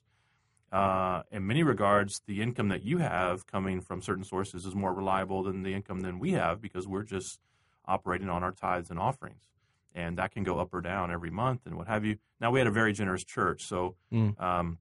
uh, 0.72 1.22
in 1.32 1.46
many 1.46 1.62
regards, 1.62 2.22
the 2.26 2.40
income 2.40 2.68
that 2.68 2.82
you 2.84 2.98
have 2.98 3.46
coming 3.46 3.80
from 3.80 4.00
certain 4.00 4.22
sources 4.24 4.64
is 4.66 4.74
more 4.74 4.94
reliable 4.94 5.42
than 5.42 5.62
the 5.62 5.74
income 5.74 6.00
than 6.00 6.18
we 6.20 6.32
have 6.32 6.60
because 6.60 6.86
we're 6.86 7.02
just 7.02 7.40
operating 7.86 8.28
on 8.28 8.44
our 8.44 8.52
tithes 8.52 8.88
and 8.88 8.98
offerings, 8.98 9.48
and 9.94 10.16
that 10.16 10.30
can 10.30 10.44
go 10.44 10.58
up 10.58 10.72
or 10.72 10.80
down 10.80 11.10
every 11.10 11.30
month 11.30 11.66
and 11.66 11.76
what 11.76 11.88
have 11.88 12.04
you. 12.04 12.16
Now 12.40 12.50
we 12.52 12.60
had 12.60 12.68
a 12.68 12.70
very 12.72 12.92
generous 12.92 13.24
church, 13.24 13.64
so 13.64 13.96
Mm. 14.12 14.40
um, 14.40 14.78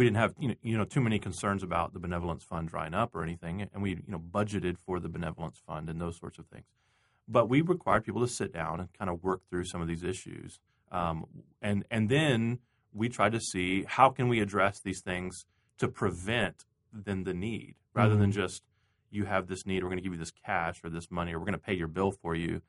we 0.00 0.06
didn't 0.06 0.16
have 0.16 0.32
you 0.38 0.48
know, 0.48 0.54
you 0.62 0.78
know 0.78 0.84
too 0.86 1.02
many 1.02 1.18
concerns 1.18 1.62
about 1.62 1.92
the 1.92 1.98
benevolence 1.98 2.42
fund 2.42 2.70
drying 2.70 2.94
up 2.94 3.14
or 3.14 3.22
anything, 3.22 3.68
and 3.70 3.82
we 3.82 3.90
you 3.90 4.02
know 4.08 4.18
budgeted 4.18 4.78
for 4.78 4.98
the 4.98 5.10
benevolence 5.10 5.60
fund 5.66 5.90
and 5.90 6.00
those 6.00 6.18
sorts 6.18 6.38
of 6.38 6.46
things. 6.46 6.64
But 7.28 7.50
we 7.50 7.60
required 7.60 8.06
people 8.06 8.22
to 8.22 8.26
sit 8.26 8.50
down 8.50 8.80
and 8.80 8.88
kind 8.98 9.10
of 9.10 9.22
work 9.22 9.42
through 9.50 9.66
some 9.66 9.82
of 9.82 9.88
these 9.88 10.02
issues, 10.02 10.58
um, 10.90 11.26
and 11.60 11.84
and 11.90 12.08
then 12.08 12.60
we 12.94 13.10
tried 13.10 13.32
to 13.32 13.40
see 13.40 13.84
how 13.86 14.08
can 14.08 14.28
we 14.28 14.40
address 14.40 14.80
these 14.80 15.02
things 15.02 15.44
to 15.76 15.86
prevent 15.86 16.64
then 16.94 17.24
the 17.24 17.34
need 17.34 17.74
rather 17.92 18.16
than 18.16 18.32
just 18.32 18.62
you 19.10 19.26
have 19.26 19.48
this 19.48 19.66
need 19.66 19.82
we're 19.82 19.90
going 19.90 19.98
to 19.98 20.02
give 20.02 20.14
you 20.14 20.18
this 20.18 20.32
cash 20.46 20.80
or 20.82 20.88
this 20.88 21.10
money 21.10 21.34
or 21.34 21.38
we're 21.38 21.44
going 21.44 21.52
to 21.52 21.58
pay 21.58 21.74
your 21.74 21.88
bill 21.88 22.10
for 22.10 22.34
you 22.34 22.62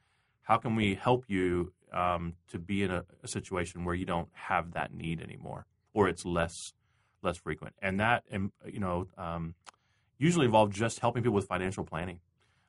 how 0.43 0.57
can 0.57 0.75
we 0.75 0.95
help 0.95 1.23
you 1.27 1.71
um, 1.93 2.34
to 2.49 2.59
be 2.59 2.84
in 2.84 2.91
a, 2.91 3.03
a 3.23 3.27
situation 3.27 3.86
where 3.86 3.95
you 3.95 4.05
don't 4.05 4.29
have 4.34 4.73
that 4.73 4.93
need 4.93 5.21
anymore 5.21 5.65
or 5.93 6.07
it's 6.07 6.23
less 6.23 6.73
less 7.24 7.38
frequent 7.38 7.76
and 7.82 7.99
that 7.99 8.24
um, 8.34 8.51
you 8.65 8.80
know 8.80 9.07
um, 9.17 9.53
usually 10.17 10.45
involved 10.45 10.74
just 10.74 10.99
helping 10.99 11.24
people 11.24 11.36
with 11.36 11.47
financial 11.47 11.84
planning 11.84 12.19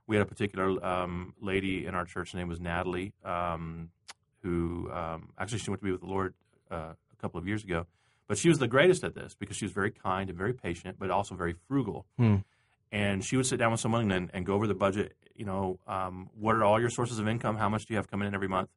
we 0.06 0.16
had 0.16 0.22
a 0.22 0.28
particular 0.28 0.84
um, 0.84 1.34
lady 1.40 1.86
in 1.86 1.94
our 1.94 2.04
church 2.04 2.32
her 2.32 2.38
name 2.38 2.48
was 2.48 2.60
natalie 2.60 3.12
um, 3.24 3.90
who 4.42 4.90
um, 4.92 5.30
actually 5.38 5.58
she 5.58 5.70
went 5.70 5.80
to 5.80 5.84
be 5.84 5.92
with 5.92 6.00
the 6.00 6.06
lord 6.06 6.34
uh, 6.70 6.94
a 7.12 7.16
couple 7.20 7.38
of 7.38 7.46
years 7.46 7.62
ago. 7.62 7.86
But 8.28 8.38
she 8.38 8.48
was 8.48 8.58
the 8.58 8.68
greatest 8.68 9.04
at 9.04 9.14
this 9.14 9.34
because 9.38 9.56
she 9.56 9.64
was 9.64 9.72
very 9.72 9.90
kind 9.90 10.30
and 10.30 10.38
very 10.38 10.54
patient, 10.54 10.96
but 10.98 11.10
also 11.10 11.34
very 11.34 11.54
frugal. 11.68 12.06
Hmm. 12.16 12.36
And 12.90 13.24
she 13.24 13.36
would 13.36 13.46
sit 13.46 13.58
down 13.58 13.72
with 13.72 13.80
someone 13.80 14.10
and, 14.10 14.30
and 14.32 14.46
go 14.46 14.54
over 14.54 14.66
the 14.66 14.74
budget 14.74 15.14
you 15.34 15.44
know, 15.44 15.78
um, 15.86 16.28
what 16.38 16.54
are 16.54 16.64
all 16.64 16.80
your 16.80 16.90
sources 16.90 17.18
of 17.18 17.26
income? 17.26 17.56
How 17.56 17.68
much 17.68 17.86
do 17.86 17.94
you 17.94 17.96
have 17.96 18.10
coming 18.10 18.28
in 18.28 18.34
every 18.34 18.48
month? 18.48 18.68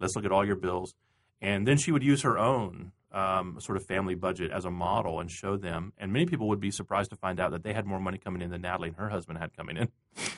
Let's 0.00 0.14
look 0.14 0.24
at 0.24 0.32
all 0.32 0.46
your 0.46 0.56
bills. 0.56 0.94
And 1.40 1.66
then 1.66 1.76
she 1.76 1.92
would 1.92 2.02
use 2.02 2.22
her 2.22 2.38
own 2.38 2.92
um, 3.12 3.58
sort 3.60 3.76
of 3.76 3.86
family 3.86 4.14
budget 4.14 4.50
as 4.50 4.64
a 4.64 4.70
model 4.70 5.20
and 5.20 5.30
show 5.30 5.56
them. 5.56 5.92
And 5.98 6.12
many 6.12 6.26
people 6.26 6.48
would 6.48 6.60
be 6.60 6.70
surprised 6.70 7.10
to 7.10 7.16
find 7.16 7.40
out 7.40 7.52
that 7.52 7.62
they 7.62 7.72
had 7.72 7.86
more 7.86 8.00
money 8.00 8.18
coming 8.18 8.42
in 8.42 8.50
than 8.50 8.62
Natalie 8.62 8.88
and 8.88 8.96
her 8.96 9.08
husband 9.08 9.38
had 9.38 9.56
coming 9.56 9.76
in. 9.76 9.88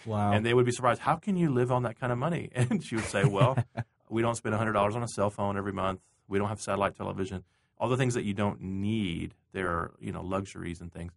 Wow. 0.06 0.32
And 0.32 0.44
they 0.44 0.54
would 0.54 0.66
be 0.66 0.72
surprised, 0.72 1.00
how 1.00 1.16
can 1.16 1.36
you 1.36 1.50
live 1.50 1.72
on 1.72 1.82
that 1.84 1.98
kind 1.98 2.12
of 2.12 2.18
money? 2.18 2.50
And 2.54 2.84
she 2.84 2.96
would 2.96 3.06
say, 3.06 3.24
well, 3.24 3.56
we 4.10 4.22
don't 4.22 4.34
spend 4.34 4.54
$100 4.54 4.94
on 4.94 5.02
a 5.02 5.08
cell 5.08 5.30
phone 5.30 5.56
every 5.56 5.72
month. 5.72 6.00
We 6.28 6.38
don't 6.38 6.48
have 6.48 6.60
satellite 6.60 6.96
television. 6.96 7.44
All 7.78 7.88
the 7.88 7.96
things 7.96 8.14
that 8.14 8.24
you 8.24 8.34
don't 8.34 8.60
need, 8.60 9.34
they're, 9.52 9.92
you 10.00 10.12
know, 10.12 10.22
luxuries 10.22 10.80
and 10.80 10.92
things. 10.92 11.12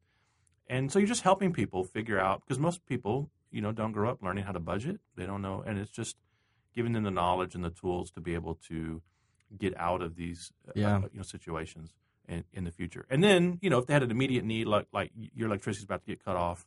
And 0.67 0.91
so 0.91 0.99
you're 0.99 1.07
just 1.07 1.23
helping 1.23 1.51
people 1.51 1.83
figure 1.83 2.19
out, 2.19 2.41
because 2.41 2.59
most 2.59 2.85
people, 2.85 3.29
you 3.51 3.61
know, 3.61 3.71
don't 3.71 3.91
grow 3.91 4.09
up 4.09 4.21
learning 4.23 4.45
how 4.45 4.53
to 4.53 4.59
budget. 4.59 4.99
They 5.17 5.25
don't 5.25 5.41
know. 5.41 5.63
And 5.65 5.77
it's 5.77 5.91
just 5.91 6.15
giving 6.73 6.93
them 6.93 7.03
the 7.03 7.11
knowledge 7.11 7.55
and 7.55 7.63
the 7.63 7.69
tools 7.69 8.11
to 8.11 8.21
be 8.21 8.35
able 8.35 8.55
to 8.69 9.01
get 9.57 9.77
out 9.77 10.01
of 10.01 10.15
these 10.15 10.51
uh, 10.67 10.71
Yeah. 10.75 10.97
uh, 10.97 11.01
you 11.11 11.17
know 11.17 11.23
situations 11.23 11.93
in, 12.27 12.43
in 12.53 12.63
the 12.63 12.71
future. 12.71 13.05
And 13.09 13.23
then 13.23 13.59
you 13.61 13.69
know 13.69 13.77
if 13.79 13.85
they 13.87 13.93
had 13.93 14.03
an 14.03 14.11
immediate 14.11 14.45
need 14.45 14.67
like 14.67 14.87
like 14.93 15.11
your 15.35 15.47
electricity's 15.47 15.85
about 15.85 16.01
to 16.01 16.07
get 16.07 16.23
cut 16.23 16.35
off, 16.35 16.65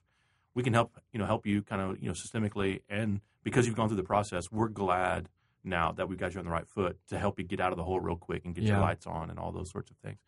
we 0.55 0.63
can 0.63 0.73
help 0.75 0.99
you 1.13 1.19
know 1.19 1.27
help 1.27 1.47
you 1.47 1.63
kind 1.63 1.81
of 1.83 2.01
you 2.03 2.09
know 2.09 2.15
systemically 2.15 2.81
and 2.89 3.21
because 3.43 3.67
you've 3.67 3.77
gone 3.77 3.89
through 3.89 3.97
the 3.99 4.03
process, 4.03 4.45
we're 4.51 4.69
glad 4.69 5.29
now 5.63 5.93
that 5.93 6.09
we've 6.09 6.19
got 6.19 6.33
you 6.35 6.39
on 6.41 6.45
the 6.47 6.51
right 6.51 6.67
foot 6.69 6.99
to 7.09 7.19
help 7.19 7.39
you 7.39 7.45
get 7.45 7.61
out 7.61 7.73
of 7.73 7.77
the 7.79 7.85
hole 7.85 8.01
real 8.01 8.17
quick 8.17 8.45
and 8.45 8.55
get 8.55 8.65
your 8.65 8.77
lights 8.81 9.07
on 9.07 9.31
and 9.31 9.39
all 9.39 9.53
those 9.53 9.71
sorts 9.71 9.91
of 9.91 9.97
things. 9.99 10.19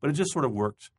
But 0.00 0.10
it 0.10 0.14
just 0.14 0.32
sort 0.32 0.44
of 0.44 0.52
worked, 0.52 0.90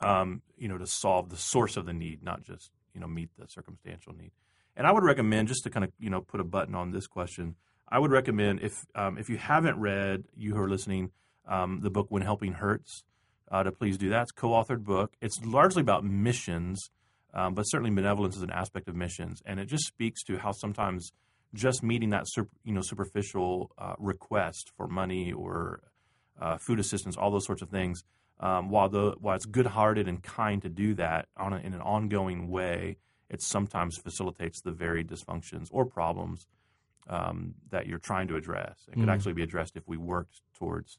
um, 0.00 0.42
you 0.56 0.68
know, 0.68 0.78
to 0.78 0.86
solve 0.86 1.28
the 1.28 1.36
source 1.36 1.76
of 1.76 1.86
the 1.86 1.92
need, 1.92 2.22
not 2.22 2.42
just 2.42 2.70
you 2.94 3.00
know 3.00 3.06
meet 3.06 3.30
the 3.38 3.46
circumstantial 3.48 4.12
need. 4.14 4.32
And 4.76 4.86
I 4.86 4.92
would 4.92 5.04
recommend 5.04 5.48
just 5.48 5.64
to 5.64 5.70
kind 5.70 5.84
of 5.84 5.92
you 5.98 6.10
know 6.10 6.20
put 6.20 6.40
a 6.40 6.44
button 6.44 6.74
on 6.74 6.90
this 6.92 7.06
question. 7.06 7.56
I 7.92 7.98
would 7.98 8.10
recommend 8.10 8.60
if 8.62 8.86
um, 8.94 9.18
if 9.18 9.28
you 9.28 9.36
haven't 9.36 9.78
read, 9.78 10.24
you 10.34 10.54
who 10.54 10.60
are 10.62 10.68
listening, 10.68 11.10
um, 11.46 11.80
the 11.82 11.90
book 11.90 12.06
"When 12.08 12.22
Helping 12.22 12.54
Hurts," 12.54 13.04
uh, 13.50 13.62
to 13.64 13.70
please 13.70 13.98
do 13.98 14.08
that. 14.08 14.22
It's 14.22 14.32
co-authored 14.32 14.82
book. 14.82 15.12
It's 15.20 15.38
largely 15.44 15.82
about 15.82 16.02
missions, 16.02 16.88
um, 17.34 17.52
but 17.52 17.64
certainly 17.64 17.90
benevolence 17.90 18.34
is 18.34 18.42
an 18.42 18.50
aspect 18.50 18.88
of 18.88 18.96
missions, 18.96 19.42
and 19.44 19.60
it 19.60 19.66
just 19.66 19.84
speaks 19.84 20.22
to 20.24 20.38
how 20.38 20.52
sometimes 20.52 21.12
just 21.52 21.82
meeting 21.82 22.08
that 22.10 22.24
you 22.64 22.72
know 22.72 22.80
superficial 22.82 23.70
uh, 23.76 23.92
request 23.98 24.72
for 24.74 24.88
money 24.88 25.30
or 25.30 25.82
uh, 26.40 26.56
food 26.56 26.80
assistance, 26.80 27.14
all 27.18 27.30
those 27.30 27.44
sorts 27.44 27.60
of 27.60 27.68
things, 27.68 28.04
um, 28.40 28.70
while 28.70 28.88
the 28.88 29.16
while 29.20 29.36
it's 29.36 29.44
good-hearted 29.44 30.08
and 30.08 30.22
kind 30.22 30.62
to 30.62 30.70
do 30.70 30.94
that 30.94 31.28
on 31.36 31.52
a, 31.52 31.58
in 31.58 31.74
an 31.74 31.82
ongoing 31.82 32.48
way, 32.48 32.96
it 33.28 33.42
sometimes 33.42 33.98
facilitates 33.98 34.62
the 34.62 34.72
very 34.72 35.04
dysfunctions 35.04 35.66
or 35.70 35.84
problems 35.84 36.46
um, 37.08 37.54
that 37.70 37.86
you're 37.86 37.98
trying 37.98 38.28
to 38.28 38.36
address. 38.36 38.76
It 38.88 38.94
could 38.94 39.08
Mm. 39.08 39.12
actually 39.12 39.32
be 39.34 39.42
addressed 39.42 39.76
if 39.76 39.86
we 39.88 39.96
worked 39.96 40.40
towards, 40.54 40.98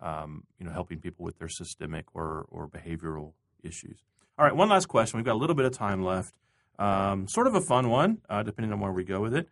um, 0.00 0.44
you 0.58 0.64
know, 0.66 0.72
helping 0.72 0.98
people 1.00 1.24
with 1.24 1.38
their 1.38 1.48
systemic 1.48 2.06
or 2.14 2.46
or 2.50 2.66
behavioral 2.68 3.32
issues. 3.62 4.02
All 4.38 4.44
right, 4.46 4.56
one 4.56 4.68
last 4.68 4.86
question. 4.86 5.18
We've 5.18 5.26
got 5.26 5.34
a 5.34 5.42
little 5.42 5.54
bit 5.56 5.66
of 5.66 5.72
time 5.72 6.02
left. 6.02 6.34
Um, 6.78 7.28
sort 7.28 7.46
of 7.46 7.54
a 7.54 7.60
fun 7.60 7.90
one, 7.90 8.22
uh, 8.30 8.42
depending 8.42 8.72
on 8.72 8.80
where 8.80 8.90
we 8.92 9.04
go 9.04 9.20
with 9.20 9.34
it. 9.34 9.48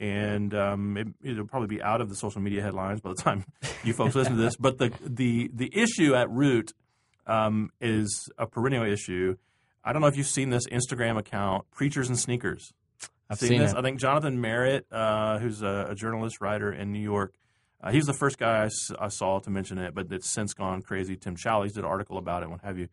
And 0.00 0.52
um, 0.54 0.96
it, 0.96 1.06
it'll 1.22 1.46
probably 1.46 1.68
be 1.68 1.80
out 1.80 2.00
of 2.00 2.08
the 2.08 2.16
social 2.16 2.40
media 2.40 2.60
headlines 2.60 3.00
by 3.00 3.10
the 3.10 3.22
time 3.22 3.44
you 3.84 3.92
folks 3.94 4.16
listen 4.16 4.36
to 4.36 4.42
this. 4.42 4.56
But 4.56 4.78
the 4.78 4.92
the 5.00 5.50
the 5.54 5.70
issue 5.72 6.14
at 6.16 6.28
root 6.30 6.72
um, 7.26 7.70
is 7.80 8.28
a 8.36 8.46
perennial 8.46 8.84
issue. 8.84 9.36
I 9.84 9.92
don't 9.92 10.02
know 10.02 10.08
if 10.08 10.16
you've 10.16 10.26
seen 10.26 10.50
this 10.50 10.66
Instagram 10.66 11.16
account, 11.16 11.70
Preachers 11.70 12.08
and 12.08 12.18
Sneakers 12.18 12.72
I've 13.30 13.38
seen, 13.38 13.48
seen 13.50 13.58
this. 13.60 13.72
it. 13.72 13.76
I 13.78 13.82
think 13.82 13.98
Jonathan 14.00 14.40
Merritt, 14.40 14.86
uh, 14.92 15.38
who's 15.38 15.62
a, 15.62 15.86
a 15.90 15.94
journalist 15.94 16.40
writer 16.40 16.72
in 16.72 16.92
New 16.92 17.00
York, 17.00 17.34
uh, 17.82 17.90
he's 17.90 18.06
the 18.06 18.12
first 18.14 18.38
guy 18.38 18.62
I, 18.62 18.66
s- 18.66 18.90
I 18.98 19.08
saw 19.08 19.38
to 19.40 19.50
mention 19.50 19.78
it, 19.78 19.94
but 19.94 20.10
it's 20.10 20.30
since 20.30 20.54
gone 20.54 20.82
crazy. 20.82 21.16
Tim 21.16 21.36
Challies 21.36 21.68
did 21.74 21.78
an 21.78 21.84
article 21.86 22.18
about 22.18 22.42
it, 22.42 22.50
what 22.50 22.60
have 22.62 22.78
you. 22.78 22.88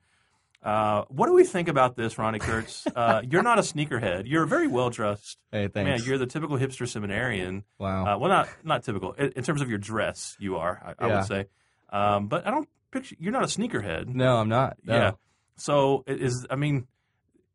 Uh, 0.64 1.06
what 1.10 1.26
do 1.26 1.34
we 1.34 1.44
think 1.44 1.68
about 1.68 1.96
this, 1.96 2.16
Ronni 2.16 2.40
Kurtz? 2.40 2.86
Uh, 2.96 3.22
you're 3.28 3.42
not 3.42 3.58
a 3.58 3.62
sneakerhead. 3.64 4.24
You're 4.28 4.46
very 4.46 4.68
well 4.68 4.90
dressed. 4.92 5.38
Hey, 5.52 5.68
Man, 5.74 6.00
you're 6.04 6.18
the 6.20 6.28
typical 6.28 6.58
hipster 6.58 6.88
seminarian. 6.88 7.64
wow. 7.80 8.06
Uh, 8.06 8.18
well, 8.20 8.30
not 8.30 8.48
not 8.64 8.84
typical 8.84 9.14
in, 9.14 9.32
in 9.36 9.44
terms 9.44 9.62
of 9.62 9.70
your 9.70 9.80
dress. 9.80 10.36
You 10.40 10.58
are, 10.58 10.96
I, 11.00 11.06
I 11.06 11.08
would 11.16 11.26
say, 11.26 11.46
um, 11.90 12.28
but 12.28 12.46
I 12.46 12.52
don't 12.52 12.70
picture 12.92 13.16
you're 13.20 13.32
not 13.32 13.44
a 13.44 13.48
sneakerhead. 13.48 14.08
no, 14.08 14.36
I'm 14.38 14.50
not. 14.50 14.78
No. 14.84 14.94
Yeah. 14.96 15.12
So 15.58 16.04
it 16.06 16.22
is. 16.22 16.46
I 16.50 16.56
mean, 16.58 16.86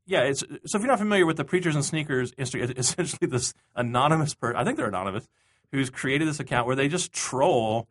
yeah. 0.07 0.23
It's 0.23 0.41
so 0.41 0.79
if 0.79 0.81
you're 0.81 0.87
not 0.87 0.99
familiar 0.99 1.27
with 1.27 1.37
the 1.37 1.45
preachers 1.45 1.75
and 1.75 1.85
sneakers, 1.85 2.33
it's 2.39 2.55
essentially 2.55 3.29
this 3.29 3.53
anonymous 3.75 4.35
person. 4.35 4.57
I 4.57 4.65
think 4.65 4.77
they're 4.77 4.89
anonymous 4.89 5.29
who's 5.73 5.91
created 5.91 6.29
this 6.29 6.41
account 6.41 6.67
where 6.67 6.77
they 6.77 6.89
just 6.89 7.13
troll, 7.13 7.89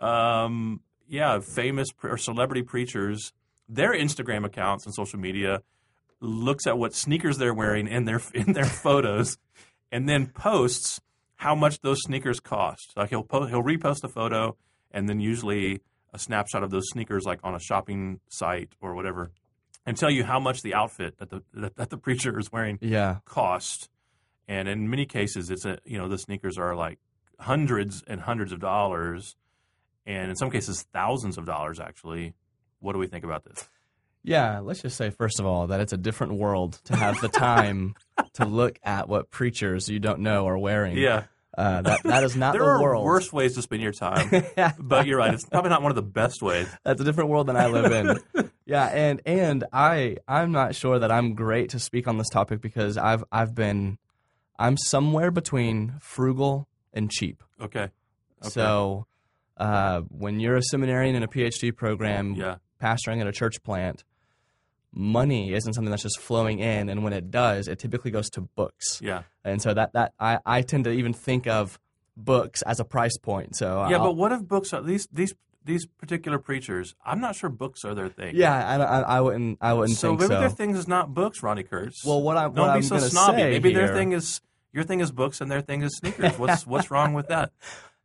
um, 0.00 0.80
yeah, 1.08 1.40
famous 1.40 1.90
pre- 1.90 2.10
or 2.10 2.18
celebrity 2.18 2.62
preachers. 2.62 3.32
Their 3.68 3.94
Instagram 3.94 4.44
accounts 4.44 4.84
and 4.84 4.94
social 4.94 5.18
media 5.18 5.62
looks 6.20 6.66
at 6.66 6.76
what 6.76 6.94
sneakers 6.94 7.38
they're 7.38 7.54
wearing 7.54 7.88
in 7.88 8.04
their 8.04 8.20
in 8.34 8.52
their 8.52 8.64
photos, 8.82 9.38
and 9.90 10.08
then 10.08 10.26
posts 10.26 11.00
how 11.36 11.54
much 11.54 11.80
those 11.80 12.00
sneakers 12.02 12.40
cost. 12.40 12.92
Like 12.96 13.10
he'll 13.10 13.26
he'll 13.30 13.62
repost 13.62 14.04
a 14.04 14.08
photo 14.08 14.56
and 14.90 15.08
then 15.08 15.18
usually 15.18 15.80
a 16.12 16.18
snapshot 16.18 16.62
of 16.62 16.70
those 16.70 16.88
sneakers 16.90 17.24
like 17.24 17.40
on 17.42 17.54
a 17.54 17.60
shopping 17.60 18.20
site 18.28 18.70
or 18.80 18.94
whatever 18.94 19.32
and 19.86 19.96
tell 19.96 20.10
you 20.10 20.24
how 20.24 20.40
much 20.40 20.62
the 20.62 20.74
outfit 20.74 21.18
that 21.18 21.30
the 21.30 21.42
that, 21.76 21.90
the 21.90 21.96
preacher 21.98 22.38
is 22.38 22.50
wearing 22.52 22.78
Yeah. 22.80 23.18
cost. 23.24 23.90
And 24.48 24.68
in 24.68 24.90
many 24.90 25.06
cases 25.06 25.50
it's 25.50 25.64
a 25.64 25.78
you 25.84 25.98
know 25.98 26.08
the 26.08 26.18
sneakers 26.18 26.58
are 26.58 26.74
like 26.74 26.98
hundreds 27.40 28.02
and 28.06 28.20
hundreds 28.20 28.52
of 28.52 28.60
dollars 28.60 29.36
and 30.06 30.30
in 30.30 30.36
some 30.36 30.50
cases 30.50 30.82
thousands 30.92 31.38
of 31.38 31.46
dollars 31.46 31.80
actually. 31.80 32.34
What 32.80 32.92
do 32.92 32.98
we 32.98 33.06
think 33.06 33.24
about 33.24 33.44
this? 33.44 33.68
Yeah, 34.22 34.60
let's 34.60 34.80
just 34.82 34.96
say 34.96 35.10
first 35.10 35.38
of 35.40 35.46
all 35.46 35.66
that 35.68 35.80
it's 35.80 35.92
a 35.92 35.98
different 35.98 36.34
world 36.34 36.80
to 36.84 36.96
have 36.96 37.20
the 37.20 37.28
time 37.48 37.94
to 38.34 38.44
look 38.44 38.78
at 38.82 39.08
what 39.08 39.30
preachers 39.30 39.88
you 39.88 39.98
don't 39.98 40.20
know 40.20 40.46
are 40.48 40.58
wearing. 40.58 40.96
Yeah. 40.96 41.24
Uh, 41.56 41.82
that 41.82 42.02
that 42.04 42.24
is 42.24 42.36
not 42.36 42.52
there 42.54 42.62
the 42.62 42.68
are 42.68 42.82
world. 42.82 43.04
worse 43.04 43.32
ways 43.32 43.54
to 43.54 43.62
spend 43.62 43.82
your 43.82 43.92
time. 43.92 44.30
but 44.78 45.06
you're 45.06 45.18
right, 45.18 45.32
it's 45.34 45.44
probably 45.46 45.70
not 45.70 45.82
one 45.82 45.90
of 45.92 45.96
the 45.96 46.02
best 46.02 46.42
ways. 46.42 46.68
That's 46.84 47.00
a 47.00 47.04
different 47.04 47.30
world 47.30 47.46
than 47.46 47.56
I 47.56 47.66
live 47.66 47.92
in. 47.92 48.50
yeah, 48.66 48.86
and 48.86 49.20
and 49.26 49.64
I 49.72 50.16
I'm 50.28 50.52
not 50.52 50.74
sure 50.74 50.98
that 50.98 51.10
I'm 51.12 51.34
great 51.34 51.70
to 51.70 51.78
speak 51.78 52.08
on 52.08 52.18
this 52.18 52.28
topic 52.28 52.60
because 52.60 52.96
I've 52.98 53.24
I've 53.32 53.54
been 53.54 53.98
I'm 54.58 54.76
somewhere 54.76 55.30
between 55.30 55.94
frugal 56.00 56.68
and 56.92 57.10
cheap. 57.10 57.42
Okay. 57.60 57.80
Okay. 58.42 58.50
So 58.50 59.06
uh, 59.56 60.00
when 60.08 60.40
you're 60.40 60.56
a 60.56 60.62
seminarian 60.62 61.14
in 61.14 61.22
a 61.22 61.28
PhD 61.28 61.74
program, 61.74 62.34
Yeah. 62.34 62.56
pastoring 62.82 63.20
at 63.20 63.26
a 63.26 63.32
church 63.32 63.62
plant, 63.62 64.04
money 64.94 65.52
isn't 65.52 65.72
something 65.74 65.90
that's 65.90 66.02
just 66.02 66.20
flowing 66.20 66.60
in, 66.60 66.88
and 66.88 67.02
when 67.04 67.12
it 67.12 67.30
does, 67.30 67.68
it 67.68 67.78
typically 67.78 68.10
goes 68.10 68.30
to 68.30 68.40
books. 68.42 69.00
Yeah. 69.02 69.22
And 69.44 69.60
so 69.60 69.74
that 69.74 69.92
that 69.94 70.12
I, 70.18 70.38
I 70.46 70.62
tend 70.62 70.84
to 70.84 70.90
even 70.90 71.12
think 71.12 71.46
of 71.46 71.78
books 72.16 72.62
as 72.62 72.80
a 72.80 72.84
price 72.84 73.16
point. 73.18 73.56
So 73.56 73.86
Yeah, 73.90 73.96
I'll- 73.98 74.04
but 74.04 74.16
what 74.16 74.32
if 74.32 74.42
books 74.46 74.72
are 74.72 74.82
these 74.82 75.08
these 75.12 75.34
these 75.64 75.86
particular 75.86 76.38
preachers? 76.38 76.94
I'm 77.04 77.20
not 77.20 77.34
sure 77.36 77.48
books 77.50 77.84
are 77.84 77.94
their 77.94 78.08
thing. 78.08 78.36
yeah, 78.36 78.54
I, 78.54 78.76
I, 78.76 79.00
I 79.16 79.20
wouldn't 79.20 79.58
I 79.60 79.72
wouldn't 79.72 79.96
say 79.96 80.02
So 80.02 80.08
think 80.10 80.20
maybe 80.20 80.34
so. 80.34 80.40
their 80.40 80.50
thing 80.50 80.70
is 80.76 80.86
not 80.86 81.12
books, 81.14 81.40
Ronni 81.40 81.68
Kurtz. 81.68 82.04
Well, 82.04 82.22
what 82.22 82.36
I 82.36 82.42
don't 82.44 82.54
what 82.56 82.70
I'm 82.70 82.82
so 82.82 82.96
gonna 82.96 83.08
snobby. 83.08 83.38
say 83.38 83.50
Maybe 83.50 83.72
their 83.72 83.94
thing 83.94 84.12
is 84.12 84.40
your 84.72 84.84
thing 84.84 85.00
is 85.00 85.10
books 85.10 85.40
and 85.40 85.50
their 85.50 85.60
thing 85.60 85.82
is 85.82 85.96
sneakers. 85.96 86.38
What's 86.38 86.66
what's 86.72 86.90
wrong 86.90 87.14
with 87.14 87.28
that? 87.28 87.52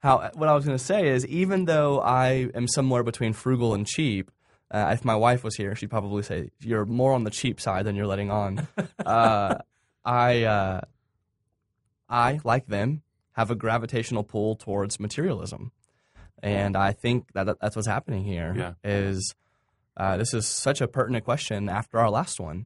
how 0.02 0.30
what 0.36 0.48
I 0.48 0.54
was 0.56 0.64
going 0.66 0.78
to 0.78 0.84
say 0.84 1.10
is 1.10 1.28
even 1.28 1.66
though 1.66 2.00
I 2.00 2.50
am 2.56 2.70
somewhere 2.70 3.04
between 3.04 3.34
frugal 3.34 3.74
and 3.74 3.86
cheap, 3.86 4.32
uh, 4.72 4.92
if 4.94 5.04
my 5.06 5.16
wife 5.16 5.44
was 5.44 5.56
here, 5.56 5.76
she'd 5.76 5.90
probably 5.90 6.24
say 6.24 6.52
you're 6.60 6.86
more 6.86 7.14
on 7.14 7.24
the 7.24 7.32
cheap 7.32 7.60
side 7.60 7.86
than 7.86 7.96
you're 7.96 8.08
letting 8.08 8.30
on. 8.32 8.68
uh, 9.06 9.56
I 10.06 10.44
uh, 10.44 10.82
I 12.10 12.40
like 12.44 12.68
them 12.68 13.04
have 13.34 13.52
a 13.52 13.56
gravitational 13.56 14.24
pull 14.24 14.56
towards 14.56 15.00
materialism, 15.00 15.72
and 16.42 16.76
I 16.76 16.92
think 16.92 17.32
that 17.34 17.46
that- 17.46 17.60
that's 17.62 17.76
what's 17.76 17.88
happening 17.88 18.24
here. 18.24 18.54
Yeah. 18.58 18.74
Is 18.84 19.36
uh, 19.98 20.18
this 20.18 20.34
is 20.34 20.48
such 20.48 20.82
a 20.82 20.88
pertinent 20.88 21.26
question 21.26 21.70
after 21.70 22.00
our 22.00 22.10
last 22.10 22.40
one? 22.40 22.66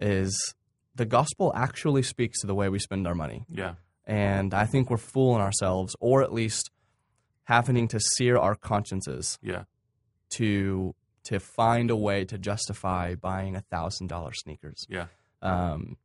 Is 0.00 0.54
the 0.94 1.04
gospel 1.06 1.52
actually 1.54 2.02
speaks 2.02 2.40
to 2.40 2.46
the 2.46 2.54
way 2.54 2.68
we 2.68 2.78
spend 2.78 3.06
our 3.06 3.14
money? 3.14 3.44
Yeah. 3.48 3.74
And 4.06 4.52
I 4.52 4.66
think 4.66 4.90
we're 4.90 4.96
fooling 4.96 5.40
ourselves, 5.40 5.94
or 6.00 6.22
at 6.22 6.32
least 6.32 6.70
having 7.44 7.88
to 7.88 8.00
sear 8.16 8.36
our 8.36 8.54
consciences 8.56 9.38
Yeah. 9.42 9.64
to 10.30 10.94
to 11.24 11.38
find 11.40 11.90
a 11.90 11.96
way 11.96 12.24
to 12.24 12.38
justify 12.38 13.14
buying 13.14 13.56
a 13.56 13.60
thousand 13.60 14.08
dollar 14.08 14.32
sneakers. 14.32 14.86
Yeah. 14.88 15.06
Um, 15.40 15.96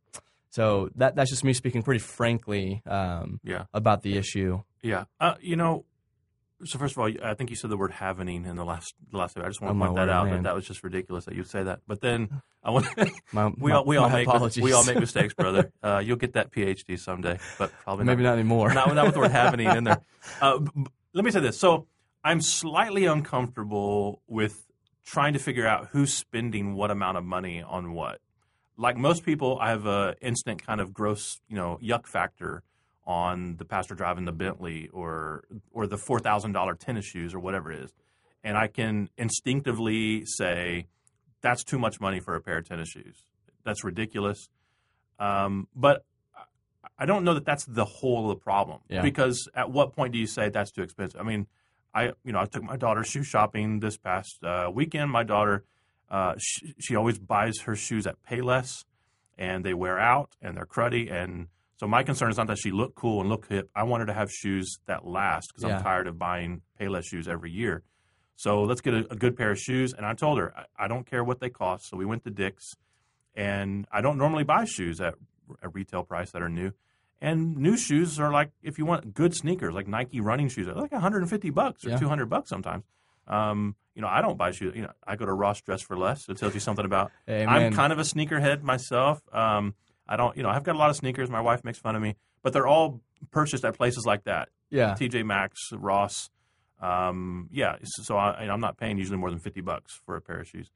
so 0.49 0.89
that 0.95 1.15
that's 1.15 1.29
just 1.29 1.43
me 1.43 1.53
speaking 1.53 1.83
pretty 1.83 1.99
frankly 1.99 2.81
um, 2.85 3.39
Yeah. 3.43 3.65
about 3.73 4.01
the 4.01 4.17
issue. 4.17 4.61
Yeah. 4.81 5.05
Uh, 5.19 5.35
you 5.41 5.55
know, 5.55 5.85
So 6.65 6.79
first 6.79 6.93
of 6.95 6.99
all, 6.99 7.11
I 7.23 7.35
think 7.35 7.51
you 7.51 7.55
said 7.55 7.69
the 7.69 7.77
word 7.77 7.91
"havening" 7.91 8.45
in 8.47 8.55
the 8.55 8.65
last 8.65 8.95
the 9.11 9.17
last. 9.17 9.37
I 9.37 9.45
just 9.47 9.61
want 9.61 9.71
Oh, 9.71 9.73
to 9.73 9.79
my 9.79 9.85
point 9.87 9.97
that 9.97 10.09
out 10.09 10.25
man. 10.25 10.37
that 10.37 10.43
that 10.49 10.55
was 10.55 10.65
just 10.65 10.83
ridiculous 10.83 11.25
that 11.25 11.35
you'd 11.35 11.47
say 11.49 11.61
that. 11.63 11.81
But 11.87 12.01
then 12.01 12.41
I 12.63 12.71
want 12.71 12.87
My, 13.31 13.51
we 13.57 13.71
all 13.71 13.85
we 13.85 13.97
all 13.97 14.09
make 14.09 14.27
apologies. 14.27 14.63
we 14.63 14.71
all 14.73 14.83
make 14.85 14.99
mistakes, 15.07 15.33
brother. 15.35 15.71
Uh, 15.83 16.01
you'll 16.03 16.17
get 16.17 16.33
that 16.33 16.51
PhD 16.51 16.97
someday, 16.97 17.37
but 17.59 17.71
probably 17.83 18.05
Maybe 18.05 18.23
not. 18.23 18.29
not 18.29 18.39
anymore. 18.39 18.73
not, 18.73 18.93
not 18.95 19.05
with 19.05 19.13
the 19.13 19.19
word 19.19 19.31
"havening" 19.39 19.75
in 19.77 19.83
there. 19.83 20.01
Uh, 20.41 20.59
let 21.13 21.23
me 21.25 21.29
say 21.31 21.39
this. 21.41 21.59
So 21.59 21.85
I'm 22.23 22.41
slightly 22.41 23.05
uncomfortable 23.05 24.21
with 24.27 24.65
trying 25.07 25.31
to 25.31 25.39
figure 25.39 25.65
out 25.65 25.87
who's 25.93 26.13
spending 26.13 26.75
what 26.75 26.91
amount 26.91 27.17
of 27.17 27.23
money 27.23 27.63
on 27.63 27.93
what. 27.93 28.19
Like 28.75 28.97
most 28.97 29.23
people, 29.23 29.57
I 29.59 29.69
have 29.69 29.85
a 29.85 30.15
instant 30.21 30.61
kind 30.65 30.81
of 30.81 30.93
gross, 30.93 31.39
you 31.47 31.55
know, 31.55 31.79
yuck 31.81 32.05
factor 32.05 32.61
on 33.05 33.55
the 33.55 33.63
pastor 33.63 33.95
driving 33.95 34.25
the 34.25 34.33
Bentley 34.33 34.89
or 34.91 35.45
or 35.71 35.87
the 35.87 35.97
four 35.97 36.19
thousand 36.19 36.51
dollar 36.51 36.75
tennis 36.75 37.05
shoes 37.05 37.33
or 37.33 37.39
whatever 37.39 37.71
it 37.71 37.83
is, 37.83 37.93
and 38.43 38.57
I 38.57 38.67
can 38.67 39.09
instinctively 39.17 40.25
say 40.25 40.87
that's 41.41 41.63
too 41.63 41.79
much 41.79 42.01
money 42.01 42.19
for 42.19 42.35
a 42.35 42.41
pair 42.41 42.57
of 42.57 42.67
tennis 42.67 42.89
shoes. 42.89 43.15
That's 43.63 43.83
ridiculous. 43.85 44.49
Um, 45.19 45.69
but 45.73 46.03
I- 46.99 47.05
don't 47.05 47.23
know 47.23 47.33
that 47.35 47.45
that's 47.45 47.65
the 47.65 47.85
whole 47.85 48.29
of 48.29 48.37
the 48.37 48.43
problem. 48.43 48.79
Yeah. 48.89 49.01
Because 49.01 49.47
at 49.55 49.71
what 49.71 49.95
point 49.95 50.11
do 50.13 50.19
you 50.19 50.27
say 50.27 50.49
that's 50.49 50.71
too 50.71 50.81
expensive? 50.83 51.19
I 51.19 51.23
mean, 51.23 51.47
I 51.93 52.13
you 52.23 52.31
know 52.31 52.39
I 52.39 52.45
took 52.45 52.63
my 52.63 52.77
daughter 52.77 53.03
shoe 53.03 53.23
shopping 53.23 53.79
this 53.79 53.97
past 53.97 54.43
uh, 54.43 54.69
weekend. 54.73 55.11
My 55.11 55.23
daughter, 55.23 55.63
uh, 56.09 56.35
she, 56.37 56.73
she 56.79 56.95
always 56.95 57.17
buys 57.19 57.59
her 57.61 57.75
shoes 57.75 58.05
at 58.07 58.15
Payless, 58.23 58.85
and 59.37 59.63
they 59.63 59.73
wear 59.73 59.99
out 59.99 60.35
and 60.41 60.57
they're 60.57 60.65
cruddy. 60.65 61.11
And 61.11 61.47
so 61.77 61.87
my 61.87 62.03
concern 62.03 62.29
is 62.31 62.37
not 62.37 62.47
that 62.47 62.57
she 62.57 62.71
look 62.71 62.95
cool 62.95 63.21
and 63.21 63.29
look 63.29 63.47
hip. 63.47 63.69
I 63.75 63.83
want 63.83 64.01
her 64.01 64.07
to 64.07 64.13
have 64.13 64.31
shoes 64.31 64.79
that 64.87 65.05
last 65.05 65.49
because 65.49 65.63
Yeah. 65.63 65.77
I'm 65.77 65.83
tired 65.83 66.07
of 66.07 66.17
buying 66.17 66.61
Payless 66.79 67.05
shoes 67.05 67.27
every 67.27 67.51
year. 67.51 67.83
So 68.35 68.61
let's 68.63 68.81
get 68.81 68.93
a, 68.93 69.11
a 69.11 69.15
good 69.15 69.35
pair 69.35 69.51
of 69.51 69.57
shoes. 69.59 69.93
And 69.93 70.05
I 70.05 70.13
told 70.13 70.37
her 70.37 70.53
I, 70.55 70.85
I 70.85 70.87
don't 70.87 71.05
care 71.05 71.23
what 71.23 71.39
they 71.39 71.49
cost. 71.49 71.89
So 71.89 71.97
we 71.97 72.05
went 72.05 72.23
to 72.25 72.29
Dick's, 72.29 72.73
and 73.35 73.87
I 73.91 74.01
don't 74.01 74.17
normally 74.17 74.43
buy 74.43 74.65
shoes 74.65 74.99
at 75.01 75.15
a 75.63 75.69
retail 75.69 76.03
price 76.03 76.31
that 76.31 76.41
are 76.41 76.49
new. 76.49 76.71
And 77.19 77.57
new 77.57 77.75
shoes 77.77 78.19
are 78.19 78.31
like 78.31 78.51
if 78.61 78.77
you 78.77 78.85
want 78.85 79.13
good 79.13 79.33
sneakers, 79.35 79.73
like 79.73 79.87
Nike 79.87 80.19
running 80.21 80.49
shoes, 80.49 80.65
they're 80.67 80.75
like 80.75 80.91
150 80.91 81.49
bucks 81.49 81.83
or 81.85 81.89
Yeah. 81.89 81.97
200 81.97 82.27
bucks 82.29 82.49
sometimes. 82.49 82.83
Um, 83.27 83.75
you 83.95 84.01
know, 84.01 84.07
I 84.07 84.21
don't 84.21 84.37
buy 84.37 84.51
shoes. 84.51 84.73
You 84.75 84.83
know, 84.83 84.91
I 85.05 85.15
go 85.15 85.25
to 85.25 85.33
Ross 85.33 85.59
Dress 85.61 85.81
for 85.81 85.97
Less. 85.97 86.29
It 86.29 86.37
tells 86.37 86.53
you 86.53 86.59
something 86.59 86.85
about. 86.85 87.11
Amen. 87.27 87.49
I'm 87.49 87.73
kind 87.73 87.91
of 87.91 87.97
a 87.99 88.03
sneakerhead 88.03 88.61
myself. 88.61 89.19
Um, 89.33 89.73
I 90.07 90.15
don't, 90.15 90.37
you 90.37 90.43
know, 90.43 90.49
I've 90.49 90.63
got 90.63 90.75
a 90.75 90.77
lot 90.77 90.89
of 90.91 90.95
sneakers. 90.95 91.29
My 91.29 91.41
wife 91.41 91.63
makes 91.63 91.79
fun 91.79 91.95
of 91.95 92.01
me, 92.01 92.15
but 92.43 92.53
they're 92.53 92.67
all 92.67 93.01
purchased 93.31 93.65
at 93.65 93.75
places 93.75 94.05
like 94.05 94.23
that. 94.25 94.49
yeah. 94.69 94.93
TJ 94.93 95.25
Maxx, 95.25 95.71
Ross. 95.73 96.29
Um, 96.79 97.49
yeah, 97.51 97.77
so 97.83 98.15
I, 98.17 98.43
I'm 98.47 98.59
not 98.61 98.77
paying 98.77 98.97
usually 98.99 99.17
more 99.17 99.31
than 99.31 99.39
50 99.39 99.61
bucks 99.61 99.99
for 100.05 100.15
a 100.15 100.21
pair 100.21 100.39
of 100.41 100.47
shoes. 100.47 100.69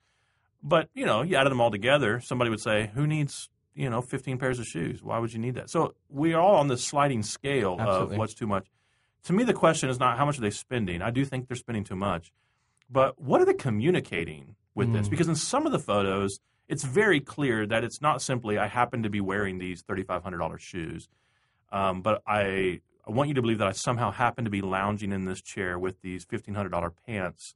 But, 0.63 0.89
you 0.95 1.05
know, 1.05 1.21
you 1.21 1.35
added 1.35 1.51
them 1.51 1.61
all 1.61 1.71
together, 1.71 2.19
somebody 2.19 2.49
would 2.49 2.59
say, 2.61 2.89
who 2.95 3.05
needs, 3.07 3.49
you 3.75 3.89
know, 3.89 4.01
15 4.01 4.37
pairs 4.37 4.59
of 4.59 4.65
shoes? 4.65 5.01
Why 5.01 5.19
would 5.19 5.33
you 5.33 5.39
need 5.39 5.55
that? 5.55 5.69
So 5.69 5.95
we 6.09 6.33
are 6.33 6.41
all 6.41 6.55
on 6.55 6.67
this 6.67 6.83
sliding 6.83 7.23
scale 7.23 7.77
Absolutely. 7.79 8.15
of 8.15 8.19
what's 8.19 8.33
too 8.33 8.47
much. 8.47 8.67
To 9.25 9.33
me, 9.33 9.43
the 9.43 9.53
question 9.53 9.89
is 9.89 9.99
not 9.99 10.17
how 10.17 10.25
much 10.25 10.37
are 10.37 10.41
they 10.41 10.49
spending. 10.49 11.01
I 11.01 11.11
do 11.11 11.23
think 11.25 11.47
they're 11.47 11.55
spending 11.55 11.83
too 11.83 11.95
much. 11.95 12.31
But 12.89 13.21
what 13.21 13.41
are 13.41 13.45
they 13.45 13.53
communicating 13.53 14.55
with 14.75 14.91
this? 14.91 15.07
Mm. 15.07 15.11
Because 15.11 15.27
in 15.27 15.35
some 15.35 15.65
of 15.65 15.71
the 15.71 15.79
photos, 15.79 16.39
it's 16.67 16.83
very 16.83 17.19
clear 17.19 17.65
that 17.67 17.83
it's 17.83 18.01
not 18.01 18.21
simply, 18.21 18.57
I 18.57 18.67
happen 18.67 19.03
to 19.03 19.09
be 19.09 19.21
wearing 19.21 19.59
these 19.59 19.83
$3,500 19.83 20.59
shoes. 20.59 21.07
Um, 21.71 22.01
but 22.01 22.21
I, 22.27 22.81
I 23.07 23.11
want 23.11 23.29
you 23.29 23.35
to 23.35 23.41
believe 23.41 23.59
that 23.59 23.67
I 23.67 23.71
somehow 23.71 24.11
happen 24.11 24.43
to 24.43 24.51
be 24.51 24.61
lounging 24.61 25.11
in 25.11 25.25
this 25.25 25.41
chair 25.41 25.79
with 25.79 26.01
these 26.01 26.25
$1,500 26.25 26.91
pants 27.05 27.55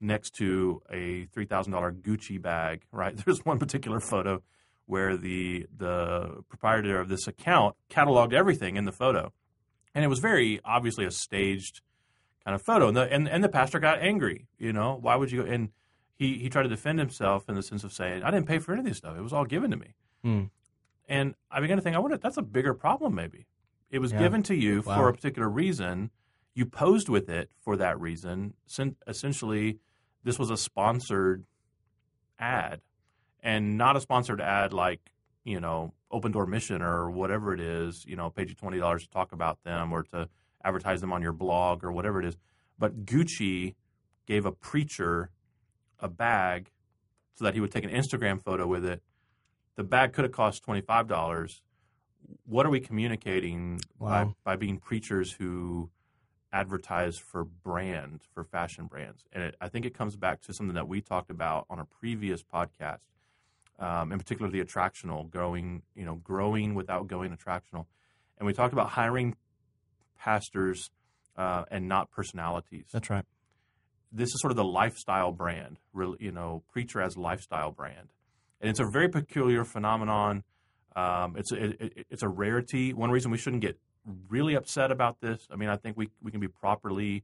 next 0.00 0.34
to 0.36 0.82
a 0.90 1.26
$3,000 1.36 2.00
Gucci 2.00 2.40
bag, 2.40 2.82
right? 2.92 3.16
There's 3.24 3.44
one 3.44 3.58
particular 3.58 4.00
photo 4.00 4.42
where 4.90 5.16
the, 5.16 5.66
the 5.76 6.42
proprietor 6.48 6.98
of 7.00 7.08
this 7.08 7.26
account 7.26 7.76
cataloged 7.88 8.32
everything 8.32 8.76
in 8.76 8.84
the 8.84 8.92
photo. 8.92 9.32
And 9.94 10.04
it 10.04 10.08
was 10.08 10.18
very 10.18 10.60
obviously 10.64 11.04
a 11.04 11.10
staged 11.10 11.80
kind 12.44 12.54
of 12.54 12.62
photo. 12.62 12.88
And 12.88 12.96
the, 12.96 13.02
and, 13.12 13.28
and 13.28 13.42
the 13.42 13.48
pastor 13.48 13.78
got 13.78 14.00
angry, 14.00 14.48
you 14.58 14.72
know, 14.72 14.98
why 15.00 15.16
would 15.16 15.30
you 15.32 15.42
go? 15.44 15.50
And 15.50 15.70
he, 16.16 16.38
he 16.38 16.48
tried 16.50 16.64
to 16.64 16.68
defend 16.68 16.98
himself 16.98 17.48
in 17.48 17.54
the 17.54 17.62
sense 17.62 17.82
of 17.84 17.92
saying, 17.92 18.22
I 18.22 18.30
didn't 18.30 18.46
pay 18.46 18.58
for 18.58 18.72
any 18.72 18.80
of 18.80 18.86
this 18.86 18.98
stuff. 18.98 19.16
It 19.16 19.22
was 19.22 19.32
all 19.32 19.44
given 19.46 19.70
to 19.70 19.76
me. 19.76 19.94
Hmm. 20.22 20.42
And 21.08 21.34
I 21.50 21.60
began 21.60 21.76
to 21.76 21.82
think, 21.82 21.96
I 21.96 21.98
wonder, 21.98 22.18
that's 22.18 22.36
a 22.36 22.42
bigger 22.42 22.74
problem 22.74 23.14
maybe. 23.14 23.46
It 23.90 23.98
was 24.00 24.12
Yeah. 24.12 24.18
given 24.20 24.42
to 24.44 24.54
you 24.54 24.82
Wow. 24.84 24.96
for 24.96 25.08
a 25.08 25.12
particular 25.12 25.48
reason. 25.48 26.10
You 26.54 26.66
posed 26.66 27.08
with 27.08 27.28
it 27.28 27.50
for 27.60 27.76
that 27.76 27.98
reason. 28.00 28.54
Sen- 28.66 28.96
essentially, 29.06 29.78
this 30.24 30.38
was 30.38 30.50
a 30.50 30.56
sponsored 30.56 31.44
ad 32.38 32.80
and 33.42 33.78
not 33.78 33.96
a 33.96 34.00
sponsored 34.00 34.40
ad 34.40 34.72
like, 34.72 35.00
you 35.44 35.60
know, 35.60 35.92
Open 36.10 36.32
Door 36.32 36.46
Mission 36.46 36.82
or 36.82 37.10
whatever 37.10 37.54
it 37.54 37.60
is, 37.60 38.04
you 38.04 38.16
know, 38.16 38.30
pay 38.30 38.42
you 38.42 38.54
$20 38.54 39.00
to 39.00 39.10
talk 39.10 39.32
about 39.32 39.62
them 39.64 39.92
or 39.92 40.02
to 40.04 40.28
advertise 40.64 41.00
them 41.00 41.12
on 41.12 41.22
your 41.22 41.32
blog 41.32 41.84
or 41.84 41.92
whatever 41.92 42.20
it 42.20 42.26
is. 42.26 42.36
But 42.78 43.04
Gucci 43.04 43.74
gave 44.26 44.44
a 44.46 44.52
preacher 44.52 45.30
a 45.98 46.08
bag 46.08 46.70
so 47.34 47.44
that 47.44 47.54
he 47.54 47.60
would 47.60 47.70
take 47.70 47.84
an 47.84 47.90
Instagram 47.90 48.42
photo 48.42 48.66
with 48.66 48.84
it. 48.84 49.02
The 49.76 49.84
bag 49.84 50.12
could 50.12 50.24
have 50.24 50.32
cost 50.32 50.64
$25. 50.66 51.60
What 52.44 52.66
are 52.66 52.70
we 52.70 52.80
communicating 52.80 53.80
by, 53.98 54.26
by 54.44 54.56
being 54.56 54.78
preachers 54.78 55.32
who 55.32 55.90
advertise 56.52 57.16
for 57.16 57.44
brand, 57.44 58.22
for 58.34 58.44
fashion 58.44 58.86
brands? 58.86 59.24
And 59.32 59.42
it, 59.42 59.56
I 59.60 59.68
think 59.68 59.86
it 59.86 59.94
comes 59.94 60.16
back 60.16 60.42
to 60.42 60.52
something 60.52 60.74
that 60.74 60.88
we 60.88 61.00
talked 61.00 61.30
about 61.30 61.66
on 61.70 61.78
a 61.78 61.84
previous 61.84 62.42
podcast, 62.42 63.00
um, 63.80 64.12
in 64.12 64.18
particular 64.18 64.50
the 64.50 64.60
attractional, 64.62 65.28
growing, 65.30 65.82
you 65.96 66.04
know, 66.04 66.16
growing 66.16 66.74
without 66.74 67.08
going 67.08 67.36
attractional. 67.36 67.86
And 68.38 68.46
we 68.46 68.52
talked 68.52 68.72
about 68.72 68.90
hiring 68.90 69.34
pastors 70.18 70.90
uh, 71.36 71.64
and 71.70 71.88
not 71.88 72.10
personalities 72.10 72.84
That's 72.92 73.08
right. 73.10 73.24
this 74.12 74.28
is 74.28 74.40
sort 74.40 74.50
of 74.50 74.56
the 74.56 74.64
lifestyle 74.64 75.32
brand, 75.32 75.78
really, 75.92 76.18
you 76.20 76.32
know, 76.32 76.62
preacher 76.70 77.00
as 77.00 77.16
lifestyle 77.16 77.70
brand, 77.72 78.08
and 78.60 78.68
it's 78.70 78.80
a 78.80 78.86
very 78.92 79.08
peculiar 79.08 79.64
phenomenon. 79.64 80.44
Um, 80.96 81.36
it's 81.36 81.52
a, 81.52 81.64
it, 81.64 81.80
it- 81.80 82.06
it's 82.10 82.22
a 82.22 82.28
rarity. 82.28 82.92
One 82.92 83.10
reason 83.10 83.30
we 83.30 83.38
shouldn't 83.38 83.62
get 83.62 83.78
really 84.28 84.54
upset 84.54 84.90
about 84.90 85.20
this. 85.20 85.46
I 85.50 85.56
mean, 85.56 85.68
I 85.68 85.76
think 85.76 85.96
we 85.96 86.08
we 86.22 86.30
can 86.30 86.40
be 86.40 86.48
properly, 86.48 87.22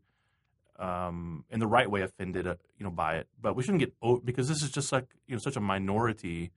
um, 0.78 1.44
in 1.50 1.60
the 1.60 1.66
right 1.66 1.90
way, 1.90 2.02
offended, 2.02 2.46
uh, 2.46 2.54
you 2.78 2.84
know, 2.84 2.90
by 2.90 3.16
it, 3.16 3.28
but 3.40 3.56
we 3.56 3.62
shouldn't 3.62 3.80
get 3.80 3.94
o- 4.02 4.20
because 4.20 4.48
this 4.48 4.62
is 4.62 4.70
just 4.70 4.92
like 4.92 5.06
you 5.26 5.34
know 5.34 5.40
such 5.40 5.56
a 5.56 5.60
minority. 5.60 6.52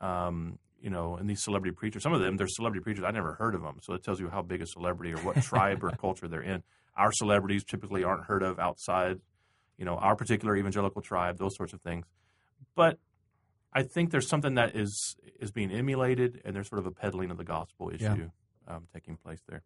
Um, 0.00 0.58
you 0.80 0.90
know, 0.90 1.14
and 1.14 1.30
these 1.30 1.44
celebrity 1.44 1.72
preachers, 1.72 2.02
some 2.02 2.12
of 2.12 2.20
them, 2.20 2.36
they're 2.36 2.48
celebrity 2.48 2.82
preachers. 2.82 3.04
I 3.04 3.12
never 3.12 3.34
heard 3.34 3.54
of 3.54 3.62
them, 3.62 3.78
so 3.82 3.94
it 3.94 4.02
tells 4.02 4.18
you 4.18 4.28
how 4.28 4.42
big 4.42 4.60
a 4.62 4.66
celebrity 4.66 5.12
or 5.14 5.18
what 5.18 5.40
tribe 5.40 5.84
or 5.84 5.90
culture 6.00 6.26
they're 6.26 6.42
in. 6.42 6.64
Our 6.96 7.12
celebrities 7.12 7.62
typically 7.64 8.02
aren't 8.02 8.24
heard 8.24 8.42
of 8.42 8.58
outside 8.58 9.20
you 9.78 9.84
know, 9.84 9.96
our 9.96 10.14
particular 10.14 10.56
evangelical 10.56 11.02
tribe, 11.02 11.38
those 11.38 11.56
sorts 11.56 11.72
of 11.72 11.80
things. 11.80 12.06
But 12.76 12.98
I 13.72 13.82
think 13.82 14.10
there's 14.10 14.28
something 14.28 14.54
that 14.54 14.76
is 14.76 15.16
is 15.40 15.50
being 15.50 15.72
emulated, 15.72 16.40
and 16.44 16.54
there's 16.54 16.68
sort 16.68 16.78
of 16.78 16.86
a 16.86 16.90
peddling 16.90 17.30
of 17.30 17.36
the 17.36 17.44
gospel 17.44 17.90
issue 17.90 18.04
um, 18.68 18.86
taking 18.92 19.16
place 19.16 19.40
there. 19.48 19.62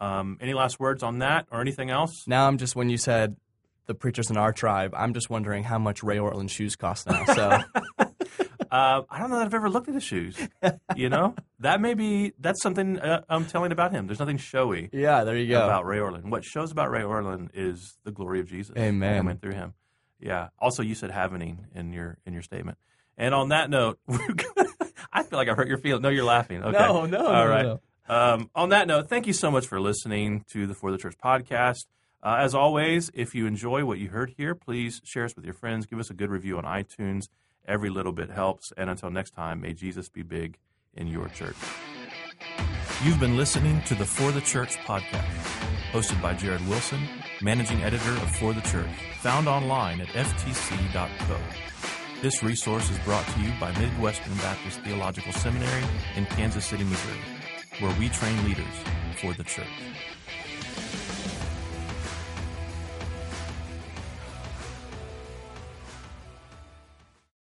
Um, 0.00 0.38
any 0.40 0.52
last 0.54 0.80
words 0.80 1.02
on 1.02 1.18
that, 1.20 1.46
or 1.50 1.60
anything 1.60 1.90
else? 1.90 2.24
Now 2.26 2.48
I'm 2.48 2.58
just 2.58 2.74
when 2.74 2.90
you 2.90 2.96
said 2.98 3.36
the 3.86 3.94
preachers 3.94 4.30
in 4.30 4.36
our 4.36 4.52
tribe, 4.52 4.94
I'm 4.96 5.14
just 5.14 5.30
wondering 5.30 5.62
how 5.64 5.78
much 5.78 6.02
Ray 6.02 6.16
Ortlund 6.16 6.50
shoes 6.50 6.76
cost 6.76 7.06
now. 7.08 7.24
So 7.26 7.58
Uh, 8.72 9.02
I 9.10 9.18
don't 9.18 9.28
know 9.28 9.36
that 9.36 9.44
I've 9.44 9.52
ever 9.54 9.68
looked 9.68 9.88
at 9.88 9.94
his 9.94 10.02
shoes. 10.02 10.34
You 10.96 11.10
know, 11.10 11.34
that 11.60 11.82
may 11.82 11.92
be 11.92 12.32
that's 12.38 12.62
something 12.62 12.98
uh, 12.98 13.20
I'm 13.28 13.44
telling 13.44 13.70
about 13.70 13.92
him. 13.92 14.06
There's 14.06 14.18
nothing 14.18 14.38
showy 14.38 14.88
yeah, 14.94 15.24
there 15.24 15.36
you 15.36 15.46
go. 15.48 15.62
about 15.62 15.84
Ray 15.84 15.98
Ortlund. 15.98 16.24
What 16.30 16.42
shows 16.42 16.72
about 16.72 16.90
Ray 16.90 17.02
Ortlund 17.02 17.50
is 17.52 17.98
the 18.04 18.10
glory 18.10 18.40
of 18.40 18.46
Jesus 18.48 18.74
Amen. 18.78 19.18
coming 19.18 19.36
through 19.36 19.52
him. 19.52 19.74
Yeah. 20.18 20.48
Also, 20.58 20.82
you 20.82 20.94
said 20.94 21.10
happening 21.10 21.66
in 21.74 21.92
your 21.92 22.16
in 22.24 22.32
your 22.32 22.40
statement. 22.40 22.78
And 23.18 23.34
on 23.34 23.50
that 23.50 23.68
note, 23.68 23.98
I 25.12 25.22
feel 25.22 25.38
like 25.38 25.48
I've 25.50 25.56
hurt 25.58 25.68
your 25.68 25.76
feelings. 25.76 26.02
No, 26.02 26.08
you're 26.08 26.24
laughing. 26.24 26.62
Okay. 26.62 26.72
No, 26.72 27.04
no, 27.04 27.26
All 27.26 27.44
no, 27.44 27.46
right. 27.50 27.64
no. 27.66 27.80
Um, 28.08 28.50
on 28.54 28.70
that 28.70 28.86
note, 28.86 29.08
thank 29.08 29.26
you 29.26 29.32
so 29.32 29.50
much 29.50 29.66
for 29.66 29.80
listening 29.80 30.44
to 30.50 30.66
the 30.66 30.74
For 30.74 30.90
the 30.90 30.98
Church 30.98 31.16
podcast. 31.22 31.86
Uh, 32.22 32.36
as 32.38 32.54
always, 32.54 33.10
if 33.14 33.34
you 33.34 33.46
enjoy 33.46 33.84
what 33.84 33.98
you 33.98 34.08
heard 34.10 34.34
here, 34.36 34.54
please 34.54 35.00
share 35.04 35.24
us 35.24 35.34
with 35.34 35.44
your 35.44 35.54
friends. 35.54 35.86
Give 35.86 35.98
us 35.98 36.10
a 36.10 36.14
good 36.14 36.30
review 36.30 36.56
on 36.58 36.64
iTunes. 36.64 37.28
Every 37.66 37.90
little 37.90 38.12
bit 38.12 38.30
helps. 38.30 38.72
And 38.76 38.88
until 38.90 39.10
next 39.10 39.32
time, 39.32 39.60
may 39.60 39.72
Jesus 39.72 40.08
be 40.08 40.22
big 40.22 40.58
in 40.94 41.06
your 41.06 41.28
church. 41.28 41.56
You've 43.04 43.18
been 43.18 43.36
listening 43.36 43.82
to 43.82 43.94
the 43.94 44.04
For 44.04 44.30
the 44.30 44.40
Church 44.40 44.76
podcast, 44.78 45.24
hosted 45.90 46.20
by 46.22 46.34
Jared 46.34 46.66
Wilson, 46.68 47.00
managing 47.40 47.82
editor 47.82 48.12
of 48.12 48.36
For 48.36 48.52
the 48.52 48.60
Church, 48.60 48.90
found 49.20 49.48
online 49.48 50.00
at 50.00 50.08
ftc.co. 50.08 51.36
This 52.20 52.40
resource 52.44 52.88
is 52.88 52.98
brought 53.00 53.26
to 53.26 53.40
you 53.40 53.52
by 53.58 53.76
Midwestern 53.80 54.34
Baptist 54.36 54.80
Theological 54.82 55.32
Seminary 55.32 55.82
in 56.14 56.26
Kansas 56.26 56.64
City, 56.64 56.84
Missouri, 56.84 57.18
where 57.80 57.94
we 57.98 58.08
train 58.08 58.44
leaders 58.44 58.64
for 59.20 59.32
the 59.34 59.44
church. 59.44 60.11